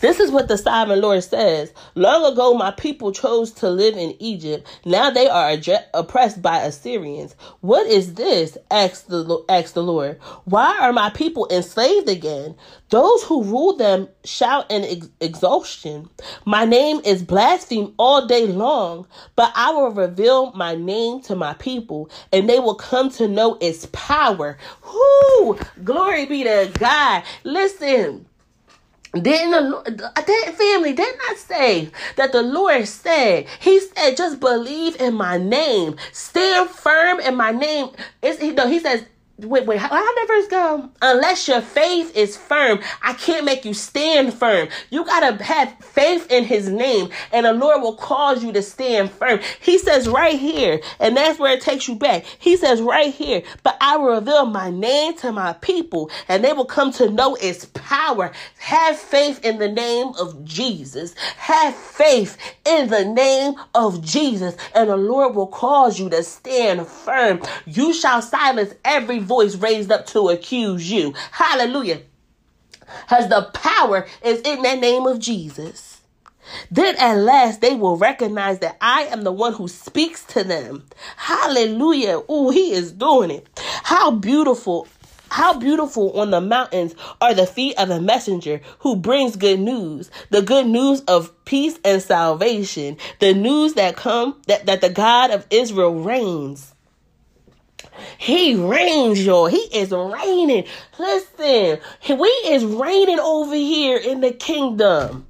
this 0.00 0.20
is 0.20 0.30
what 0.30 0.48
the 0.48 0.58
sovereign 0.58 1.00
Lord 1.00 1.22
says. 1.24 1.72
Long 1.94 2.32
ago, 2.32 2.54
my 2.54 2.70
people 2.72 3.12
chose 3.12 3.52
to 3.52 3.70
live 3.70 3.96
in 3.96 4.14
Egypt. 4.20 4.66
Now 4.84 5.10
they 5.10 5.28
are 5.28 5.56
oppressed 5.94 6.42
by 6.42 6.58
Assyrians. 6.58 7.34
What 7.60 7.86
is 7.86 8.14
this? 8.14 8.58
asked 8.70 9.08
the, 9.08 9.44
asked 9.48 9.74
the 9.74 9.82
Lord. 9.82 10.20
Why 10.44 10.78
are 10.80 10.92
my 10.92 11.10
people 11.10 11.48
enslaved 11.50 12.08
again? 12.08 12.54
Those 12.90 13.22
who 13.24 13.44
rule 13.44 13.76
them 13.76 14.08
shout 14.24 14.70
in 14.70 14.84
ex- 14.84 15.08
exhaustion. 15.20 16.10
My 16.44 16.64
name 16.64 17.00
is 17.04 17.22
blasphemed 17.22 17.94
all 17.98 18.26
day 18.26 18.46
long, 18.46 19.06
but 19.36 19.52
I 19.54 19.70
will 19.72 19.90
reveal 19.90 20.52
my 20.52 20.74
name 20.74 21.20
to 21.22 21.34
my 21.34 21.54
people, 21.54 22.10
and 22.32 22.48
they 22.48 22.58
will 22.58 22.74
come 22.74 23.10
to 23.12 23.28
know 23.28 23.56
its 23.60 23.88
power. 23.92 24.58
Whoo! 24.84 25.58
Glory 25.82 26.26
be 26.26 26.44
to 26.44 26.70
God. 26.78 27.22
Listen. 27.44 28.26
Didn't 29.12 29.50
the 29.50 30.06
uh, 30.06 30.22
that 30.22 30.54
family 30.56 30.94
didn't 30.94 31.36
say 31.36 31.90
that 32.16 32.32
the 32.32 32.40
Lord 32.42 32.88
said. 32.88 33.46
He 33.60 33.78
said 33.78 34.16
just 34.16 34.40
believe 34.40 34.98
in 35.00 35.14
my 35.14 35.36
name, 35.36 35.96
stand 36.12 36.70
firm 36.70 37.20
in 37.20 37.36
my 37.36 37.50
name. 37.50 37.90
It's, 38.22 38.40
he, 38.40 38.52
no, 38.52 38.66
he 38.66 38.80
says 38.80 39.04
Wait, 39.42 39.66
wait, 39.66 39.78
how, 39.78 39.88
how 39.88 40.26
verse 40.26 40.48
go? 40.48 40.88
Unless 41.02 41.48
your 41.48 41.60
faith 41.60 42.16
is 42.16 42.36
firm, 42.36 42.80
I 43.02 43.12
can't 43.14 43.44
make 43.44 43.64
you 43.64 43.74
stand 43.74 44.34
firm. 44.34 44.68
You 44.90 45.04
gotta 45.04 45.42
have 45.42 45.74
faith 45.80 46.30
in 46.30 46.44
his 46.44 46.68
name, 46.68 47.10
and 47.32 47.46
the 47.46 47.52
Lord 47.52 47.82
will 47.82 47.96
cause 47.96 48.42
you 48.44 48.52
to 48.52 48.62
stand 48.62 49.10
firm. 49.10 49.40
He 49.60 49.78
says 49.78 50.08
right 50.08 50.38
here, 50.38 50.80
and 51.00 51.16
that's 51.16 51.38
where 51.38 51.52
it 51.52 51.60
takes 51.60 51.88
you 51.88 51.96
back. 51.96 52.24
He 52.38 52.56
says 52.56 52.80
right 52.80 53.12
here, 53.12 53.42
but 53.62 53.76
I 53.80 53.96
will 53.96 54.14
reveal 54.14 54.46
my 54.46 54.70
name 54.70 55.16
to 55.18 55.32
my 55.32 55.54
people, 55.54 56.10
and 56.28 56.44
they 56.44 56.52
will 56.52 56.64
come 56.64 56.92
to 56.92 57.10
know 57.10 57.34
its 57.36 57.66
power. 57.74 58.32
Have 58.58 58.96
faith 58.96 59.44
in 59.44 59.58
the 59.58 59.68
name 59.68 60.12
of 60.18 60.44
Jesus. 60.44 61.14
Have 61.36 61.74
faith 61.74 62.36
in 62.64 62.88
the 62.88 63.04
name 63.04 63.54
of 63.74 64.04
Jesus, 64.04 64.56
and 64.74 64.88
the 64.88 64.96
Lord 64.96 65.34
will 65.34 65.48
cause 65.48 65.98
you 65.98 66.08
to 66.10 66.22
stand 66.22 66.86
firm. 66.86 67.42
You 67.66 67.92
shall 67.92 68.22
silence 68.22 68.74
every 68.84 69.18
voice 69.18 69.31
voice 69.32 69.56
raised 69.56 69.90
up 69.90 70.04
to 70.04 70.28
accuse 70.28 70.90
you. 70.90 71.14
Hallelujah. 71.30 72.02
Has 73.06 73.30
the 73.30 73.48
power 73.54 74.06
is 74.22 74.42
in 74.42 74.60
the 74.60 74.76
name 74.76 75.06
of 75.06 75.18
Jesus. 75.18 76.02
Then 76.70 76.96
at 76.96 77.14
last 77.14 77.62
they 77.62 77.74
will 77.74 77.96
recognize 77.96 78.58
that 78.58 78.76
I 78.82 79.04
am 79.04 79.24
the 79.24 79.32
one 79.32 79.54
who 79.54 79.68
speaks 79.68 80.22
to 80.34 80.44
them. 80.44 80.84
Hallelujah. 81.16 82.20
Oh, 82.28 82.50
he 82.50 82.72
is 82.72 82.92
doing 82.92 83.30
it. 83.30 83.48
How 83.84 84.10
beautiful 84.10 84.86
how 85.30 85.58
beautiful 85.58 86.12
on 86.20 86.30
the 86.30 86.42
mountains 86.42 86.94
are 87.22 87.32
the 87.32 87.46
feet 87.46 87.78
of 87.78 87.88
a 87.88 88.02
messenger 88.02 88.60
who 88.80 88.96
brings 88.96 89.34
good 89.34 89.60
news, 89.60 90.10
the 90.28 90.42
good 90.42 90.66
news 90.66 91.00
of 91.08 91.32
peace 91.46 91.78
and 91.86 92.02
salvation, 92.02 92.98
the 93.18 93.32
news 93.32 93.72
that 93.72 93.96
come 93.96 94.38
that, 94.46 94.66
that 94.66 94.82
the 94.82 94.90
God 94.90 95.30
of 95.30 95.46
Israel 95.48 95.94
reigns. 96.02 96.74
He 98.18 98.54
reigns, 98.54 99.24
y'all. 99.24 99.46
He 99.46 99.58
is 99.58 99.90
reigning. 99.90 100.64
Listen, 100.98 101.78
we 102.08 102.28
is 102.28 102.64
reigning 102.64 103.18
over 103.18 103.54
here 103.54 103.96
in 103.98 104.20
the 104.20 104.32
kingdom. 104.32 105.26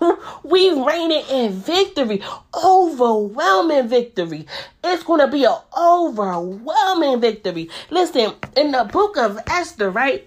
we 0.42 0.70
reigning 0.82 1.24
in 1.30 1.52
victory, 1.52 2.22
overwhelming 2.64 3.88
victory. 3.88 4.46
It's 4.82 5.02
going 5.02 5.20
to 5.20 5.28
be 5.28 5.44
an 5.44 5.56
overwhelming 5.78 7.20
victory. 7.20 7.68
Listen, 7.90 8.34
in 8.56 8.72
the 8.72 8.84
book 8.84 9.16
of 9.16 9.38
Esther, 9.46 9.90
right? 9.90 10.26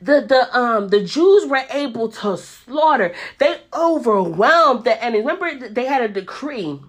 the 0.00 0.20
the 0.20 0.58
um 0.58 0.88
the 0.88 1.04
Jews 1.04 1.46
were 1.46 1.64
able 1.70 2.08
to 2.08 2.36
slaughter. 2.36 3.14
They 3.38 3.60
overwhelmed 3.72 4.84
the 4.84 5.02
enemy. 5.02 5.20
Remember, 5.24 5.68
they 5.68 5.86
had 5.86 6.02
a 6.02 6.08
decree 6.08 6.80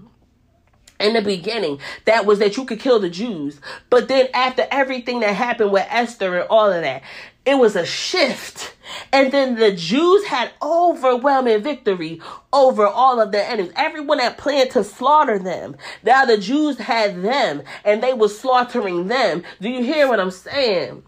in 1.00 1.14
the 1.14 1.22
beginning 1.22 1.80
that 2.06 2.26
was 2.26 2.40
that 2.40 2.58
you 2.58 2.66
could 2.66 2.80
kill 2.80 3.00
the 3.00 3.10
Jews. 3.10 3.60
But 3.90 4.08
then 4.08 4.28
after 4.34 4.68
everything 4.72 5.20
that 5.22 5.36
happened 5.36 5.72
with 5.72 5.88
Esther 5.90 6.40
and 6.40 6.50
all 6.50 6.72
of 6.72 6.82
that, 6.82 7.04
it 7.46 7.56
was 7.56 7.76
a 7.76 7.86
shift. 7.86 8.76
And 9.12 9.32
then 9.32 9.56
the 9.56 9.72
Jews 9.72 10.26
had 10.26 10.52
overwhelming 10.62 11.62
victory 11.62 12.22
over 12.54 12.88
all 12.88 13.20
of 13.20 13.32
their 13.32 13.50
enemies. 13.50 13.74
Everyone 13.76 14.20
that 14.20 14.38
planned 14.38 14.72
to 14.72 14.84
slaughter 14.84 15.40
them. 15.40 15.76
Now 16.04 16.26
the 16.26 16.38
Jews 16.38 16.78
had 16.78 17.22
them 17.22 17.64
and 17.84 18.02
they 18.02 18.14
were 18.14 18.30
slaughtering 18.30 19.08
them. 19.08 19.44
Do 19.62 19.70
you 19.70 19.84
hear 19.84 20.08
what 20.08 20.20
I'm 20.20 20.32
saying? 20.32 21.04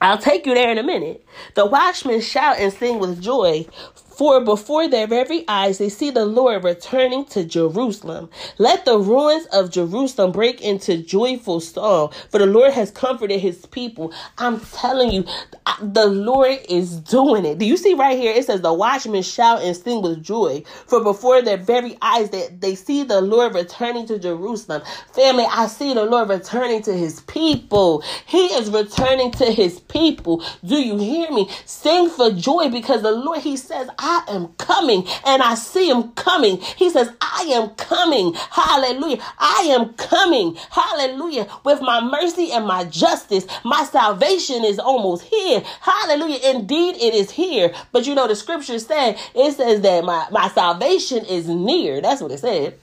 I'll 0.00 0.18
take 0.18 0.44
you 0.46 0.54
there 0.54 0.70
in 0.70 0.78
a 0.78 0.82
minute. 0.82 1.24
The 1.54 1.64
watchmen 1.64 2.20
shout 2.20 2.58
and 2.58 2.72
sing 2.72 2.98
with 2.98 3.22
joy, 3.22 3.66
for 4.16 4.40
before 4.44 4.88
their 4.88 5.06
very 5.06 5.44
eyes 5.48 5.78
they 5.78 5.88
see 5.90 6.10
the 6.10 6.26
Lord 6.26 6.64
returning 6.64 7.24
to 7.26 7.44
Jerusalem. 7.44 8.30
Let 8.58 8.84
the 8.84 8.98
ruins 8.98 9.46
of 9.52 9.70
Jerusalem 9.70 10.32
break 10.32 10.60
into 10.62 10.98
joyful 10.98 11.60
song, 11.60 12.12
for 12.30 12.38
the 12.38 12.46
Lord 12.46 12.72
has 12.72 12.90
comforted 12.90 13.40
his 13.40 13.66
people. 13.66 14.12
I'm 14.38 14.60
telling 14.60 15.12
you, 15.12 15.24
the 15.82 16.06
Lord 16.06 16.58
is 16.68 16.96
doing 17.00 17.44
it. 17.44 17.58
Do 17.58 17.66
you 17.66 17.76
see 17.76 17.94
right 17.94 18.18
here? 18.18 18.32
It 18.32 18.46
says 18.46 18.60
the 18.62 18.72
watchmen 18.72 19.22
shout 19.22 19.62
and 19.62 19.76
sing 19.76 20.02
with 20.02 20.22
joy, 20.22 20.62
for 20.86 21.02
before 21.02 21.42
their 21.42 21.56
very 21.58 21.96
eyes 22.02 22.30
they, 22.30 22.48
they 22.58 22.74
see 22.74 23.02
the 23.04 23.20
Lord 23.20 23.54
returning 23.54 24.06
to 24.06 24.18
Jerusalem. 24.18 24.82
Family, 25.12 25.46
I 25.50 25.66
see 25.66 25.94
the 25.94 26.04
Lord 26.04 26.28
returning 26.28 26.82
to 26.82 26.94
his 26.94 27.20
people. 27.22 28.02
He 28.26 28.46
is 28.46 28.70
returning 28.70 29.30
to 29.32 29.46
his 29.52 29.80
people. 29.80 30.44
Do 30.64 30.76
you 30.76 30.98
hear 30.98 31.30
me? 31.30 31.50
Sing 31.64 32.10
for 32.10 32.30
joy 32.30 32.68
because 32.70 33.02
the 33.02 33.12
Lord, 33.12 33.40
he 33.40 33.56
says, 33.56 33.88
I 34.04 34.22
am 34.28 34.48
coming 34.58 35.06
and 35.24 35.42
I 35.42 35.54
see 35.54 35.88
him 35.88 36.12
coming. 36.12 36.58
He 36.58 36.90
says, 36.90 37.10
I 37.22 37.48
am 37.52 37.70
coming. 37.70 38.34
Hallelujah. 38.34 39.22
I 39.38 39.68
am 39.70 39.94
coming. 39.94 40.56
Hallelujah. 40.70 41.48
With 41.64 41.80
my 41.80 42.02
mercy 42.02 42.52
and 42.52 42.66
my 42.66 42.84
justice, 42.84 43.46
my 43.64 43.82
salvation 43.84 44.62
is 44.62 44.78
almost 44.78 45.22
here. 45.22 45.62
Hallelujah. 45.80 46.50
Indeed, 46.54 46.96
it 46.96 47.14
is 47.14 47.30
here. 47.30 47.74
But 47.92 48.06
you 48.06 48.14
know, 48.14 48.28
the 48.28 48.36
scripture 48.36 48.78
said, 48.78 49.18
it 49.34 49.52
says 49.54 49.80
that 49.80 50.04
my, 50.04 50.28
my 50.30 50.48
salvation 50.48 51.24
is 51.24 51.48
near. 51.48 52.02
That's 52.02 52.20
what 52.20 52.32
it 52.32 52.40
said. 52.40 52.78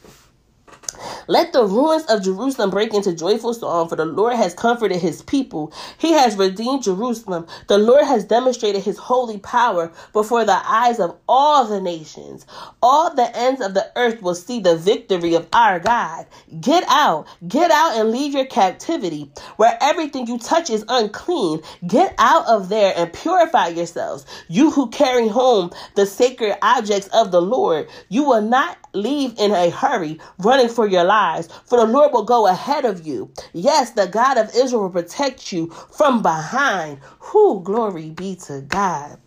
Let 1.28 1.54
the 1.54 1.66
ruins 1.66 2.06
of 2.06 2.24
Jerusalem 2.24 2.70
break 2.70 2.94
into 2.94 3.14
joyful 3.16 3.54
song, 3.54 3.90
for 3.90 3.96
the 3.96 4.06
Lord 4.06 4.36
has 4.36 4.54
comforted 4.54 5.00
his 5.02 5.22
people. 5.24 5.74
He 5.98 6.14
has 6.14 6.36
redeemed 6.36 6.84
Jerusalem. 6.84 7.48
The 7.68 7.78
Lord 7.78 8.06
has 8.06 8.26
demonstrated 8.26 8.84
his 8.84 8.98
holy 8.98 9.40
power 9.40 9.92
before 10.14 10.46
the 10.46 10.62
eyes 10.66 11.00
of 11.00 11.18
all 11.28 11.66
the 11.66 11.82
nations. 11.82 12.46
All 12.82 13.14
the 13.14 13.36
ends 13.38 13.62
of 13.62 13.74
the 13.74 13.92
earth 13.96 14.22
will 14.22 14.36
see 14.36 14.60
the 14.60 14.78
victory 14.78 15.36
of 15.36 15.48
our 15.54 15.80
God. 15.80 16.28
Get 16.60 16.84
out, 16.88 17.28
get 17.48 17.72
out 17.72 17.94
and 17.98 18.12
leave 18.12 18.34
your 18.34 18.46
captivity. 18.46 19.32
Where 19.58 19.78
everything 19.82 20.28
you 20.28 20.38
touch 20.40 20.70
is 20.70 20.86
unclean, 20.90 21.62
get 21.88 22.16
out 22.18 22.48
of 22.48 22.70
there 22.70 22.94
and 22.96 23.12
purify 23.14 23.70
yourselves. 23.70 24.26
You 24.50 24.72
who 24.72 24.90
carry 24.90 25.28
home 25.28 25.72
the 25.96 26.06
sacred 26.06 26.58
objects 26.62 27.08
of 27.10 27.32
the 27.32 27.42
Lord, 27.42 27.90
you 28.10 28.24
will 28.24 28.42
not 28.42 28.78
leave 28.94 29.38
in 29.40 29.52
a 29.52 29.70
hurry, 29.70 30.20
running 30.40 30.70
for 30.70 30.88
your 30.92 31.06
lives, 31.06 31.50
for 31.66 31.80
the 31.80 31.86
Lord 31.88 32.14
will 32.14 32.26
go 32.26 32.48
ahead 32.48 32.86
of 32.86 33.08
you. 33.08 33.32
Yes, 33.54 33.92
the 33.92 34.08
God 34.08 34.38
of 34.38 34.52
Israel 34.56 34.84
will 34.84 34.92
protect 34.92 35.54
you 35.54 35.70
from 35.92 36.22
behind. 36.24 37.00
Who 37.20 37.64
glory 37.64 38.12
be 38.12 38.36
to 38.48 38.62
God. 38.62 39.20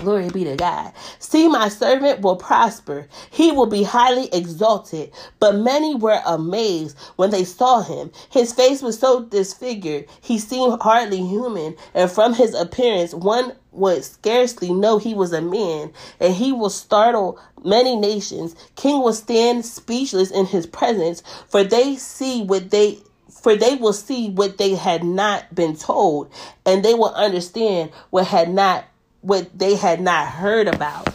Glory 0.00 0.30
be 0.30 0.44
to 0.44 0.56
God. 0.56 0.92
See, 1.18 1.46
my 1.46 1.68
servant 1.68 2.22
will 2.22 2.36
prosper. 2.36 3.06
He 3.30 3.52
will 3.52 3.66
be 3.66 3.82
highly 3.82 4.30
exalted. 4.32 5.12
But 5.38 5.56
many 5.56 5.94
were 5.94 6.22
amazed 6.24 6.96
when 7.16 7.30
they 7.30 7.44
saw 7.44 7.82
him. 7.82 8.10
His 8.30 8.52
face 8.52 8.80
was 8.80 8.98
so 8.98 9.24
disfigured, 9.24 10.06
he 10.22 10.38
seemed 10.38 10.80
hardly 10.80 11.18
human. 11.18 11.76
And 11.92 12.10
from 12.10 12.32
his 12.32 12.54
appearance, 12.54 13.12
one 13.12 13.52
would 13.72 14.02
scarcely 14.02 14.72
know 14.72 14.96
he 14.96 15.12
was 15.12 15.34
a 15.34 15.42
man, 15.42 15.92
and 16.18 16.34
he 16.34 16.50
will 16.50 16.70
startle 16.70 17.38
many 17.62 17.94
nations. 17.94 18.56
King 18.76 19.02
will 19.02 19.12
stand 19.12 19.66
speechless 19.66 20.30
in 20.30 20.46
his 20.46 20.66
presence, 20.66 21.22
for 21.48 21.62
they 21.62 21.96
see 21.96 22.42
what 22.42 22.70
they 22.70 22.98
for 23.30 23.56
they 23.56 23.76
will 23.76 23.92
see 23.92 24.28
what 24.28 24.58
they 24.58 24.74
had 24.74 25.02
not 25.02 25.54
been 25.54 25.76
told, 25.76 26.30
and 26.66 26.84
they 26.84 26.94
will 26.94 27.14
understand 27.14 27.90
what 28.10 28.26
had 28.26 28.50
not 28.50 28.84
what 29.22 29.58
they 29.58 29.76
had 29.76 30.00
not 30.00 30.28
heard 30.28 30.68
about. 30.68 31.08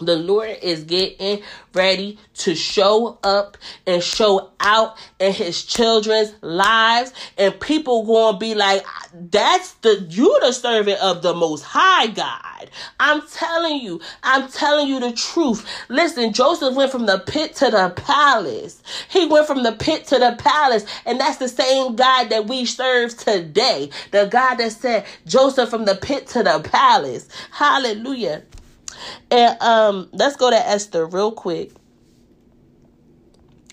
The 0.00 0.16
Lord 0.16 0.58
is 0.62 0.84
getting 0.84 1.42
ready 1.72 2.18
to 2.34 2.54
show 2.54 3.18
up 3.22 3.56
and 3.86 4.02
show 4.02 4.50
out 4.60 4.96
in 5.18 5.32
his 5.32 5.64
children's 5.64 6.34
lives. 6.42 7.12
And 7.38 7.58
people 7.60 8.04
gonna 8.04 8.38
be 8.38 8.54
like, 8.54 8.84
that's 9.30 9.72
the 9.74 10.06
you 10.10 10.38
the 10.40 10.52
servant 10.52 11.00
of 11.00 11.22
the 11.22 11.34
most 11.34 11.62
high 11.62 12.08
God. 12.08 12.70
I'm 13.00 13.22
telling 13.28 13.80
you, 13.80 14.00
I'm 14.22 14.48
telling 14.48 14.88
you 14.88 15.00
the 15.00 15.12
truth. 15.12 15.66
Listen, 15.88 16.32
Joseph 16.32 16.74
went 16.74 16.92
from 16.92 17.06
the 17.06 17.18
pit 17.20 17.54
to 17.56 17.70
the 17.70 17.92
palace. 17.96 18.82
He 19.08 19.26
went 19.26 19.46
from 19.46 19.62
the 19.62 19.72
pit 19.72 20.06
to 20.08 20.18
the 20.18 20.36
palace, 20.38 20.84
and 21.04 21.18
that's 21.20 21.38
the 21.38 21.48
same 21.48 21.96
God 21.96 22.30
that 22.30 22.46
we 22.46 22.64
serve 22.64 23.16
today. 23.16 23.90
The 24.10 24.26
God 24.26 24.56
that 24.56 24.72
said 24.72 25.06
Joseph 25.26 25.70
from 25.70 25.84
the 25.84 25.94
pit 25.94 26.26
to 26.28 26.42
the 26.42 26.60
palace. 26.60 27.28
Hallelujah. 27.50 28.42
And 29.30 29.60
um, 29.60 30.08
let's 30.12 30.36
go 30.36 30.50
to 30.50 30.56
Esther 30.56 31.06
real 31.06 31.32
quick. 31.32 31.72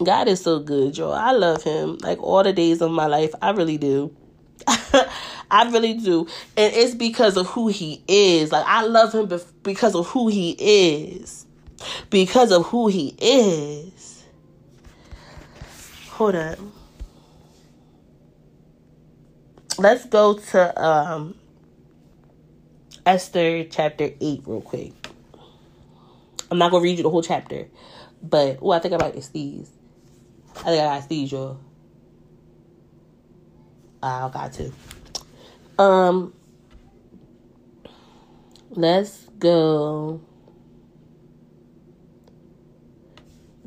God 0.03 0.27
is 0.27 0.41
so 0.41 0.59
good, 0.59 0.97
y'all. 0.97 1.13
I 1.13 1.31
love 1.31 1.63
him 1.63 1.97
like 2.01 2.21
all 2.21 2.43
the 2.43 2.53
days 2.53 2.81
of 2.81 2.91
my 2.91 3.05
life. 3.05 3.33
I 3.41 3.51
really 3.51 3.77
do. 3.77 4.15
I 4.67 5.69
really 5.69 5.93
do. 5.93 6.27
And 6.57 6.73
it's 6.73 6.95
because 6.95 7.37
of 7.37 7.47
who 7.47 7.67
he 7.67 8.03
is. 8.07 8.51
Like, 8.51 8.65
I 8.65 8.83
love 8.83 9.13
him 9.13 9.31
because 9.61 9.95
of 9.95 10.07
who 10.07 10.27
he 10.27 10.55
is. 10.59 11.45
Because 12.09 12.51
of 12.51 12.65
who 12.67 12.87
he 12.87 13.15
is. 13.19 14.23
Hold 16.09 16.35
up. 16.35 16.59
Let's 19.77 20.05
go 20.05 20.35
to 20.35 20.83
um, 20.83 21.35
Esther 23.05 23.63
chapter 23.65 24.11
8 24.21 24.43
real 24.45 24.61
quick. 24.61 25.02
I'm 26.53 26.59
not 26.59 26.69
gonna 26.69 26.83
read 26.83 26.97
you 26.97 27.03
the 27.03 27.09
whole 27.09 27.23
chapter, 27.23 27.67
but 28.21 28.59
oh, 28.61 28.69
I 28.69 28.77
think 28.77 28.93
I 28.93 28.97
got 28.97 29.13
these. 29.15 29.71
I 30.57 30.65
think 30.65 30.83
I 30.83 30.99
got 30.99 31.09
these, 31.09 31.31
y'all. 31.31 31.59
I 34.03 34.29
got 34.31 34.53
to. 34.53 34.71
Um, 35.79 36.31
let's 38.69 39.27
go 39.39 40.21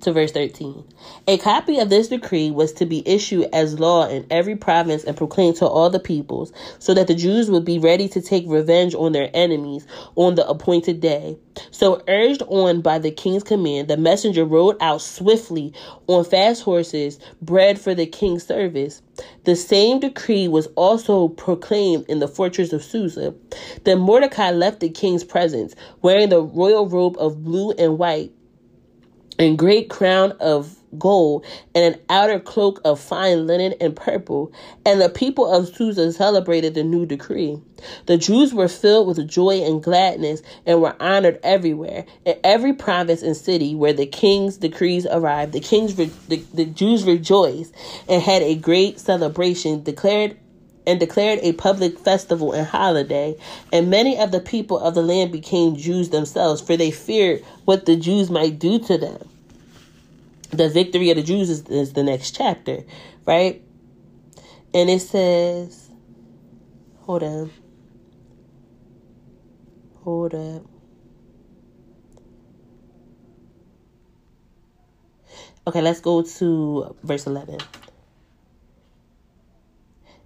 to 0.06 0.12
verse 0.12 0.30
13. 0.30 0.84
A 1.26 1.36
copy 1.38 1.80
of 1.80 1.90
this 1.90 2.06
decree 2.06 2.52
was 2.52 2.72
to 2.74 2.86
be 2.86 3.02
issued 3.06 3.48
as 3.52 3.80
law 3.80 4.08
in 4.08 4.24
every 4.30 4.54
province 4.54 5.02
and 5.02 5.16
proclaimed 5.16 5.56
to 5.56 5.66
all 5.66 5.90
the 5.90 5.98
peoples, 5.98 6.52
so 6.78 6.94
that 6.94 7.08
the 7.08 7.14
Jews 7.14 7.50
would 7.50 7.64
be 7.64 7.80
ready 7.80 8.08
to 8.10 8.22
take 8.22 8.44
revenge 8.46 8.94
on 8.94 9.10
their 9.10 9.30
enemies 9.34 9.84
on 10.14 10.36
the 10.36 10.48
appointed 10.48 11.00
day. 11.00 11.36
So, 11.72 12.02
urged 12.06 12.42
on 12.42 12.82
by 12.82 13.00
the 13.00 13.10
king's 13.10 13.42
command, 13.42 13.88
the 13.88 13.96
messenger 13.96 14.44
rode 14.44 14.76
out 14.80 15.02
swiftly 15.02 15.72
on 16.06 16.24
fast 16.24 16.62
horses, 16.62 17.18
bred 17.42 17.80
for 17.80 17.92
the 17.92 18.06
king's 18.06 18.46
service. 18.46 19.02
The 19.44 19.56
same 19.56 19.98
decree 19.98 20.46
was 20.46 20.68
also 20.76 21.28
proclaimed 21.28 22.04
in 22.08 22.20
the 22.20 22.28
fortress 22.28 22.72
of 22.72 22.84
Susa. 22.84 23.34
Then 23.84 23.98
Mordecai 23.98 24.50
left 24.50 24.80
the 24.80 24.90
king's 24.90 25.24
presence, 25.24 25.74
wearing 26.02 26.28
the 26.28 26.42
royal 26.42 26.86
robe 26.86 27.16
of 27.18 27.42
blue 27.42 27.72
and 27.72 27.98
white 27.98 28.30
and 29.38 29.58
great 29.58 29.90
crown 29.90 30.32
of 30.40 30.76
gold 30.98 31.44
and 31.74 31.94
an 31.94 32.00
outer 32.08 32.40
cloak 32.40 32.80
of 32.84 33.00
fine 33.00 33.46
linen 33.46 33.74
and 33.80 33.94
purple. 33.94 34.52
And 34.84 35.00
the 35.00 35.08
people 35.08 35.52
of 35.52 35.74
Susa 35.74 36.12
celebrated 36.12 36.74
the 36.74 36.84
new 36.84 37.06
decree. 37.06 37.60
The 38.06 38.16
Jews 38.16 38.54
were 38.54 38.68
filled 38.68 39.06
with 39.06 39.28
joy 39.28 39.62
and 39.62 39.82
gladness 39.82 40.42
and 40.64 40.80
were 40.80 40.96
honored 41.00 41.38
everywhere. 41.42 42.06
In 42.24 42.36
every 42.44 42.72
province 42.72 43.22
and 43.22 43.36
city 43.36 43.74
where 43.74 43.92
the 43.92 44.06
king's 44.06 44.56
decrees 44.56 45.06
arrived, 45.06 45.52
the 45.52 45.60
kings 45.60 45.96
re- 45.98 46.10
the, 46.28 46.42
the 46.54 46.64
Jews 46.64 47.04
rejoiced 47.04 47.74
and 48.08 48.22
had 48.22 48.42
a 48.42 48.54
great 48.54 48.98
celebration, 48.98 49.82
declared 49.82 50.36
and 50.86 51.00
declared 51.00 51.40
a 51.42 51.52
public 51.52 51.98
festival 51.98 52.52
and 52.52 52.66
holiday, 52.66 53.36
and 53.72 53.90
many 53.90 54.18
of 54.18 54.30
the 54.30 54.40
people 54.40 54.78
of 54.78 54.94
the 54.94 55.02
land 55.02 55.32
became 55.32 55.76
Jews 55.76 56.10
themselves, 56.10 56.60
for 56.60 56.76
they 56.76 56.90
feared 56.90 57.44
what 57.64 57.86
the 57.86 57.96
Jews 57.96 58.30
might 58.30 58.58
do 58.58 58.78
to 58.80 58.96
them. 58.96 59.28
The 60.50 60.68
victory 60.68 61.10
of 61.10 61.16
the 61.16 61.22
Jews 61.22 61.50
is, 61.50 61.62
is 61.68 61.92
the 61.92 62.02
next 62.02 62.36
chapter, 62.36 62.84
right? 63.24 63.62
And 64.72 64.88
it 64.88 65.00
says, 65.00 65.90
hold 67.00 67.22
on. 67.22 67.50
Hold 70.04 70.34
up. 70.34 70.62
Okay, 75.66 75.82
let's 75.82 76.00
go 76.00 76.22
to 76.22 76.96
verse 77.02 77.26
11 77.26 77.58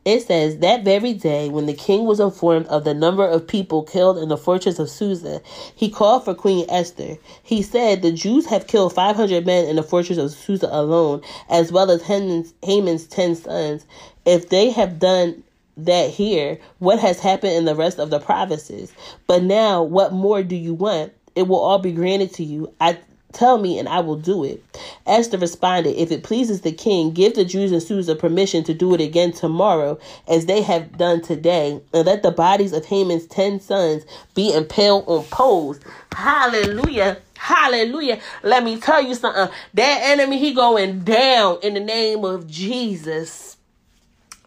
it 0.04 0.20
says 0.26 0.58
that 0.58 0.84
very 0.84 1.12
day 1.12 1.48
when 1.48 1.66
the 1.66 1.74
king 1.74 2.06
was 2.06 2.20
informed 2.20 2.66
of 2.66 2.84
the 2.84 2.94
number 2.94 3.26
of 3.26 3.46
people 3.46 3.82
killed 3.82 4.16
in 4.18 4.28
the 4.28 4.36
fortress 4.36 4.78
of 4.78 4.88
Susa, 4.88 5.42
he 5.74 5.90
called 5.90 6.24
for 6.24 6.34
Queen 6.34 6.64
Esther. 6.70 7.18
He 7.42 7.62
said, 7.62 8.00
The 8.00 8.12
Jews 8.12 8.46
have 8.46 8.66
killed 8.66 8.94
500 8.94 9.44
men 9.44 9.66
in 9.66 9.76
the 9.76 9.82
fortress 9.82 10.18
of 10.18 10.30
Susa 10.30 10.68
alone, 10.70 11.22
as 11.50 11.70
well 11.70 11.90
as 11.90 12.02
Haman's, 12.02 12.54
Haman's 12.62 13.06
10 13.06 13.36
sons. 13.36 13.86
If 14.24 14.48
they 14.48 14.70
have 14.70 14.98
done 14.98 15.42
that 15.76 16.10
here, 16.10 16.58
what 16.78 16.98
has 16.98 17.20
happened 17.20 17.52
in 17.52 17.64
the 17.64 17.74
rest 17.74 17.98
of 17.98 18.10
the 18.10 18.20
provinces. 18.20 18.92
But 19.26 19.42
now, 19.42 19.82
what 19.82 20.12
more 20.12 20.42
do 20.42 20.56
you 20.56 20.74
want? 20.74 21.12
It 21.34 21.46
will 21.46 21.60
all 21.60 21.78
be 21.78 21.92
granted 21.92 22.34
to 22.34 22.44
you. 22.44 22.72
I 22.80 22.98
Tell 23.32 23.58
me, 23.58 23.78
and 23.78 23.88
I 23.88 24.00
will 24.00 24.16
do 24.16 24.44
it. 24.44 24.62
Esther 25.06 25.38
responded, 25.38 26.00
If 26.00 26.10
it 26.10 26.22
pleases 26.24 26.62
the 26.62 26.72
king, 26.72 27.12
give 27.12 27.34
the 27.34 27.44
Jews 27.44 27.72
and 27.72 27.82
Susa 27.82 28.16
permission 28.16 28.64
to 28.64 28.74
do 28.74 28.94
it 28.94 29.00
again 29.00 29.32
tomorrow, 29.32 29.98
as 30.28 30.46
they 30.46 30.62
have 30.62 30.98
done 30.98 31.22
today, 31.22 31.80
and 31.92 32.06
let 32.06 32.22
the 32.22 32.32
bodies 32.32 32.72
of 32.72 32.84
Haman's 32.86 33.26
ten 33.26 33.60
sons 33.60 34.04
be 34.34 34.52
impaled 34.52 35.04
on 35.06 35.24
poles. 35.24 35.80
Hallelujah. 36.12 37.18
Hallelujah. 37.38 38.20
Let 38.42 38.64
me 38.64 38.80
tell 38.80 39.02
you 39.02 39.14
something. 39.14 39.54
That 39.74 40.00
enemy, 40.02 40.38
he 40.38 40.52
going 40.54 41.00
down 41.00 41.58
in 41.62 41.74
the 41.74 41.80
name 41.80 42.24
of 42.24 42.46
Jesus. 42.46 43.56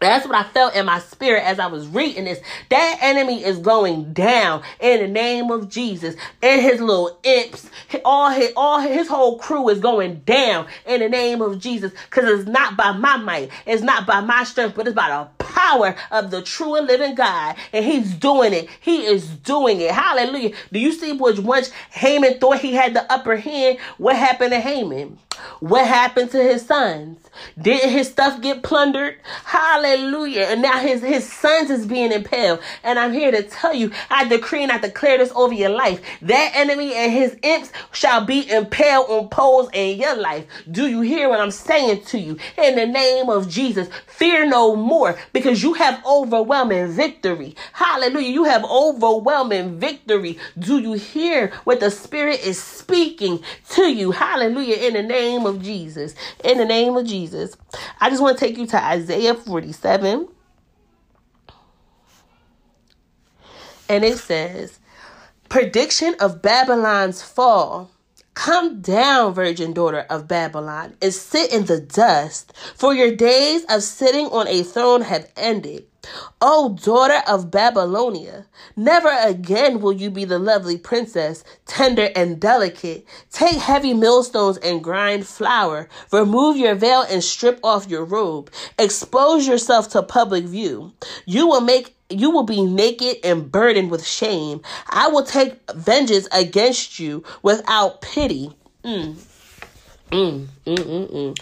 That's 0.04 0.26
what 0.26 0.36
I 0.36 0.44
felt 0.44 0.74
in 0.74 0.86
my 0.86 0.98
spirit 0.98 1.44
as 1.44 1.58
I 1.58 1.66
was 1.66 1.86
reading 1.86 2.24
this. 2.24 2.40
That 2.70 2.98
enemy 3.00 3.44
is 3.44 3.58
going 3.58 4.12
down 4.12 4.62
in 4.80 5.00
the 5.00 5.08
name 5.08 5.50
of 5.50 5.68
Jesus. 5.68 6.14
And 6.42 6.60
his 6.60 6.80
little 6.80 7.18
imps, 7.22 7.68
all 8.04 8.30
his 8.30 8.52
all 8.56 8.80
his 8.80 9.08
whole 9.08 9.38
crew 9.38 9.68
is 9.68 9.80
going 9.80 10.20
down 10.20 10.66
in 10.86 11.00
the 11.00 11.08
name 11.08 11.42
of 11.42 11.58
Jesus. 11.58 11.92
Because 12.10 12.40
it's 12.40 12.48
not 12.48 12.76
by 12.76 12.92
my 12.92 13.16
might, 13.16 13.50
it's 13.66 13.82
not 13.82 14.06
by 14.06 14.20
my 14.20 14.44
strength, 14.44 14.76
but 14.76 14.86
it's 14.86 14.96
by 14.96 15.08
the 15.08 15.44
power 15.44 15.94
of 16.10 16.30
the 16.30 16.42
true 16.42 16.76
and 16.76 16.86
living 16.86 17.14
God. 17.14 17.56
And 17.72 17.84
he's 17.84 18.14
doing 18.14 18.52
it. 18.52 18.68
He 18.80 19.06
is 19.06 19.28
doing 19.28 19.80
it. 19.80 19.90
Hallelujah. 19.90 20.52
Do 20.72 20.78
you 20.78 20.92
see 20.92 21.12
which 21.12 21.38
once 21.38 21.70
Haman 21.90 22.38
thought 22.38 22.58
he 22.60 22.74
had 22.74 22.94
the 22.94 23.10
upper 23.12 23.36
hand? 23.36 23.78
What 23.98 24.16
happened 24.16 24.52
to 24.52 24.60
Haman? 24.60 25.18
What 25.60 25.86
happened 25.86 26.30
to 26.32 26.42
his 26.42 26.66
sons? 26.66 27.18
Didn't 27.60 27.90
his 27.90 28.08
stuff 28.08 28.40
get 28.40 28.62
plundered? 28.62 29.16
Hallelujah. 29.44 30.42
And 30.42 30.62
now 30.62 30.78
his, 30.78 31.02
his 31.02 31.30
sons 31.30 31.70
is 31.70 31.86
being 31.86 32.12
impaled. 32.12 32.60
And 32.82 32.98
I'm 32.98 33.12
here 33.12 33.30
to 33.30 33.42
tell 33.42 33.74
you, 33.74 33.90
I 34.10 34.26
decree 34.28 34.62
and 34.62 34.72
I 34.72 34.78
declare 34.78 35.18
this 35.18 35.32
over 35.34 35.54
your 35.54 35.70
life. 35.70 36.00
That 36.22 36.52
enemy 36.54 36.94
and 36.94 37.12
his 37.12 37.36
imps 37.42 37.72
shall 37.92 38.24
be 38.24 38.48
impaled 38.50 39.10
on 39.10 39.28
poles 39.28 39.68
in 39.72 39.98
your 39.98 40.16
life. 40.16 40.46
Do 40.70 40.86
you 40.88 41.00
hear 41.00 41.28
what 41.28 41.40
I'm 41.40 41.50
saying 41.50 42.04
to 42.06 42.18
you? 42.18 42.38
In 42.56 42.76
the 42.76 42.86
name 42.86 43.28
of 43.28 43.48
Jesus, 43.48 43.88
fear 44.06 44.46
no 44.46 44.76
more 44.76 45.18
because 45.32 45.62
you 45.62 45.74
have 45.74 46.04
overwhelming 46.06 46.88
victory. 46.88 47.56
Hallelujah. 47.72 48.30
You 48.30 48.44
have 48.44 48.64
overwhelming 48.64 49.78
victory. 49.78 50.38
Do 50.58 50.78
you 50.78 50.92
hear 50.92 51.48
what 51.64 51.80
the 51.80 51.90
Spirit 51.90 52.40
is 52.44 52.62
speaking 52.62 53.42
to 53.70 53.90
you? 53.90 54.12
Hallelujah. 54.12 54.76
In 54.76 54.94
the 54.94 55.02
name 55.02 55.33
of 55.46 55.62
Jesus. 55.62 56.14
In 56.44 56.58
the 56.58 56.64
name 56.64 56.96
of 56.96 57.06
Jesus. 57.06 57.14
Jesus. 57.24 57.56
I 58.00 58.10
just 58.10 58.22
want 58.22 58.38
to 58.38 58.44
take 58.44 58.58
you 58.58 58.66
to 58.66 58.82
Isaiah 58.82 59.34
47. 59.34 60.28
And 63.88 64.04
it 64.04 64.18
says, 64.18 64.78
Prediction 65.48 66.14
of 66.20 66.42
Babylon's 66.42 67.22
fall. 67.22 67.90
Come 68.34 68.80
down, 68.80 69.32
virgin 69.32 69.72
daughter 69.72 70.06
of 70.10 70.26
Babylon, 70.26 70.96
and 71.00 71.14
sit 71.14 71.52
in 71.52 71.66
the 71.66 71.80
dust, 71.80 72.52
for 72.74 72.92
your 72.92 73.14
days 73.14 73.64
of 73.68 73.84
sitting 73.84 74.26
on 74.26 74.48
a 74.48 74.64
throne 74.64 75.02
have 75.02 75.30
ended. 75.36 75.86
O 76.40 76.76
daughter 76.82 77.22
of 77.28 77.50
Babylonia, 77.50 78.46
never 78.76 79.08
again 79.08 79.80
will 79.80 79.92
you 79.92 80.10
be 80.10 80.24
the 80.24 80.38
lovely 80.38 80.76
princess, 80.76 81.44
tender 81.66 82.10
and 82.14 82.40
delicate. 82.40 83.06
Take 83.30 83.56
heavy 83.56 83.94
millstones 83.94 84.58
and 84.58 84.82
grind 84.82 85.26
flour. 85.26 85.88
Remove 86.12 86.56
your 86.56 86.74
veil 86.74 87.02
and 87.02 87.22
strip 87.22 87.60
off 87.62 87.88
your 87.88 88.04
robe. 88.04 88.50
Expose 88.78 89.46
yourself 89.46 89.88
to 89.90 90.02
public 90.02 90.44
view. 90.44 90.92
You 91.26 91.46
will 91.46 91.60
make 91.60 91.96
you 92.10 92.30
will 92.30 92.44
be 92.44 92.62
naked 92.62 93.16
and 93.24 93.50
burdened 93.50 93.90
with 93.90 94.06
shame. 94.06 94.60
I 94.88 95.08
will 95.08 95.24
take 95.24 95.58
vengeance 95.72 96.28
against 96.32 96.98
you 96.98 97.24
without 97.42 98.02
pity. 98.02 98.52
Mm. 98.84 99.16
Mm, 100.12 100.46
mm, 100.66 100.76
mm, 100.76 101.10
mm. 101.10 101.38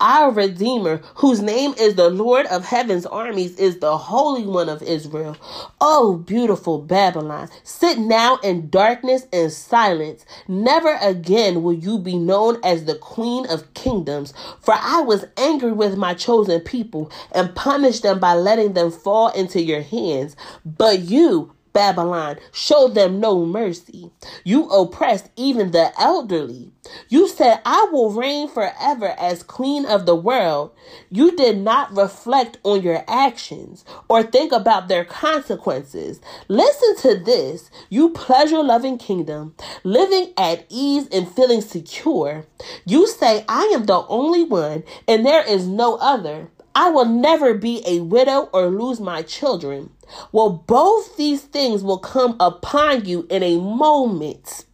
Our 0.00 0.30
Redeemer, 0.30 1.00
whose 1.16 1.42
name 1.42 1.74
is 1.78 1.96
the 1.96 2.08
Lord 2.10 2.46
of 2.46 2.64
heaven's 2.64 3.06
armies, 3.06 3.58
is 3.58 3.80
the 3.80 3.98
Holy 3.98 4.46
One 4.46 4.68
of 4.68 4.82
Israel. 4.82 5.36
Oh, 5.80 6.18
beautiful 6.18 6.80
Babylon, 6.80 7.48
sit 7.64 7.98
now 7.98 8.36
in 8.44 8.70
darkness 8.70 9.26
and 9.32 9.50
silence. 9.52 10.24
Never 10.46 10.98
again 11.02 11.62
will 11.64 11.74
you 11.74 11.98
be 11.98 12.16
known 12.16 12.60
as 12.62 12.84
the 12.84 12.94
Queen 12.94 13.46
of 13.46 13.74
Kingdoms, 13.74 14.34
for 14.60 14.74
I 14.74 15.00
was 15.00 15.26
angry 15.36 15.72
with 15.72 15.96
my 15.96 16.14
chosen 16.14 16.60
people 16.60 17.10
and 17.32 17.54
punished 17.56 18.04
them 18.04 18.20
by 18.20 18.34
letting 18.34 18.74
them 18.74 18.92
fall 18.92 19.28
into 19.30 19.60
your 19.62 19.82
hands. 19.82 20.36
But 20.64 21.00
you, 21.00 21.52
Babylon, 21.72 22.38
show 22.52 22.88
them 22.88 23.20
no 23.20 23.44
mercy. 23.44 24.10
You 24.44 24.68
oppressed 24.68 25.30
even 25.36 25.70
the 25.70 25.92
elderly. 25.98 26.70
You 27.08 27.28
said, 27.28 27.60
I 27.64 27.88
will 27.92 28.10
reign 28.10 28.48
forever 28.48 29.14
as 29.18 29.42
queen 29.42 29.84
of 29.84 30.06
the 30.06 30.16
world. 30.16 30.72
You 31.10 31.36
did 31.36 31.58
not 31.58 31.94
reflect 31.96 32.58
on 32.64 32.82
your 32.82 33.04
actions 33.06 33.84
or 34.08 34.22
think 34.22 34.52
about 34.52 34.88
their 34.88 35.04
consequences. 35.04 36.20
Listen 36.48 36.96
to 36.98 37.22
this, 37.22 37.70
you 37.90 38.10
pleasure 38.10 38.62
loving 38.62 38.98
kingdom, 38.98 39.54
living 39.84 40.32
at 40.36 40.66
ease 40.68 41.08
and 41.12 41.28
feeling 41.28 41.60
secure. 41.60 42.46
You 42.84 43.06
say, 43.06 43.44
I 43.48 43.64
am 43.74 43.84
the 43.86 44.06
only 44.08 44.44
one 44.44 44.84
and 45.06 45.24
there 45.24 45.46
is 45.46 45.66
no 45.66 45.96
other. 45.96 46.50
I 46.74 46.90
will 46.90 47.06
never 47.06 47.54
be 47.54 47.82
a 47.86 48.00
widow 48.00 48.48
or 48.52 48.66
lose 48.66 49.00
my 49.00 49.22
children. 49.22 49.90
Well, 50.32 50.50
both 50.50 51.16
these 51.16 51.42
things 51.42 51.82
will 51.82 51.98
come 51.98 52.36
upon 52.40 53.04
you 53.04 53.26
in 53.30 53.42
a 53.42 53.58
moment. 53.58 54.64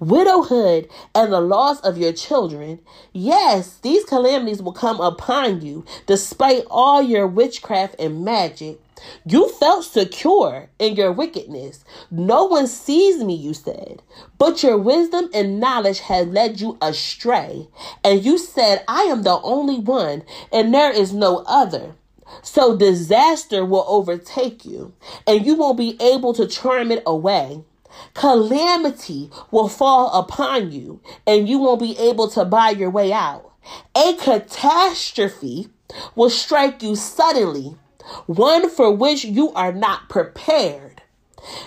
Widowhood 0.00 0.88
and 1.14 1.32
the 1.32 1.40
loss 1.40 1.80
of 1.80 1.96
your 1.96 2.12
children. 2.12 2.80
Yes, 3.12 3.78
these 3.78 4.04
calamities 4.04 4.62
will 4.62 4.72
come 4.72 5.00
upon 5.00 5.62
you 5.62 5.84
despite 6.06 6.64
all 6.70 7.00
your 7.00 7.26
witchcraft 7.26 7.96
and 7.98 8.24
magic. 8.24 8.80
You 9.24 9.48
felt 9.48 9.84
secure 9.84 10.68
in 10.78 10.94
your 10.94 11.10
wickedness. 11.12 11.84
No 12.10 12.44
one 12.44 12.66
sees 12.66 13.22
me, 13.22 13.34
you 13.34 13.54
said. 13.54 14.02
But 14.38 14.62
your 14.62 14.78
wisdom 14.78 15.28
and 15.34 15.58
knowledge 15.58 16.00
had 16.00 16.32
led 16.32 16.60
you 16.60 16.78
astray. 16.80 17.68
And 18.04 18.24
you 18.24 18.38
said, 18.38 18.84
I 18.86 19.02
am 19.04 19.22
the 19.22 19.40
only 19.42 19.80
one, 19.80 20.22
and 20.52 20.72
there 20.72 20.92
is 20.92 21.12
no 21.12 21.42
other. 21.46 21.94
So 22.40 22.76
disaster 22.76 23.64
will 23.64 23.84
overtake 23.86 24.64
you, 24.64 24.94
and 25.26 25.44
you 25.44 25.54
won't 25.56 25.76
be 25.76 25.96
able 26.00 26.32
to 26.34 26.46
charm 26.46 26.90
it 26.90 27.02
away. 27.04 27.64
Calamity 28.14 29.30
will 29.50 29.68
fall 29.68 30.12
upon 30.12 30.72
you, 30.72 31.00
and 31.26 31.48
you 31.48 31.58
won't 31.58 31.80
be 31.80 31.98
able 31.98 32.28
to 32.28 32.44
buy 32.44 32.70
your 32.70 32.90
way 32.90 33.12
out. 33.12 33.52
A 33.94 34.14
catastrophe 34.14 35.68
will 36.14 36.30
strike 36.30 36.82
you 36.82 36.96
suddenly 36.96 37.76
one 38.26 38.68
for 38.68 38.90
which 38.90 39.24
you 39.24 39.52
are 39.52 39.72
not 39.72 40.08
prepared. 40.08 41.02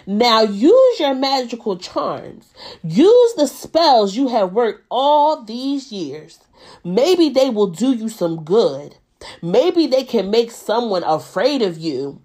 Now 0.07 0.41
use 0.41 0.99
your 0.99 1.13
magical 1.13 1.77
charms. 1.77 2.53
Use 2.83 3.33
the 3.35 3.47
spells 3.47 4.15
you 4.15 4.29
have 4.29 4.53
worked 4.53 4.85
all 4.89 5.43
these 5.43 5.91
years. 5.91 6.39
Maybe 6.83 7.29
they 7.29 7.49
will 7.49 7.67
do 7.67 7.93
you 7.93 8.09
some 8.09 8.43
good. 8.43 8.95
Maybe 9.41 9.87
they 9.87 10.03
can 10.03 10.29
make 10.29 10.51
someone 10.51 11.03
afraid 11.03 11.61
of 11.61 11.77
you. 11.77 12.21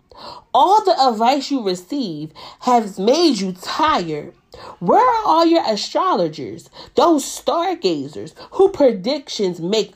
All 0.53 0.84
the 0.84 0.98
advice 1.01 1.51
you 1.51 1.62
receive 1.62 2.32
has 2.61 2.98
made 2.98 3.38
you 3.38 3.53
tired. 3.53 4.34
Where 4.80 5.01
are 5.01 5.24
all 5.24 5.46
your 5.46 5.62
astrologers, 5.66 6.68
those 6.94 7.24
stargazers 7.24 8.34
who 8.53 8.70
predictions 8.70 9.61
make 9.61 9.94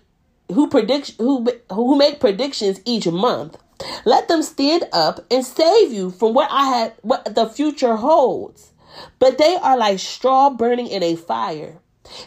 who 0.52 0.68
predict 0.68 1.14
who 1.18 1.46
who 1.70 1.96
make 1.96 2.20
predictions 2.20 2.80
each 2.84 3.06
month? 3.06 3.56
Let 4.04 4.28
them 4.28 4.42
stand 4.42 4.84
up 4.92 5.24
and 5.30 5.44
save 5.44 5.92
you 5.92 6.10
from 6.10 6.32
what 6.34 6.48
I 6.50 6.66
had 6.66 6.94
what 7.02 7.34
the 7.34 7.48
future 7.48 7.96
holds. 7.96 8.72
But 9.18 9.38
they 9.38 9.56
are 9.56 9.76
like 9.76 9.98
straw 9.98 10.50
burning 10.50 10.86
in 10.86 11.02
a 11.02 11.16
fire. 11.16 11.80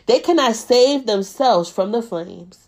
They 0.05 0.19
cannot 0.19 0.55
save 0.55 1.05
themselves 1.05 1.69
from 1.69 1.91
the 1.91 2.01
flames. 2.01 2.66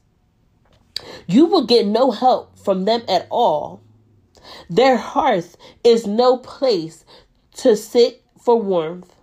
You 1.27 1.45
will 1.45 1.65
get 1.65 1.85
no 1.85 2.11
help 2.11 2.57
from 2.59 2.85
them 2.85 3.03
at 3.07 3.27
all. 3.29 3.81
Their 4.69 4.97
hearth 4.97 5.57
is 5.83 6.07
no 6.07 6.37
place 6.37 7.05
to 7.57 7.75
sit 7.75 8.23
for 8.41 8.59
warmth. 8.59 9.13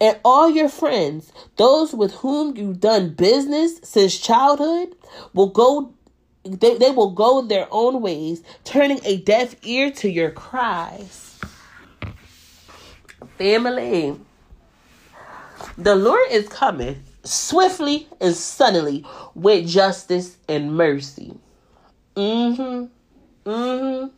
And 0.00 0.18
all 0.24 0.48
your 0.48 0.68
friends, 0.68 1.32
those 1.56 1.92
with 1.92 2.14
whom 2.14 2.56
you've 2.56 2.80
done 2.80 3.14
business 3.14 3.80
since 3.82 4.18
childhood, 4.18 4.94
will 5.32 5.48
go 5.48 5.94
they, 6.44 6.76
they 6.76 6.90
will 6.90 7.10
go 7.10 7.40
their 7.40 7.66
own 7.70 8.02
ways, 8.02 8.42
turning 8.64 9.00
a 9.04 9.16
deaf 9.16 9.56
ear 9.64 9.90
to 9.92 10.10
your 10.10 10.30
cries. 10.30 11.40
Family, 13.38 14.20
the 15.78 15.94
Lord 15.96 16.26
is 16.30 16.48
coming 16.48 17.02
swiftly 17.24 18.08
and 18.20 18.34
suddenly 18.34 19.04
with 19.34 19.66
justice 19.66 20.36
and 20.48 20.74
mercy. 20.74 21.34
Mm-hmm. 22.16 23.50
Mm-hmm. 23.50 24.08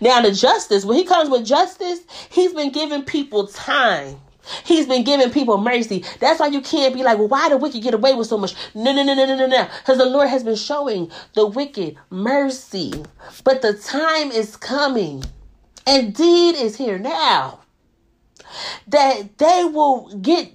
Now, 0.00 0.22
the 0.22 0.32
justice, 0.32 0.84
when 0.84 0.96
he 0.96 1.04
comes 1.04 1.28
with 1.28 1.44
justice, 1.44 2.00
he's 2.30 2.54
been 2.54 2.70
giving 2.70 3.02
people 3.02 3.46
time. 3.46 4.20
He's 4.64 4.86
been 4.86 5.02
giving 5.02 5.30
people 5.30 5.58
mercy. 5.58 6.04
That's 6.20 6.38
why 6.38 6.46
you 6.46 6.60
can't 6.60 6.94
be 6.94 7.02
like, 7.02 7.18
well, 7.18 7.28
why 7.28 7.48
the 7.48 7.56
wicked 7.56 7.82
get 7.82 7.94
away 7.94 8.14
with 8.14 8.28
so 8.28 8.38
much? 8.38 8.54
No, 8.74 8.92
no, 8.92 9.02
no, 9.02 9.14
no, 9.14 9.26
no, 9.26 9.36
no, 9.36 9.46
no. 9.46 9.68
Because 9.78 9.98
the 9.98 10.06
Lord 10.06 10.28
has 10.28 10.44
been 10.44 10.56
showing 10.56 11.10
the 11.34 11.46
wicked 11.46 11.96
mercy. 12.10 12.92
But 13.44 13.62
the 13.62 13.74
time 13.74 14.30
is 14.30 14.56
coming. 14.56 15.24
Indeed 15.86 16.54
is 16.54 16.76
here 16.76 16.98
now. 16.98 17.60
That 18.86 19.38
they 19.38 19.64
will 19.64 20.16
get 20.18 20.52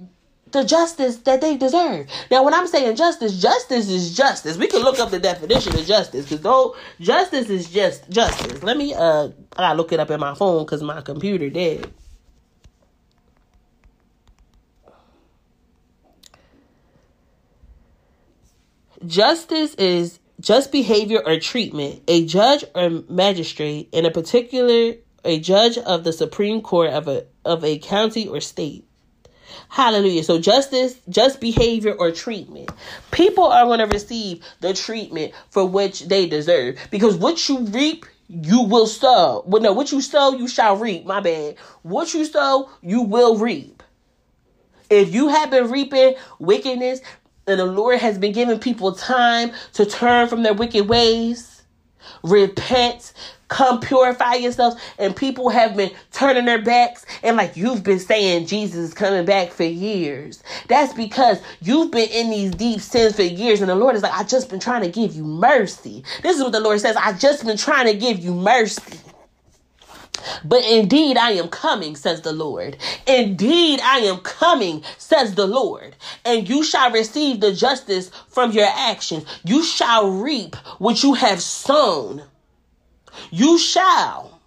the 0.51 0.63
justice 0.63 1.17
that 1.17 1.41
they 1.41 1.57
deserve. 1.57 2.07
Now, 2.29 2.43
when 2.43 2.53
I'm 2.53 2.67
saying 2.67 2.95
justice, 2.95 3.41
justice 3.41 3.89
is 3.89 4.15
justice. 4.15 4.57
We 4.57 4.67
can 4.67 4.81
look 4.81 4.99
up 4.99 5.11
the 5.11 5.19
definition 5.19 5.75
of 5.75 5.85
justice 5.85 6.25
because 6.25 6.41
though 6.41 6.75
justice 6.99 7.49
is 7.49 7.69
just 7.69 8.09
justice. 8.09 8.63
Let 8.63 8.77
me 8.77 8.93
uh, 8.93 9.29
I 9.57 9.57
gotta 9.57 9.77
look 9.77 9.91
it 9.91 9.99
up 9.99 10.09
in 10.11 10.19
my 10.19 10.35
phone 10.35 10.65
because 10.65 10.83
my 10.83 11.01
computer 11.01 11.49
dead. 11.49 11.91
Justice 19.05 19.73
is 19.75 20.19
just 20.39 20.71
behavior 20.71 21.21
or 21.25 21.39
treatment. 21.39 22.03
A 22.07 22.25
judge 22.25 22.63
or 22.75 22.89
magistrate, 23.09 23.89
in 23.91 24.05
a 24.05 24.11
particular, 24.11 24.95
a 25.25 25.39
judge 25.39 25.77
of 25.79 26.03
the 26.03 26.13
Supreme 26.13 26.61
Court 26.61 26.91
of 26.91 27.07
a 27.07 27.25
of 27.43 27.63
a 27.63 27.79
county 27.79 28.27
or 28.27 28.39
state 28.39 28.85
Hallelujah. 29.71 30.25
So 30.25 30.37
justice, 30.37 30.99
just 31.07 31.39
behavior 31.39 31.93
or 31.93 32.11
treatment. 32.11 32.69
People 33.11 33.45
are 33.45 33.63
going 33.63 33.79
to 33.79 33.85
receive 33.85 34.43
the 34.59 34.73
treatment 34.73 35.33
for 35.49 35.65
which 35.65 36.09
they 36.09 36.27
deserve 36.27 36.77
because 36.91 37.15
what 37.15 37.47
you 37.47 37.59
reap, 37.67 38.05
you 38.27 38.63
will 38.63 38.85
sow. 38.85 39.43
Well, 39.47 39.61
no, 39.61 39.71
what 39.71 39.93
you 39.93 40.01
sow, 40.01 40.33
you 40.33 40.49
shall 40.49 40.75
reap. 40.75 41.05
My 41.05 41.21
bad. 41.21 41.55
What 41.83 42.13
you 42.13 42.25
sow, 42.25 42.69
you 42.81 43.03
will 43.03 43.37
reap. 43.37 43.81
If 44.89 45.13
you 45.13 45.29
have 45.29 45.51
been 45.51 45.71
reaping 45.71 46.15
wickedness 46.37 46.99
and 47.47 47.57
the 47.57 47.65
Lord 47.65 47.99
has 47.99 48.17
been 48.17 48.33
giving 48.33 48.59
people 48.59 48.91
time 48.91 49.53
to 49.75 49.85
turn 49.85 50.27
from 50.27 50.43
their 50.43 50.53
wicked 50.53 50.89
ways, 50.89 51.61
repent, 52.23 53.13
come 53.51 53.79
purify 53.81 54.35
yourselves. 54.35 54.81
And 54.97 55.15
people 55.15 55.49
have 55.49 55.75
been 55.75 55.91
turning 56.11 56.45
their 56.45 56.61
backs 56.61 57.05
and 57.21 57.37
like 57.37 57.55
you've 57.55 57.83
been 57.83 57.99
saying 57.99 58.47
Jesus 58.47 58.89
is 58.89 58.93
coming 58.95 59.25
back 59.25 59.51
for 59.51 59.63
years. 59.63 60.41
That's 60.67 60.93
because 60.93 61.39
you've 61.61 61.91
been 61.91 62.09
in 62.09 62.31
these 62.31 62.51
deep 62.51 62.79
sins 62.79 63.15
for 63.15 63.23
years. 63.23 63.61
And 63.61 63.69
the 63.69 63.75
Lord 63.75 63.95
is 63.95 64.01
like, 64.01 64.13
I 64.13 64.23
just 64.23 64.49
been 64.49 64.59
trying 64.59 64.81
to 64.81 64.89
give 64.89 65.13
you 65.13 65.23
mercy. 65.23 66.03
This 66.23 66.37
is 66.37 66.43
what 66.43 66.53
the 66.53 66.59
Lord 66.59 66.79
says. 66.79 66.95
I've 66.95 67.19
just 67.19 67.45
been 67.45 67.57
trying 67.57 67.85
to 67.85 67.93
give 67.93 68.19
you 68.19 68.33
mercy. 68.33 68.99
But 70.45 70.65
indeed, 70.65 71.17
I 71.17 71.31
am 71.31 71.49
coming, 71.49 71.95
says 71.95 72.21
the 72.21 72.31
Lord. 72.31 72.77
Indeed, 73.07 73.79
I 73.81 73.99
am 73.99 74.17
coming, 74.19 74.83
says 74.97 75.35
the 75.35 75.47
Lord. 75.47 75.95
And 76.23 76.47
you 76.47 76.63
shall 76.63 76.91
receive 76.91 77.39
the 77.39 77.53
justice 77.53 78.11
from 78.29 78.51
your 78.51 78.67
actions. 78.67 79.25
You 79.43 79.63
shall 79.63 80.09
reap 80.09 80.55
what 80.77 81.03
you 81.03 81.15
have 81.15 81.41
sown. 81.41 82.23
You 83.31 83.57
shall. 83.57 84.41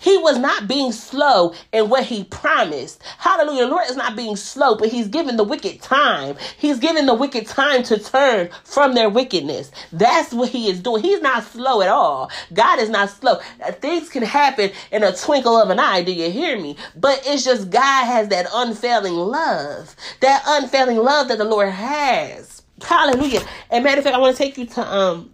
He 0.00 0.16
was 0.18 0.38
not 0.38 0.68
being 0.68 0.92
slow 0.92 1.54
in 1.72 1.88
what 1.88 2.04
he 2.04 2.24
promised. 2.24 3.02
Hallelujah. 3.18 3.64
The 3.64 3.70
Lord 3.70 3.90
is 3.90 3.96
not 3.96 4.16
being 4.16 4.36
slow, 4.36 4.76
but 4.76 4.88
he's 4.88 5.08
giving 5.08 5.36
the 5.36 5.44
wicked 5.44 5.82
time. 5.82 6.36
He's 6.58 6.78
giving 6.78 7.06
the 7.06 7.14
wicked 7.14 7.46
time 7.46 7.82
to 7.84 7.98
turn 7.98 8.50
from 8.64 8.94
their 8.94 9.08
wickedness. 9.08 9.70
That's 9.92 10.32
what 10.32 10.50
he 10.50 10.68
is 10.68 10.80
doing. 10.80 11.02
He's 11.02 11.20
not 11.20 11.44
slow 11.44 11.82
at 11.82 11.88
all. 11.88 12.30
God 12.52 12.78
is 12.78 12.88
not 12.88 13.10
slow. 13.10 13.40
Things 13.80 14.08
can 14.08 14.22
happen 14.22 14.70
in 14.90 15.02
a 15.02 15.14
twinkle 15.14 15.56
of 15.56 15.70
an 15.70 15.78
eye. 15.80 16.02
Do 16.02 16.12
you 16.12 16.30
hear 16.30 16.60
me? 16.60 16.76
But 16.96 17.22
it's 17.26 17.44
just 17.44 17.70
God 17.70 18.04
has 18.04 18.28
that 18.28 18.46
unfailing 18.52 19.14
love. 19.14 19.94
That 20.20 20.42
unfailing 20.46 20.98
love 20.98 21.28
that 21.28 21.38
the 21.38 21.44
Lord 21.44 21.70
has. 21.70 22.62
Hallelujah. 22.82 23.42
And 23.70 23.84
matter 23.84 23.98
of 23.98 24.04
fact, 24.04 24.16
I 24.16 24.18
want 24.18 24.36
to 24.36 24.42
take 24.42 24.58
you 24.58 24.66
to 24.66 24.80
um 24.94 25.31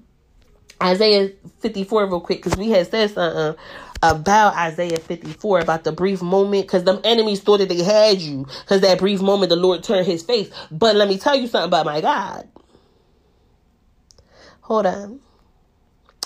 Isaiah 0.82 1.30
54 1.60 2.06
real 2.06 2.20
quick 2.20 2.42
because 2.42 2.58
we 2.58 2.70
had 2.70 2.90
said 2.90 3.10
something 3.10 3.62
about 4.02 4.54
Isaiah 4.54 4.98
54 4.98 5.60
about 5.60 5.84
the 5.84 5.92
brief 5.92 6.22
moment 6.22 6.66
because 6.66 6.84
them 6.84 7.00
enemies 7.04 7.40
thought 7.40 7.58
that 7.58 7.68
they 7.68 7.82
had 7.82 8.20
you 8.20 8.46
because 8.62 8.82
that 8.82 8.98
brief 8.98 9.20
moment 9.20 9.50
the 9.50 9.56
Lord 9.56 9.82
turned 9.82 10.06
his 10.06 10.22
face. 10.22 10.50
But 10.70 10.96
let 10.96 11.08
me 11.08 11.18
tell 11.18 11.36
you 11.36 11.48
something 11.48 11.68
about 11.68 11.86
my 11.86 12.00
God. 12.00 12.48
Hold 14.62 14.86
on. 14.86 15.20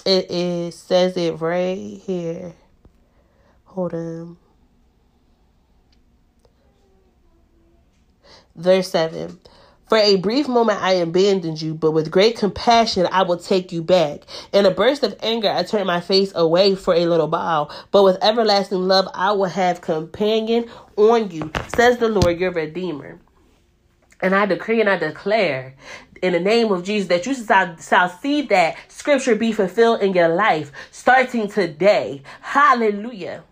It 0.04 0.30
is 0.30 0.76
says 0.76 1.16
it 1.16 1.40
right 1.40 1.78
here. 1.78 2.54
Hold 3.66 3.94
on. 3.94 4.36
Verse 8.56 8.90
7. 8.90 9.38
For 9.92 9.98
a 9.98 10.16
brief 10.16 10.48
moment 10.48 10.80
I 10.80 10.92
abandoned 10.92 11.60
you, 11.60 11.74
but 11.74 11.90
with 11.90 12.10
great 12.10 12.38
compassion 12.38 13.06
I 13.12 13.24
will 13.24 13.36
take 13.36 13.72
you 13.72 13.82
back. 13.82 14.22
In 14.50 14.64
a 14.64 14.70
burst 14.70 15.02
of 15.02 15.14
anger 15.20 15.50
I 15.50 15.64
turned 15.64 15.86
my 15.86 16.00
face 16.00 16.32
away 16.34 16.74
for 16.76 16.94
a 16.94 17.04
little 17.04 17.28
while, 17.28 17.70
but 17.90 18.02
with 18.02 18.16
everlasting 18.24 18.88
love 18.88 19.06
I 19.12 19.32
will 19.32 19.50
have 19.50 19.82
companion 19.82 20.70
on 20.96 21.30
you, 21.30 21.50
says 21.76 21.98
the 21.98 22.08
Lord 22.08 22.40
your 22.40 22.52
Redeemer. 22.52 23.20
And 24.22 24.34
I 24.34 24.46
decree 24.46 24.80
and 24.80 24.88
I 24.88 24.96
declare 24.96 25.74
in 26.22 26.32
the 26.32 26.40
name 26.40 26.72
of 26.72 26.84
Jesus 26.84 27.08
that 27.08 27.26
you 27.26 27.34
shall 27.34 28.08
see 28.08 28.40
that 28.46 28.76
scripture 28.88 29.36
be 29.36 29.52
fulfilled 29.52 30.00
in 30.00 30.14
your 30.14 30.28
life 30.28 30.72
starting 30.90 31.48
today. 31.48 32.22
Hallelujah. 32.40 33.44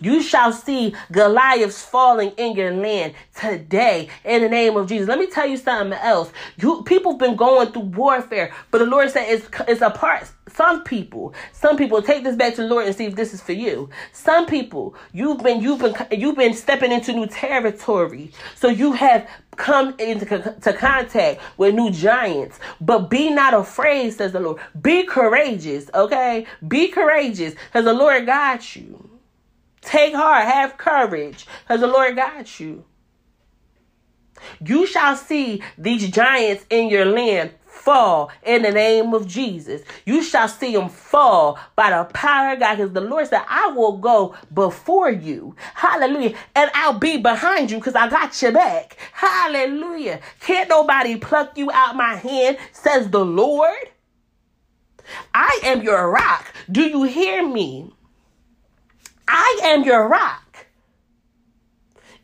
You 0.00 0.22
shall 0.22 0.52
see 0.52 0.94
Goliaths 1.12 1.84
falling 1.84 2.30
in 2.36 2.56
your 2.56 2.72
land 2.72 3.14
today 3.38 4.08
in 4.24 4.42
the 4.42 4.48
name 4.48 4.76
of 4.76 4.88
Jesus. 4.88 5.08
Let 5.08 5.18
me 5.18 5.26
tell 5.26 5.46
you 5.46 5.56
something 5.56 5.98
else. 5.98 6.32
You 6.58 6.82
people 6.82 7.12
have 7.12 7.20
been 7.20 7.36
going 7.36 7.72
through 7.72 7.82
warfare, 7.82 8.52
but 8.70 8.78
the 8.78 8.86
Lord 8.86 9.10
said 9.10 9.26
it's 9.28 9.48
it's 9.68 9.82
a 9.82 9.90
part. 9.90 10.30
Some 10.48 10.82
people, 10.82 11.32
some 11.52 11.76
people 11.76 12.02
take 12.02 12.24
this 12.24 12.34
back 12.36 12.56
to 12.56 12.62
the 12.62 12.68
Lord 12.68 12.86
and 12.86 12.94
see 12.94 13.04
if 13.04 13.14
this 13.14 13.32
is 13.32 13.40
for 13.40 13.52
you. 13.52 13.88
Some 14.12 14.46
people, 14.46 14.94
you've 15.12 15.42
been 15.42 15.60
you've 15.60 15.80
been 15.80 15.94
you've 16.10 16.36
been 16.36 16.54
stepping 16.54 16.92
into 16.92 17.12
new 17.12 17.26
territory, 17.26 18.32
so 18.56 18.68
you 18.68 18.92
have 18.92 19.28
come 19.56 19.94
into 19.98 20.26
to 20.60 20.72
contact 20.72 21.40
with 21.56 21.74
new 21.74 21.90
giants. 21.90 22.58
But 22.80 23.10
be 23.10 23.30
not 23.30 23.54
afraid, 23.54 24.12
says 24.12 24.32
the 24.32 24.40
Lord. 24.40 24.60
Be 24.80 25.04
courageous, 25.04 25.90
okay? 25.94 26.46
Be 26.66 26.88
courageous, 26.88 27.54
because 27.54 27.84
the 27.84 27.94
Lord 27.94 28.26
got 28.26 28.74
you. 28.74 29.09
Take 29.82 30.14
heart, 30.14 30.44
have 30.44 30.76
courage, 30.76 31.46
because 31.62 31.80
the 31.80 31.86
Lord 31.86 32.16
guides 32.16 32.60
you. 32.60 32.84
You 34.64 34.86
shall 34.86 35.16
see 35.16 35.62
these 35.76 36.10
giants 36.10 36.64
in 36.70 36.88
your 36.88 37.04
land 37.04 37.52
fall 37.66 38.30
in 38.42 38.62
the 38.62 38.70
name 38.70 39.14
of 39.14 39.26
Jesus. 39.26 39.82
You 40.04 40.22
shall 40.22 40.48
see 40.48 40.72
them 40.74 40.88
fall 40.88 41.58
by 41.76 41.90
the 41.90 42.04
power 42.12 42.52
of 42.52 42.60
God. 42.60 42.76
Because 42.76 42.92
the 42.92 43.00
Lord 43.00 43.26
said, 43.26 43.42
I 43.48 43.68
will 43.68 43.96
go 43.98 44.34
before 44.52 45.10
you. 45.10 45.56
Hallelujah. 45.74 46.36
And 46.54 46.70
I'll 46.74 46.98
be 46.98 47.18
behind 47.18 47.70
you 47.70 47.78
because 47.78 47.94
I 47.94 48.08
got 48.08 48.40
your 48.42 48.52
back. 48.52 48.96
Hallelujah. 49.12 50.20
Can't 50.40 50.68
nobody 50.68 51.16
pluck 51.16 51.56
you 51.56 51.70
out 51.70 51.96
my 51.96 52.16
hand, 52.16 52.58
says 52.72 53.10
the 53.10 53.24
Lord. 53.24 53.88
I 55.34 55.60
am 55.64 55.82
your 55.82 56.10
rock. 56.10 56.52
Do 56.70 56.82
you 56.82 57.02
hear 57.04 57.46
me? 57.46 57.92
I 59.32 59.60
am 59.62 59.84
your 59.84 60.08
rock. 60.08 60.66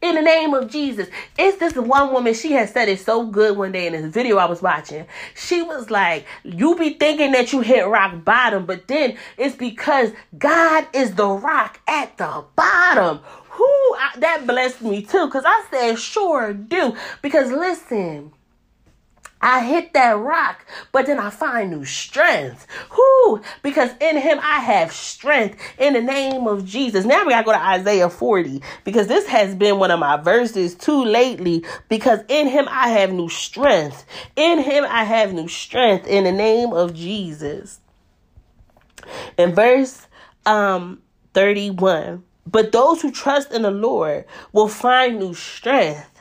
In 0.02 0.16
the 0.16 0.22
name 0.22 0.54
of 0.54 0.70
Jesus. 0.70 1.08
It's 1.38 1.58
this 1.58 1.74
one 1.74 2.12
woman, 2.12 2.34
she 2.34 2.52
has 2.52 2.72
said 2.72 2.88
it 2.88 2.98
so 3.00 3.26
good 3.26 3.56
one 3.56 3.72
day 3.72 3.86
in 3.86 3.92
this 3.92 4.12
video 4.12 4.36
I 4.36 4.44
was 4.46 4.60
watching. 4.60 5.06
She 5.34 5.62
was 5.62 5.88
like, 5.88 6.26
You 6.42 6.76
be 6.76 6.94
thinking 6.94 7.32
that 7.32 7.52
you 7.52 7.60
hit 7.60 7.86
rock 7.86 8.24
bottom, 8.24 8.66
but 8.66 8.88
then 8.88 9.16
it's 9.38 9.56
because 9.56 10.10
God 10.36 10.86
is 10.92 11.14
the 11.14 11.28
rock 11.28 11.80
at 11.86 12.18
the 12.18 12.44
bottom. 12.56 13.20
Who 13.50 13.96
that 14.18 14.44
blessed 14.46 14.82
me 14.82 15.02
too, 15.02 15.26
because 15.26 15.44
I 15.46 15.64
said, 15.70 15.98
Sure 15.98 16.52
do. 16.52 16.94
Because 17.22 17.50
listen, 17.50 18.32
I 19.40 19.64
hit 19.64 19.92
that 19.92 20.16
rock, 20.18 20.64
but 20.92 21.06
then 21.06 21.18
I 21.18 21.30
find 21.30 21.70
new 21.70 21.84
strength. 21.84 22.66
Whoo! 22.96 23.42
Because 23.62 23.90
in 24.00 24.16
him 24.16 24.38
I 24.40 24.60
have 24.60 24.92
strength 24.92 25.58
in 25.78 25.92
the 25.92 26.00
name 26.00 26.46
of 26.46 26.64
Jesus. 26.64 27.04
Now 27.04 27.24
we 27.24 27.30
gotta 27.30 27.44
go 27.44 27.52
to 27.52 27.62
Isaiah 27.62 28.08
40 28.08 28.62
because 28.84 29.08
this 29.08 29.26
has 29.26 29.54
been 29.54 29.78
one 29.78 29.90
of 29.90 30.00
my 30.00 30.16
verses 30.16 30.74
too 30.74 31.04
lately. 31.04 31.64
Because 31.88 32.20
in 32.28 32.48
him 32.48 32.66
I 32.70 32.88
have 32.88 33.12
new 33.12 33.28
strength. 33.28 34.06
In 34.36 34.58
him 34.58 34.84
I 34.88 35.04
have 35.04 35.34
new 35.34 35.48
strength 35.48 36.06
in 36.06 36.24
the 36.24 36.32
name 36.32 36.72
of 36.72 36.94
Jesus. 36.94 37.80
In 39.36 39.54
verse 39.54 40.06
um 40.46 41.02
31, 41.34 42.24
but 42.46 42.72
those 42.72 43.02
who 43.02 43.10
trust 43.12 43.52
in 43.52 43.62
the 43.62 43.70
Lord 43.70 44.24
will 44.52 44.68
find 44.68 45.18
new 45.18 45.34
strength. 45.34 46.15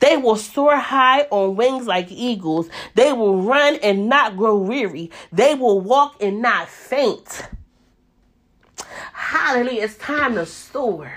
They 0.00 0.16
will 0.16 0.36
soar 0.36 0.76
high 0.76 1.22
on 1.30 1.56
wings 1.56 1.86
like 1.86 2.10
eagles. 2.10 2.68
They 2.94 3.12
will 3.12 3.42
run 3.42 3.76
and 3.76 4.08
not 4.08 4.36
grow 4.36 4.56
weary. 4.56 5.10
They 5.32 5.54
will 5.54 5.80
walk 5.80 6.22
and 6.22 6.42
not 6.42 6.68
faint. 6.68 7.48
Hallelujah. 9.12 9.82
It's 9.84 9.96
time 9.96 10.34
to 10.34 10.46
soar. 10.46 11.12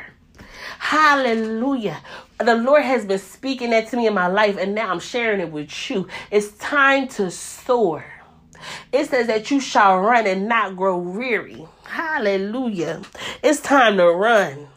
Hallelujah. 0.79 2.01
The 2.37 2.55
Lord 2.55 2.83
has 2.83 3.05
been 3.05 3.19
speaking 3.19 3.71
that 3.71 3.89
to 3.89 3.97
me 3.97 4.07
in 4.07 4.13
my 4.13 4.27
life, 4.27 4.57
and 4.57 4.75
now 4.75 4.91
I'm 4.91 4.99
sharing 4.99 5.39
it 5.39 5.51
with 5.51 5.89
you. 5.89 6.07
It's 6.31 6.51
time 6.53 7.07
to 7.09 7.31
soar. 7.31 8.05
It 8.91 9.09
says 9.09 9.27
that 9.27 9.51
you 9.51 9.59
shall 9.59 9.99
run 9.99 10.27
and 10.27 10.47
not 10.47 10.75
grow 10.75 10.97
weary. 10.97 11.65
Hallelujah. 11.83 13.01
It's 13.43 13.61
time 13.61 13.97
to 13.97 14.07
run. 14.07 14.67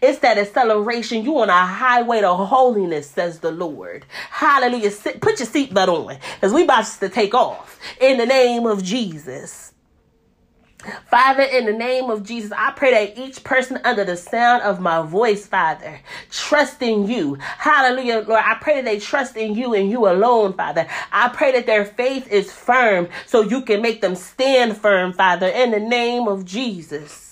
It's 0.00 0.20
that 0.20 0.38
acceleration. 0.38 1.24
You 1.24 1.38
on 1.40 1.50
a 1.50 1.66
highway 1.66 2.20
to 2.20 2.34
holiness, 2.34 3.10
says 3.10 3.40
the 3.40 3.52
Lord. 3.52 4.06
Hallelujah. 4.30 4.90
Sit, 4.90 5.20
put 5.20 5.38
your 5.40 5.48
seatbelt 5.48 5.88
on 5.88 6.18
because 6.36 6.52
we 6.52 6.64
about 6.64 6.86
to 6.86 7.08
take 7.08 7.34
off 7.34 7.78
in 8.00 8.18
the 8.18 8.26
name 8.26 8.66
of 8.66 8.82
Jesus. 8.82 9.72
Father, 11.10 11.42
in 11.42 11.66
the 11.66 11.72
name 11.72 12.10
of 12.10 12.22
Jesus, 12.22 12.52
I 12.56 12.72
pray 12.72 12.92
that 12.92 13.18
each 13.18 13.44
person 13.44 13.80
under 13.84 14.04
the 14.04 14.16
sound 14.16 14.62
of 14.62 14.80
my 14.80 15.02
voice, 15.02 15.46
Father, 15.46 16.00
trust 16.30 16.82
in 16.82 17.08
you. 17.08 17.36
Hallelujah, 17.40 18.24
Lord. 18.26 18.42
I 18.44 18.54
pray 18.60 18.76
that 18.76 18.84
they 18.84 19.00
trust 19.00 19.36
in 19.36 19.54
you 19.54 19.74
and 19.74 19.90
you 19.90 20.08
alone, 20.08 20.54
Father. 20.54 20.86
I 21.12 21.28
pray 21.28 21.52
that 21.52 21.66
their 21.66 21.84
faith 21.84 22.30
is 22.32 22.52
firm 22.52 23.08
so 23.26 23.42
you 23.42 23.62
can 23.62 23.82
make 23.82 24.00
them 24.00 24.14
stand 24.14 24.76
firm, 24.76 25.12
Father, 25.12 25.48
in 25.48 25.72
the 25.72 25.80
name 25.80 26.28
of 26.28 26.44
Jesus. 26.44 27.27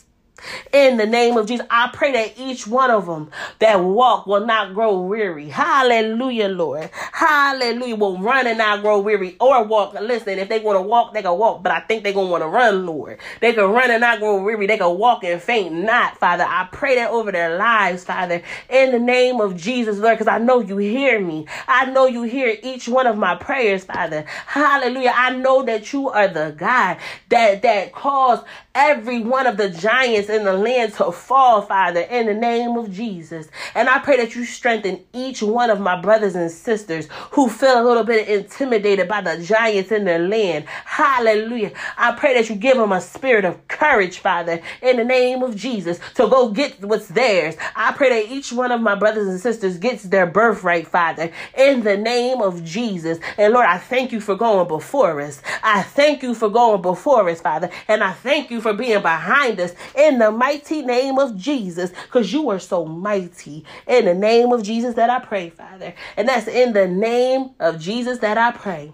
In 0.73 0.97
the 0.97 1.07
name 1.07 1.37
of 1.37 1.47
Jesus, 1.47 1.67
I 1.71 1.91
pray 1.93 2.13
that 2.13 2.39
each 2.39 2.67
one 2.67 2.91
of 2.91 3.07
them 3.07 3.31
that 3.59 3.83
walk 3.83 4.27
will 4.27 4.47
not 4.47 4.75
grow 4.75 5.01
weary. 5.01 5.49
Hallelujah, 5.49 6.49
Lord. 6.49 6.91
Hallelujah. 7.13 7.97
Will 7.97 8.19
run 8.19 8.47
and 8.47 8.59
not 8.59 8.83
grow 8.83 9.01
weary 9.01 9.37
or 9.41 9.65
walk. 9.65 9.95
Listen, 9.95 10.39
if 10.39 10.49
they 10.49 10.59
want 10.59 10.77
to 10.77 10.83
walk, 10.83 11.15
they 11.15 11.23
can 11.23 11.39
walk, 11.39 11.63
but 11.63 11.73
I 11.73 11.81
think 11.81 12.03
they're 12.03 12.13
going 12.13 12.27
to 12.27 12.31
want 12.31 12.43
to 12.43 12.49
run, 12.49 12.87
Lord. 12.87 13.19
They 13.41 13.53
can 13.55 13.65
run 13.71 13.91
and 13.91 14.01
not 14.01 14.19
grow 14.19 14.43
weary. 14.43 14.67
They 14.67 14.79
can 14.79 14.99
walk 14.99 15.25
and 15.25 15.41
faint 15.41 15.73
not, 15.73 16.19
Father. 16.19 16.45
I 16.47 16.69
pray 16.71 16.97
that 16.97 17.11
over 17.11 17.33
their 17.33 17.57
lives, 17.57 18.05
Father, 18.05 18.43
in 18.69 18.93
the 18.93 18.99
name 18.99 19.41
of 19.41 19.57
Jesus, 19.57 19.99
Lord, 19.99 20.19
because 20.19 20.29
I 20.29 20.39
know 20.39 20.61
you 20.61 20.77
hear 20.77 21.21
me. 21.21 21.47
I 21.67 21.87
know 21.87 22.07
you 22.07 22.23
hear 22.25 22.57
each 22.63 22.89
one 22.89 23.07
of 23.07 23.17
my 23.17 23.37
prayers, 23.37 23.85
Father. 23.85 24.25
Hallelujah. 24.47 25.13
I 25.15 25.37
know 25.37 25.63
that 25.65 25.93
you 25.93 26.11
are 26.11 26.29
the 26.29 26.55
God 26.57 26.99
that, 27.31 27.63
that 27.63 27.93
caused 27.93 28.45
every 28.75 29.21
one 29.23 29.47
of 29.47 29.57
the 29.57 29.71
giants 29.71 30.26
in 30.29 30.45
the 30.45 30.53
land 30.53 30.95
to 30.95 31.13
fall, 31.13 31.63
Father, 31.63 32.01
in 32.01 32.27
the 32.27 32.35
name 32.35 32.77
of 32.77 32.93
Jesus. 32.93 33.49
And 33.75 33.89
I 33.89 33.99
pray 33.99 34.17
that 34.19 34.35
you 34.35 34.45
strengthen 34.45 35.05
each 35.13 35.43
one 35.43 35.71
of 35.71 35.81
my 35.81 36.01
brothers 36.01 36.35
and 36.35 36.51
sisters 36.51 37.09
who 37.33 37.49
feel 37.49 37.83
a 37.83 37.87
little 37.87 38.05
bit 38.05 38.29
intimidated 38.29 39.09
by 39.09 39.21
the 39.21 39.43
giants 39.43 39.93
in 39.93 40.05
their 40.05 40.19
land. 40.19 40.67
Hallelujah. 40.85 41.73
I 41.97 42.13
pray 42.13 42.35
that 42.35 42.49
you 42.49 42.57
give 42.57 42.77
them 42.77 42.93
a 42.93 43.01
spirit 43.01 43.45
of 43.45 43.67
courage, 43.69 44.19
Father, 44.19 44.61
in 44.83 44.97
the 44.97 45.05
name 45.05 45.43
of 45.43 45.57
Jesus, 45.57 45.99
to 46.15 46.29
go 46.29 46.51
get 46.51 46.83
what's 46.83 47.09
theirs. 47.09 47.57
I 47.75 47.93
pray 47.93 48.09
that 48.11 48.33
each 48.33 48.53
one 48.53 48.73
of 48.73 48.81
my 48.81 48.95
brothers 48.95 49.29
and 49.29 49.41
sisters 49.41 49.79
gets 49.79 50.05
their 50.05 50.27
birthright, 50.27 50.87
Father, 50.87 51.31
in 51.57 51.83
the 51.83 51.97
name 51.97 52.41
of 52.41 52.65
Jesus. 52.65 53.19
And 53.39 53.53
Lord, 53.53 53.67
I 53.67 53.79
thank 53.79 54.13
you 54.13 54.21
for 54.21 54.35
going 54.35 54.69
before 54.69 55.21
us. 55.21 55.43
I 55.63 55.83
thank 55.83 56.23
you 56.23 56.35
for 56.35 56.49
going 56.49 56.83
before 56.83 57.29
us, 57.29 57.41
Father. 57.41 57.71
And 57.89 58.03
I 58.03 58.13
thank 58.13 58.51
you 58.51 58.61
for 58.61 58.73
being 58.73 59.03
behind 59.03 59.61
us 59.61 59.75
in 59.97 60.16
the 60.19 60.31
mighty 60.31 60.83
name 60.83 61.19
of 61.19 61.37
Jesus 61.37 61.91
because 62.05 62.33
you 62.33 62.49
are 62.51 62.59
so 62.59 62.85
mighty. 62.85 63.65
In 63.87 64.07
the 64.07 64.15
name 64.15 64.53
of 64.53 64.63
Jesus 64.63 64.95
that 64.95 65.11
I 65.11 65.21
pray, 65.21 65.51
Father. 65.51 65.95
And 66.17 66.29
that's 66.29 66.49
in 66.49 66.73
the 66.73 66.87
name 66.89 67.51
of 67.61 67.81
Jesus 67.81 68.19
that 68.19 68.39
I 68.39 68.53
pray. 68.53 68.93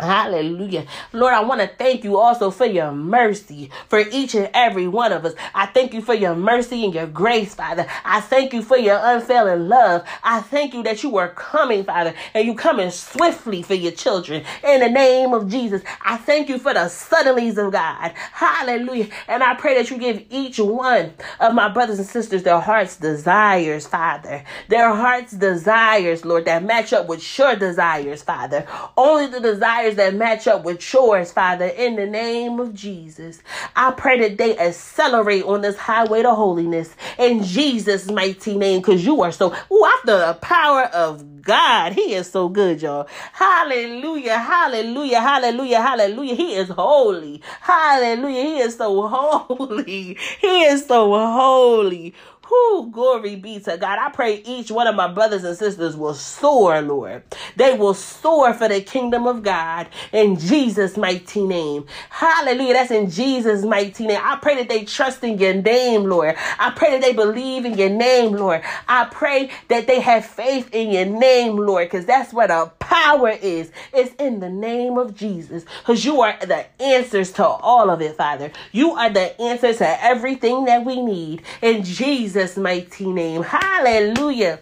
Hallelujah. 0.00 0.86
Lord, 1.12 1.34
I 1.34 1.40
want 1.42 1.60
to 1.60 1.68
thank 1.68 2.02
you 2.02 2.18
also 2.18 2.50
for 2.50 2.66
your 2.66 2.90
mercy 2.90 3.70
for 3.88 4.00
each 4.00 4.34
and 4.34 4.50
every 4.52 4.88
one 4.88 5.12
of 5.12 5.24
us. 5.24 5.34
I 5.54 5.66
thank 5.66 5.94
you 5.94 6.02
for 6.02 6.14
your 6.14 6.34
mercy 6.34 6.84
and 6.84 6.92
your 6.92 7.06
grace, 7.06 7.54
Father. 7.54 7.86
I 8.04 8.20
thank 8.20 8.52
you 8.52 8.62
for 8.62 8.76
your 8.76 8.98
unfailing 9.00 9.68
love. 9.68 10.04
I 10.24 10.40
thank 10.40 10.74
you 10.74 10.82
that 10.82 11.04
you 11.04 11.16
are 11.18 11.28
coming, 11.28 11.84
Father, 11.84 12.12
and 12.34 12.44
you 12.44 12.56
coming 12.56 12.90
swiftly 12.90 13.62
for 13.62 13.74
your 13.74 13.92
children. 13.92 14.44
In 14.64 14.80
the 14.80 14.90
name 14.90 15.32
of 15.32 15.48
Jesus, 15.48 15.82
I 16.02 16.16
thank 16.16 16.48
you 16.48 16.58
for 16.58 16.74
the 16.74 16.80
suddenlies 16.80 17.64
of 17.64 17.72
God. 17.72 18.12
Hallelujah. 18.32 19.08
And 19.28 19.44
I 19.44 19.54
pray 19.54 19.76
that 19.76 19.90
you 19.90 19.98
give 19.98 20.24
each 20.28 20.58
one 20.58 21.14
of 21.38 21.54
my 21.54 21.68
brothers 21.68 22.00
and 22.00 22.08
sisters 22.08 22.42
their 22.42 22.58
heart's 22.58 22.96
desires, 22.96 23.86
Father. 23.86 24.42
Their 24.68 24.92
heart's 24.92 25.32
desires, 25.32 26.24
Lord, 26.24 26.46
that 26.46 26.64
match 26.64 26.92
up 26.92 27.06
with 27.06 27.38
your 27.38 27.54
desires, 27.54 28.24
Father. 28.24 28.66
Only 28.96 29.28
the 29.28 29.40
desires 29.40 29.83
desires 29.90 29.96
that 29.96 30.18
match 30.18 30.46
up 30.46 30.64
with 30.64 30.92
yours, 30.92 31.32
Father, 31.32 31.66
in 31.66 31.96
the 31.96 32.06
name 32.06 32.60
of 32.60 32.74
Jesus. 32.74 33.42
I 33.76 33.90
pray 33.92 34.20
that 34.20 34.38
they 34.38 34.56
accelerate 34.58 35.44
on 35.44 35.62
this 35.62 35.76
highway 35.76 36.22
to 36.22 36.34
holiness 36.34 36.94
in 37.18 37.42
Jesus' 37.42 38.10
mighty 38.10 38.56
name, 38.56 38.80
because 38.80 39.04
you 39.04 39.22
are 39.22 39.32
so, 39.32 39.54
ooh, 39.70 39.84
after 39.96 40.18
the 40.18 40.38
power 40.40 40.84
of 40.84 41.42
God, 41.42 41.92
He 41.92 42.14
is 42.14 42.30
so 42.30 42.48
good, 42.48 42.82
y'all. 42.82 43.06
Hallelujah, 43.32 44.38
hallelujah, 44.38 45.20
hallelujah, 45.20 45.82
hallelujah. 45.82 46.34
He 46.34 46.54
is 46.54 46.68
holy. 46.68 47.42
Hallelujah. 47.60 48.42
He 48.42 48.58
is 48.60 48.76
so 48.76 49.06
holy. 49.08 50.16
He 50.40 50.62
is 50.64 50.86
so 50.86 51.10
holy. 51.10 52.14
Who 52.46 52.90
glory 52.90 53.36
be 53.36 53.58
to 53.60 53.76
God. 53.76 53.98
I 53.98 54.10
pray 54.10 54.42
each 54.44 54.70
one 54.70 54.86
of 54.86 54.94
my 54.94 55.12
brothers 55.12 55.44
and 55.44 55.56
sisters 55.56 55.96
will 55.96 56.14
soar, 56.14 56.82
Lord. 56.82 57.22
They 57.56 57.74
will 57.74 57.94
soar 57.94 58.52
for 58.54 58.68
the 58.68 58.80
kingdom 58.80 59.26
of 59.26 59.42
God 59.42 59.88
in 60.12 60.38
Jesus' 60.38 60.96
mighty 60.96 61.42
name. 61.42 61.86
Hallelujah. 62.10 62.74
That's 62.74 62.90
in 62.90 63.10
Jesus' 63.10 63.64
mighty 63.64 64.06
name. 64.06 64.20
I 64.22 64.36
pray 64.36 64.56
that 64.56 64.68
they 64.68 64.84
trust 64.84 65.24
in 65.24 65.38
your 65.38 65.54
name, 65.54 66.04
Lord. 66.04 66.34
I 66.58 66.70
pray 66.70 66.92
that 66.92 67.00
they 67.00 67.12
believe 67.12 67.64
in 67.64 67.78
your 67.78 67.90
name, 67.90 68.32
Lord. 68.32 68.62
I 68.88 69.06
pray 69.06 69.50
that 69.68 69.86
they 69.86 70.00
have 70.00 70.24
faith 70.24 70.68
in 70.72 70.90
your 70.90 71.06
name, 71.06 71.56
Lord, 71.56 71.88
because 71.90 72.06
that's 72.06 72.32
where 72.32 72.48
the 72.48 72.70
power 72.78 73.30
is. 73.30 73.70
It's 73.92 74.14
in 74.16 74.40
the 74.40 74.50
name 74.50 74.98
of 74.98 75.14
Jesus. 75.14 75.64
Because 75.78 76.04
you 76.04 76.20
are 76.20 76.36
the 76.44 76.66
answers 76.82 77.32
to 77.32 77.46
all 77.46 77.90
of 77.90 78.00
it, 78.02 78.16
Father. 78.16 78.52
You 78.72 78.92
are 78.92 79.10
the 79.10 79.40
answer 79.40 79.72
to 79.72 80.04
everything 80.04 80.66
that 80.66 80.84
we 80.84 81.00
need. 81.00 81.42
In 81.62 81.82
Jesus' 81.84 82.33
Jesus' 82.34 82.56
mighty 82.56 83.06
name. 83.06 83.44
Hallelujah. 83.44 84.58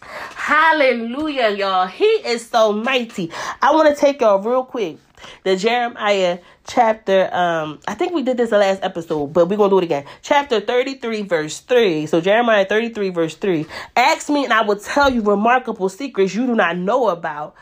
Hallelujah, 0.00 1.50
y'all. 1.50 1.86
He 1.86 2.04
is 2.04 2.48
so 2.48 2.72
mighty. 2.72 3.30
I 3.60 3.74
want 3.74 3.94
to 3.94 4.00
take 4.00 4.22
y'all 4.22 4.38
real 4.38 4.64
quick. 4.64 4.96
The 5.44 5.56
Jeremiah 5.56 6.38
chapter, 6.66 7.28
um, 7.34 7.80
I 7.86 7.92
think 7.92 8.14
we 8.14 8.22
did 8.22 8.38
this 8.38 8.48
the 8.48 8.56
last 8.56 8.82
episode, 8.82 9.34
but 9.34 9.46
we're 9.46 9.58
gonna 9.58 9.68
do 9.68 9.78
it 9.78 9.84
again. 9.84 10.06
Chapter 10.22 10.58
33, 10.58 11.20
verse 11.22 11.60
3. 11.60 12.06
So 12.06 12.22
Jeremiah 12.22 12.64
33, 12.64 13.10
verse 13.10 13.34
3. 13.34 13.66
Ask 13.94 14.30
me, 14.30 14.44
and 14.44 14.52
I 14.54 14.62
will 14.62 14.78
tell 14.78 15.12
you 15.12 15.20
remarkable 15.20 15.90
secrets 15.90 16.34
you 16.34 16.46
do 16.46 16.54
not 16.54 16.78
know 16.78 17.08
about. 17.08 17.56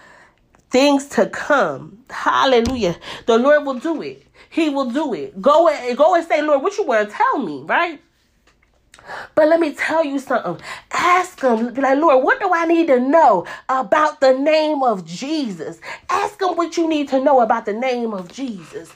Things 0.70 1.08
to 1.10 1.26
come. 1.26 2.04
Hallelujah. 2.08 2.94
The 3.26 3.36
Lord 3.36 3.66
will 3.66 3.80
do 3.80 4.00
it. 4.00 4.24
He 4.48 4.70
will 4.70 4.90
do 4.90 5.12
it. 5.12 5.42
Go 5.42 5.68
and 5.68 5.98
go 5.98 6.14
and 6.14 6.24
say, 6.24 6.40
Lord, 6.40 6.62
what 6.62 6.78
you 6.78 6.84
want 6.84 7.08
to 7.08 7.16
tell 7.16 7.38
me, 7.38 7.62
right? 7.64 8.00
But 9.34 9.48
let 9.48 9.60
me 9.60 9.74
tell 9.74 10.04
you 10.04 10.18
something. 10.18 10.64
Ask 10.92 11.40
him, 11.40 11.72
be 11.72 11.80
like, 11.80 11.98
Lord, 11.98 12.24
what 12.24 12.40
do 12.40 12.50
I 12.52 12.66
need 12.66 12.86
to 12.88 13.00
know 13.00 13.46
about 13.68 14.20
the 14.20 14.32
name 14.32 14.82
of 14.82 15.04
Jesus? 15.04 15.80
Ask 16.08 16.40
him 16.40 16.56
what 16.56 16.76
you 16.76 16.88
need 16.88 17.08
to 17.08 17.20
know 17.20 17.40
about 17.40 17.66
the 17.66 17.72
name 17.72 18.12
of 18.12 18.32
Jesus. 18.32 18.94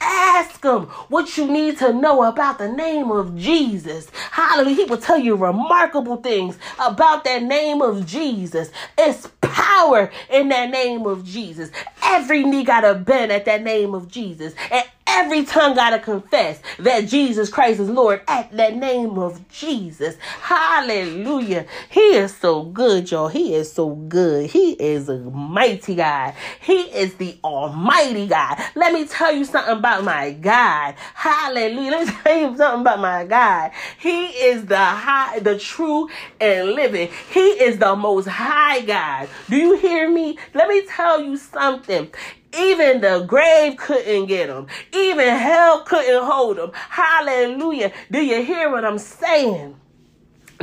Ask 0.00 0.62
him 0.64 0.84
what 1.08 1.36
you 1.36 1.46
need 1.46 1.78
to 1.78 1.92
know 1.92 2.22
about 2.22 2.58
the 2.58 2.68
name 2.68 3.10
of 3.10 3.36
Jesus. 3.36 4.08
Hallelujah. 4.30 4.76
He 4.76 4.84
will 4.84 4.98
tell 4.98 5.18
you 5.18 5.34
remarkable 5.34 6.16
things 6.16 6.56
about 6.78 7.24
that 7.24 7.42
name 7.42 7.82
of 7.82 8.06
Jesus. 8.06 8.70
It's 8.96 9.28
power 9.40 10.10
in 10.30 10.48
that 10.50 10.70
name 10.70 11.06
of 11.06 11.24
Jesus. 11.24 11.70
Every 12.02 12.44
knee 12.44 12.64
got 12.64 12.82
to 12.82 12.94
bend 12.94 13.32
at 13.32 13.44
that 13.46 13.62
name 13.62 13.94
of 13.94 14.08
Jesus. 14.08 14.54
And 14.70 14.84
Every 15.10 15.44
tongue 15.46 15.74
got 15.74 15.90
to 15.90 15.98
confess 15.98 16.60
that 16.80 17.08
Jesus 17.08 17.48
Christ 17.48 17.80
is 17.80 17.88
Lord 17.88 18.20
at 18.28 18.50
the 18.52 18.70
name 18.70 19.18
of 19.18 19.48
Jesus. 19.48 20.16
Hallelujah. 20.42 21.66
He 21.88 22.00
is 22.00 22.36
so 22.36 22.62
good, 22.64 23.10
y'all. 23.10 23.28
He 23.28 23.54
is 23.54 23.72
so 23.72 23.94
good. 23.94 24.50
He 24.50 24.72
is 24.72 25.08
a 25.08 25.18
mighty 25.18 25.94
God. 25.94 26.34
He 26.60 26.82
is 26.82 27.14
the 27.14 27.38
almighty 27.42 28.26
God. 28.26 28.58
Let 28.74 28.92
me 28.92 29.06
tell 29.06 29.32
you 29.32 29.46
something 29.46 29.78
about 29.78 30.04
my 30.04 30.32
God. 30.32 30.94
Hallelujah. 31.14 31.90
Let 31.90 32.06
me 32.06 32.14
tell 32.22 32.38
you 32.38 32.56
something 32.56 32.82
about 32.82 33.00
my 33.00 33.24
God. 33.24 33.72
He 33.98 34.26
is 34.26 34.66
the 34.66 34.76
high, 34.76 35.38
the 35.38 35.58
true 35.58 36.08
and 36.40 36.72
living. 36.72 37.08
He 37.32 37.40
is 37.40 37.78
the 37.78 37.96
most 37.96 38.28
high 38.28 38.82
God. 38.82 39.28
Do 39.48 39.56
you 39.56 39.78
hear 39.78 40.10
me? 40.10 40.38
Let 40.54 40.68
me 40.68 40.86
tell 40.86 41.22
you 41.22 41.38
something. 41.38 42.10
Even 42.56 43.00
the 43.00 43.24
grave 43.26 43.76
couldn't 43.76 44.26
get 44.26 44.48
him. 44.48 44.66
Even 44.92 45.28
hell 45.28 45.82
couldn't 45.82 46.24
hold 46.24 46.58
him. 46.58 46.70
Hallelujah. 46.72 47.92
Do 48.10 48.24
you 48.24 48.42
hear 48.42 48.70
what 48.70 48.84
I'm 48.84 48.98
saying? 48.98 49.76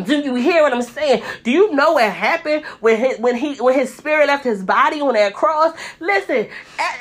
Do 0.03 0.19
you 0.19 0.35
hear 0.35 0.61
what 0.61 0.73
I'm 0.73 0.81
saying? 0.81 1.23
Do 1.43 1.51
you 1.51 1.73
know 1.73 1.93
what 1.93 2.11
happened 2.11 2.65
when 2.81 2.97
his, 2.97 3.17
when 3.19 3.35
he 3.35 3.55
when 3.55 3.75
his 3.75 3.93
spirit 3.93 4.27
left 4.27 4.43
his 4.43 4.61
body 4.61 4.99
on 4.99 5.13
that 5.13 5.33
cross? 5.33 5.73
Listen, 6.01 6.47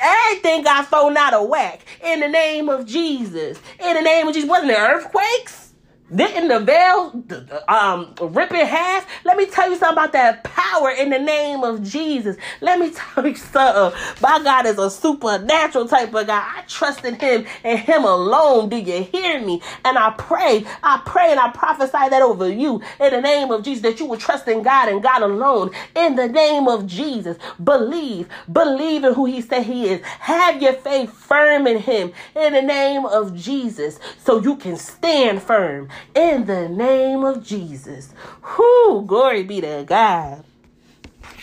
everything 0.01 0.63
got 0.63 0.87
thrown 0.87 1.17
out 1.17 1.33
of 1.33 1.49
whack 1.49 1.81
in 2.01 2.21
the 2.21 2.29
name 2.29 2.69
of 2.69 2.85
Jesus. 2.85 3.59
In 3.79 3.95
the 3.95 4.01
name 4.01 4.27
of 4.27 4.33
Jesus, 4.33 4.49
wasn't 4.49 4.69
there 4.69 4.95
earthquakes? 4.95 5.64
Didn't 6.13 6.49
the 6.49 6.59
veil 6.59 7.23
um, 7.67 8.13
rip 8.21 8.51
in 8.51 8.65
half? 8.65 9.07
Let 9.25 9.37
me 9.37 9.47
tell 9.47 9.69
you 9.69 9.75
something 9.75 9.93
about 9.97 10.13
that 10.13 10.43
power 10.43 10.91
in 10.91 11.09
the 11.09 11.17
name 11.17 11.63
of 11.63 11.83
Jesus. 11.83 12.37
Let 12.61 12.79
me 12.79 12.91
tell 12.95 13.25
you 13.27 13.35
something. 13.35 13.99
My 14.21 14.39
God 14.43 14.67
is 14.67 14.77
a 14.77 14.91
supernatural 14.91 15.87
type 15.87 16.09
of 16.09 16.27
God. 16.27 16.29
I 16.29 16.61
trust 16.67 17.05
in 17.05 17.15
Him 17.15 17.45
and 17.63 17.79
Him 17.79 18.03
alone. 18.03 18.69
Do 18.69 18.77
you 18.77 19.03
hear 19.03 19.41
me? 19.41 19.61
And 19.83 19.97
I 19.97 20.11
pray, 20.11 20.65
I 20.83 21.01
pray 21.05 21.31
and 21.31 21.39
I 21.39 21.51
prophesy 21.51 21.91
that 21.91 22.21
over 22.21 22.49
you 22.49 22.81
in 22.99 23.11
the 23.11 23.21
name 23.21 23.51
of 23.51 23.63
Jesus 23.63 23.81
that 23.83 23.99
you 23.99 24.05
will 24.05 24.17
trust 24.17 24.47
in 24.47 24.61
God 24.61 24.89
and 24.89 25.01
God 25.01 25.23
alone. 25.23 25.71
In 25.95 26.15
the 26.15 26.27
name 26.27 26.67
of 26.67 26.85
Jesus, 26.85 27.37
believe, 27.63 28.29
believe 28.51 29.03
in 29.03 29.13
who 29.15 29.25
He 29.25 29.41
said 29.41 29.63
He 29.63 29.89
is. 29.89 30.01
Have 30.05 30.61
your 30.61 30.73
faith 30.73 31.11
firm 31.11 31.65
in 31.65 31.79
Him 31.79 32.13
in 32.35 32.53
the 32.53 32.61
name 32.61 33.05
of 33.05 33.35
Jesus 33.35 33.99
so 34.23 34.39
you 34.39 34.55
can 34.55 34.77
stand 34.77 35.41
firm 35.41 35.89
in 36.15 36.45
the 36.45 36.69
name 36.69 37.23
of 37.23 37.43
Jesus. 37.43 38.13
Whoo, 38.57 39.03
glory 39.05 39.43
be 39.43 39.61
to 39.61 39.83
God. 39.87 40.43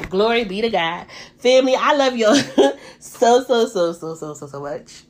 Glory 0.09 0.45
be 0.45 0.61
to 0.63 0.71
God. 0.71 1.07
Family, 1.39 1.75
I 1.77 1.95
love 1.95 2.17
you 2.17 2.35
so, 2.99 3.43
so, 3.45 3.67
so, 3.67 3.93
so, 3.93 4.15
so, 4.15 4.35
so, 4.35 4.47
so 4.47 4.61
much. 4.61 5.05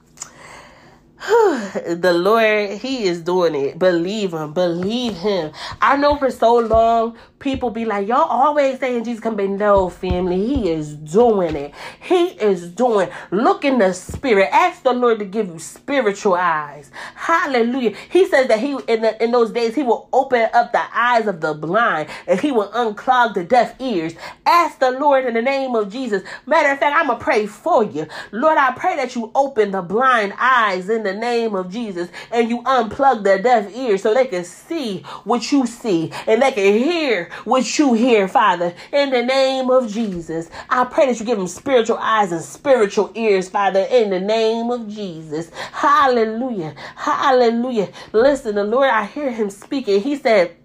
the 1.86 2.12
Lord, 2.12 2.78
He 2.80 3.04
is 3.04 3.20
doing 3.22 3.54
it. 3.54 3.78
Believe 3.78 4.32
Him. 4.34 4.52
Believe 4.52 5.14
Him. 5.14 5.52
I 5.80 5.96
know 5.96 6.16
for 6.16 6.30
so 6.32 6.56
long 6.56 7.16
people 7.38 7.70
be 7.70 7.84
like, 7.84 8.08
y'all 8.08 8.28
always 8.28 8.78
saying 8.80 9.04
Jesus 9.04 9.20
come 9.20 9.36
back. 9.36 9.48
No, 9.48 9.88
family, 9.88 10.44
He 10.44 10.70
is 10.70 10.94
doing 10.94 11.54
it. 11.54 11.74
He 12.00 12.28
is 12.28 12.68
doing. 12.70 13.08
Look 13.30 13.64
in 13.64 13.78
the 13.78 13.92
spirit. 13.92 14.48
Ask 14.52 14.82
the 14.82 14.92
Lord 14.92 15.20
to 15.20 15.24
give 15.24 15.48
you 15.48 15.58
spiritual 15.60 16.34
eyes. 16.34 16.90
Hallelujah. 17.14 17.94
He 18.10 18.26
says 18.26 18.48
that 18.48 18.58
He 18.58 18.72
in 18.88 19.02
the, 19.02 19.22
in 19.22 19.30
those 19.30 19.52
days 19.52 19.74
He 19.76 19.82
will 19.84 20.08
open 20.12 20.48
up 20.52 20.72
the 20.72 20.82
eyes 20.92 21.26
of 21.28 21.40
the 21.40 21.54
blind 21.54 22.08
and 22.26 22.40
He 22.40 22.50
will 22.50 22.70
unclog 22.70 23.34
the 23.34 23.44
deaf 23.44 23.80
ears. 23.80 24.14
Ask 24.46 24.80
the 24.80 24.90
Lord 24.90 25.24
in 25.26 25.34
the 25.34 25.42
name 25.42 25.76
of 25.76 25.92
Jesus. 25.92 26.22
Matter 26.46 26.70
of 26.70 26.78
fact, 26.80 26.96
I'm 26.96 27.08
gonna 27.08 27.20
pray 27.20 27.46
for 27.46 27.84
you, 27.84 28.06
Lord. 28.32 28.58
I 28.58 28.72
pray 28.72 28.96
that 28.96 29.14
you 29.14 29.30
open 29.34 29.70
the 29.72 29.82
blind 29.82 30.34
eyes 30.38 30.88
in 30.88 31.02
the 31.02 31.11
the 31.12 31.18
name 31.18 31.54
of 31.54 31.70
Jesus 31.70 32.08
and 32.30 32.48
you 32.48 32.62
unplug 32.62 33.22
their 33.22 33.40
deaf 33.40 33.74
ears 33.74 34.02
so 34.02 34.14
they 34.14 34.26
can 34.26 34.44
see 34.44 35.00
what 35.24 35.50
you 35.52 35.66
see 35.66 36.10
and 36.26 36.42
they 36.42 36.52
can 36.52 36.78
hear 36.78 37.30
what 37.44 37.78
you 37.78 37.94
hear, 37.94 38.28
Father, 38.28 38.74
in 38.92 39.10
the 39.10 39.22
name 39.22 39.70
of 39.70 39.92
Jesus. 39.92 40.50
I 40.68 40.84
pray 40.84 41.06
that 41.06 41.20
you 41.20 41.26
give 41.26 41.38
them 41.38 41.48
spiritual 41.48 41.98
eyes 41.98 42.32
and 42.32 42.42
spiritual 42.42 43.10
ears, 43.14 43.48
Father, 43.48 43.86
in 43.90 44.10
the 44.10 44.20
name 44.20 44.70
of 44.70 44.88
Jesus. 44.88 45.50
Hallelujah. 45.72 46.74
Hallelujah. 46.96 47.88
Listen, 48.12 48.54
the 48.54 48.64
Lord, 48.64 48.90
I 48.90 49.04
hear 49.06 49.30
him 49.30 49.50
speaking. 49.50 50.00
He 50.00 50.16
said, 50.16 50.56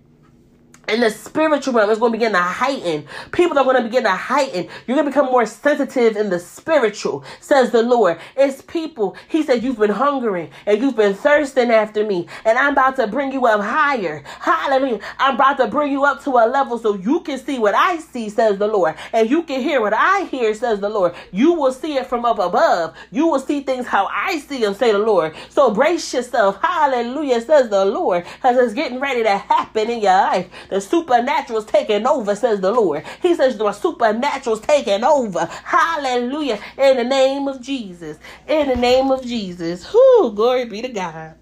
and 0.87 1.03
the 1.03 1.09
spiritual 1.09 1.73
realm 1.73 1.89
is 1.89 1.99
going 1.99 2.11
to 2.11 2.17
begin 2.17 2.33
to 2.33 2.39
heighten. 2.39 3.05
People 3.31 3.57
are 3.57 3.63
going 3.63 3.77
to 3.77 3.83
begin 3.83 4.03
to 4.03 4.11
heighten. 4.11 4.67
You're 4.87 4.95
going 4.95 5.05
to 5.05 5.11
become 5.11 5.27
more 5.27 5.45
sensitive 5.45 6.15
in 6.17 6.29
the 6.29 6.39
spiritual, 6.39 7.23
says 7.39 7.71
the 7.71 7.83
Lord. 7.83 8.19
It's 8.35 8.61
people. 8.61 9.15
He 9.27 9.43
said, 9.43 9.63
You've 9.63 9.79
been 9.79 9.91
hungering 9.91 10.51
and 10.65 10.81
you've 10.81 10.95
been 10.95 11.13
thirsting 11.13 11.71
after 11.71 12.05
me. 12.05 12.27
And 12.45 12.57
I'm 12.57 12.73
about 12.73 12.95
to 12.97 13.07
bring 13.07 13.31
you 13.31 13.45
up 13.45 13.61
higher. 13.61 14.23
Hallelujah. 14.39 14.99
I'm 15.19 15.35
about 15.35 15.57
to 15.57 15.67
bring 15.67 15.91
you 15.91 16.05
up 16.05 16.23
to 16.23 16.31
a 16.31 16.47
level 16.47 16.77
so 16.77 16.95
you 16.95 17.21
can 17.21 17.39
see 17.39 17.59
what 17.59 17.75
I 17.75 17.97
see, 17.99 18.29
says 18.29 18.57
the 18.57 18.67
Lord. 18.67 18.95
And 19.13 19.29
you 19.29 19.43
can 19.43 19.61
hear 19.61 19.81
what 19.81 19.93
I 19.93 20.25
hear, 20.25 20.53
says 20.53 20.79
the 20.79 20.89
Lord. 20.89 21.15
You 21.31 21.53
will 21.53 21.73
see 21.73 21.97
it 21.97 22.07
from 22.07 22.25
up 22.25 22.39
above. 22.39 22.95
You 23.11 23.27
will 23.27 23.39
see 23.39 23.61
things 23.61 23.85
how 23.87 24.07
I 24.07 24.39
see 24.39 24.61
them, 24.61 24.73
say 24.73 24.91
the 24.91 24.99
Lord. 24.99 25.35
So 25.49 25.71
brace 25.71 26.13
yourself. 26.13 26.59
Hallelujah, 26.61 27.41
says 27.41 27.69
the 27.69 27.85
Lord. 27.85 28.25
Because 28.35 28.57
it's 28.57 28.73
getting 28.73 28.99
ready 28.99 29.23
to 29.23 29.37
happen 29.37 29.89
in 29.89 30.01
your 30.01 30.11
life. 30.13 30.47
The 30.69 30.76
the 30.77 30.81
supernatural's 30.81 31.65
taking 31.65 32.05
over, 32.05 32.35
says 32.35 32.61
the 32.61 32.71
Lord. 32.71 33.03
He 33.23 33.33
says 33.33 33.57
the 33.57 33.71
supernatural's 33.71 34.59
taking 34.59 35.03
over. 35.03 35.45
Hallelujah. 35.63 36.59
In 36.77 36.97
the 36.97 37.03
name 37.03 37.47
of 37.47 37.59
Jesus. 37.61 38.19
In 38.47 38.67
the 38.69 38.75
name 38.75 39.09
of 39.09 39.23
Jesus. 39.23 39.91
Whoo, 39.91 40.33
glory 40.33 40.65
be 40.65 40.83
to 40.83 40.89
God. 40.89 41.35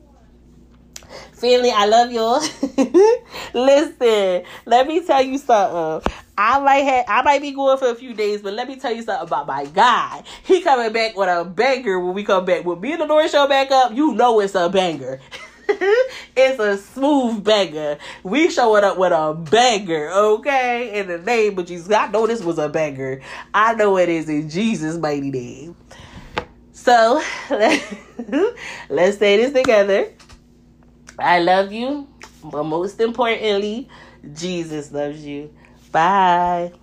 Family, 1.33 1.69
I 1.69 1.85
love 1.85 2.13
y'all. 2.13 2.39
Listen, 3.53 4.43
let 4.65 4.87
me 4.87 5.05
tell 5.05 5.21
you 5.21 5.37
something. 5.37 6.13
I 6.37 6.59
might 6.59 6.79
have 6.79 7.05
I 7.09 7.21
might 7.21 7.41
be 7.41 7.51
going 7.51 7.77
for 7.77 7.89
a 7.89 7.95
few 7.95 8.13
days, 8.13 8.41
but 8.41 8.53
let 8.53 8.69
me 8.69 8.77
tell 8.77 8.93
you 8.93 9.01
something 9.01 9.27
about 9.27 9.47
my 9.47 9.65
God. 9.65 10.23
He 10.43 10.61
coming 10.61 10.93
back 10.93 11.17
with 11.17 11.27
a 11.27 11.43
banger 11.43 11.99
when 11.99 12.13
we 12.13 12.23
come 12.23 12.45
back. 12.45 12.63
When 12.63 12.79
me 12.79 12.93
and 12.93 13.01
the 13.01 13.05
Lord 13.05 13.29
show 13.29 13.47
back 13.47 13.69
up, 13.71 13.93
you 13.93 14.13
know 14.13 14.39
it's 14.39 14.55
a 14.55 14.69
banger. 14.69 15.19
it's 16.35 16.59
a 16.59 16.77
smooth 16.77 17.43
banger. 17.43 17.97
We 18.23 18.49
showing 18.49 18.83
up 18.83 18.97
with 18.97 19.11
a 19.11 19.33
banger, 19.33 20.09
okay? 20.11 20.99
In 20.99 21.07
the 21.07 21.17
name 21.17 21.57
of 21.57 21.65
Jesus. 21.65 21.91
I 21.91 22.07
know 22.07 22.27
this 22.27 22.43
was 22.43 22.57
a 22.57 22.69
banger. 22.69 23.21
I 23.53 23.73
know 23.73 23.97
it 23.97 24.09
is 24.09 24.29
in 24.29 24.49
Jesus' 24.49 24.97
mighty 24.97 25.31
name. 25.31 25.75
So 26.71 27.21
let's 28.89 29.17
say 29.17 29.37
this 29.37 29.53
together. 29.53 30.13
I 31.17 31.39
love 31.39 31.71
you, 31.71 32.07
but 32.43 32.63
most 32.63 32.99
importantly, 32.99 33.89
Jesus 34.33 34.91
loves 34.91 35.25
you. 35.25 35.53
Bye. 35.91 36.73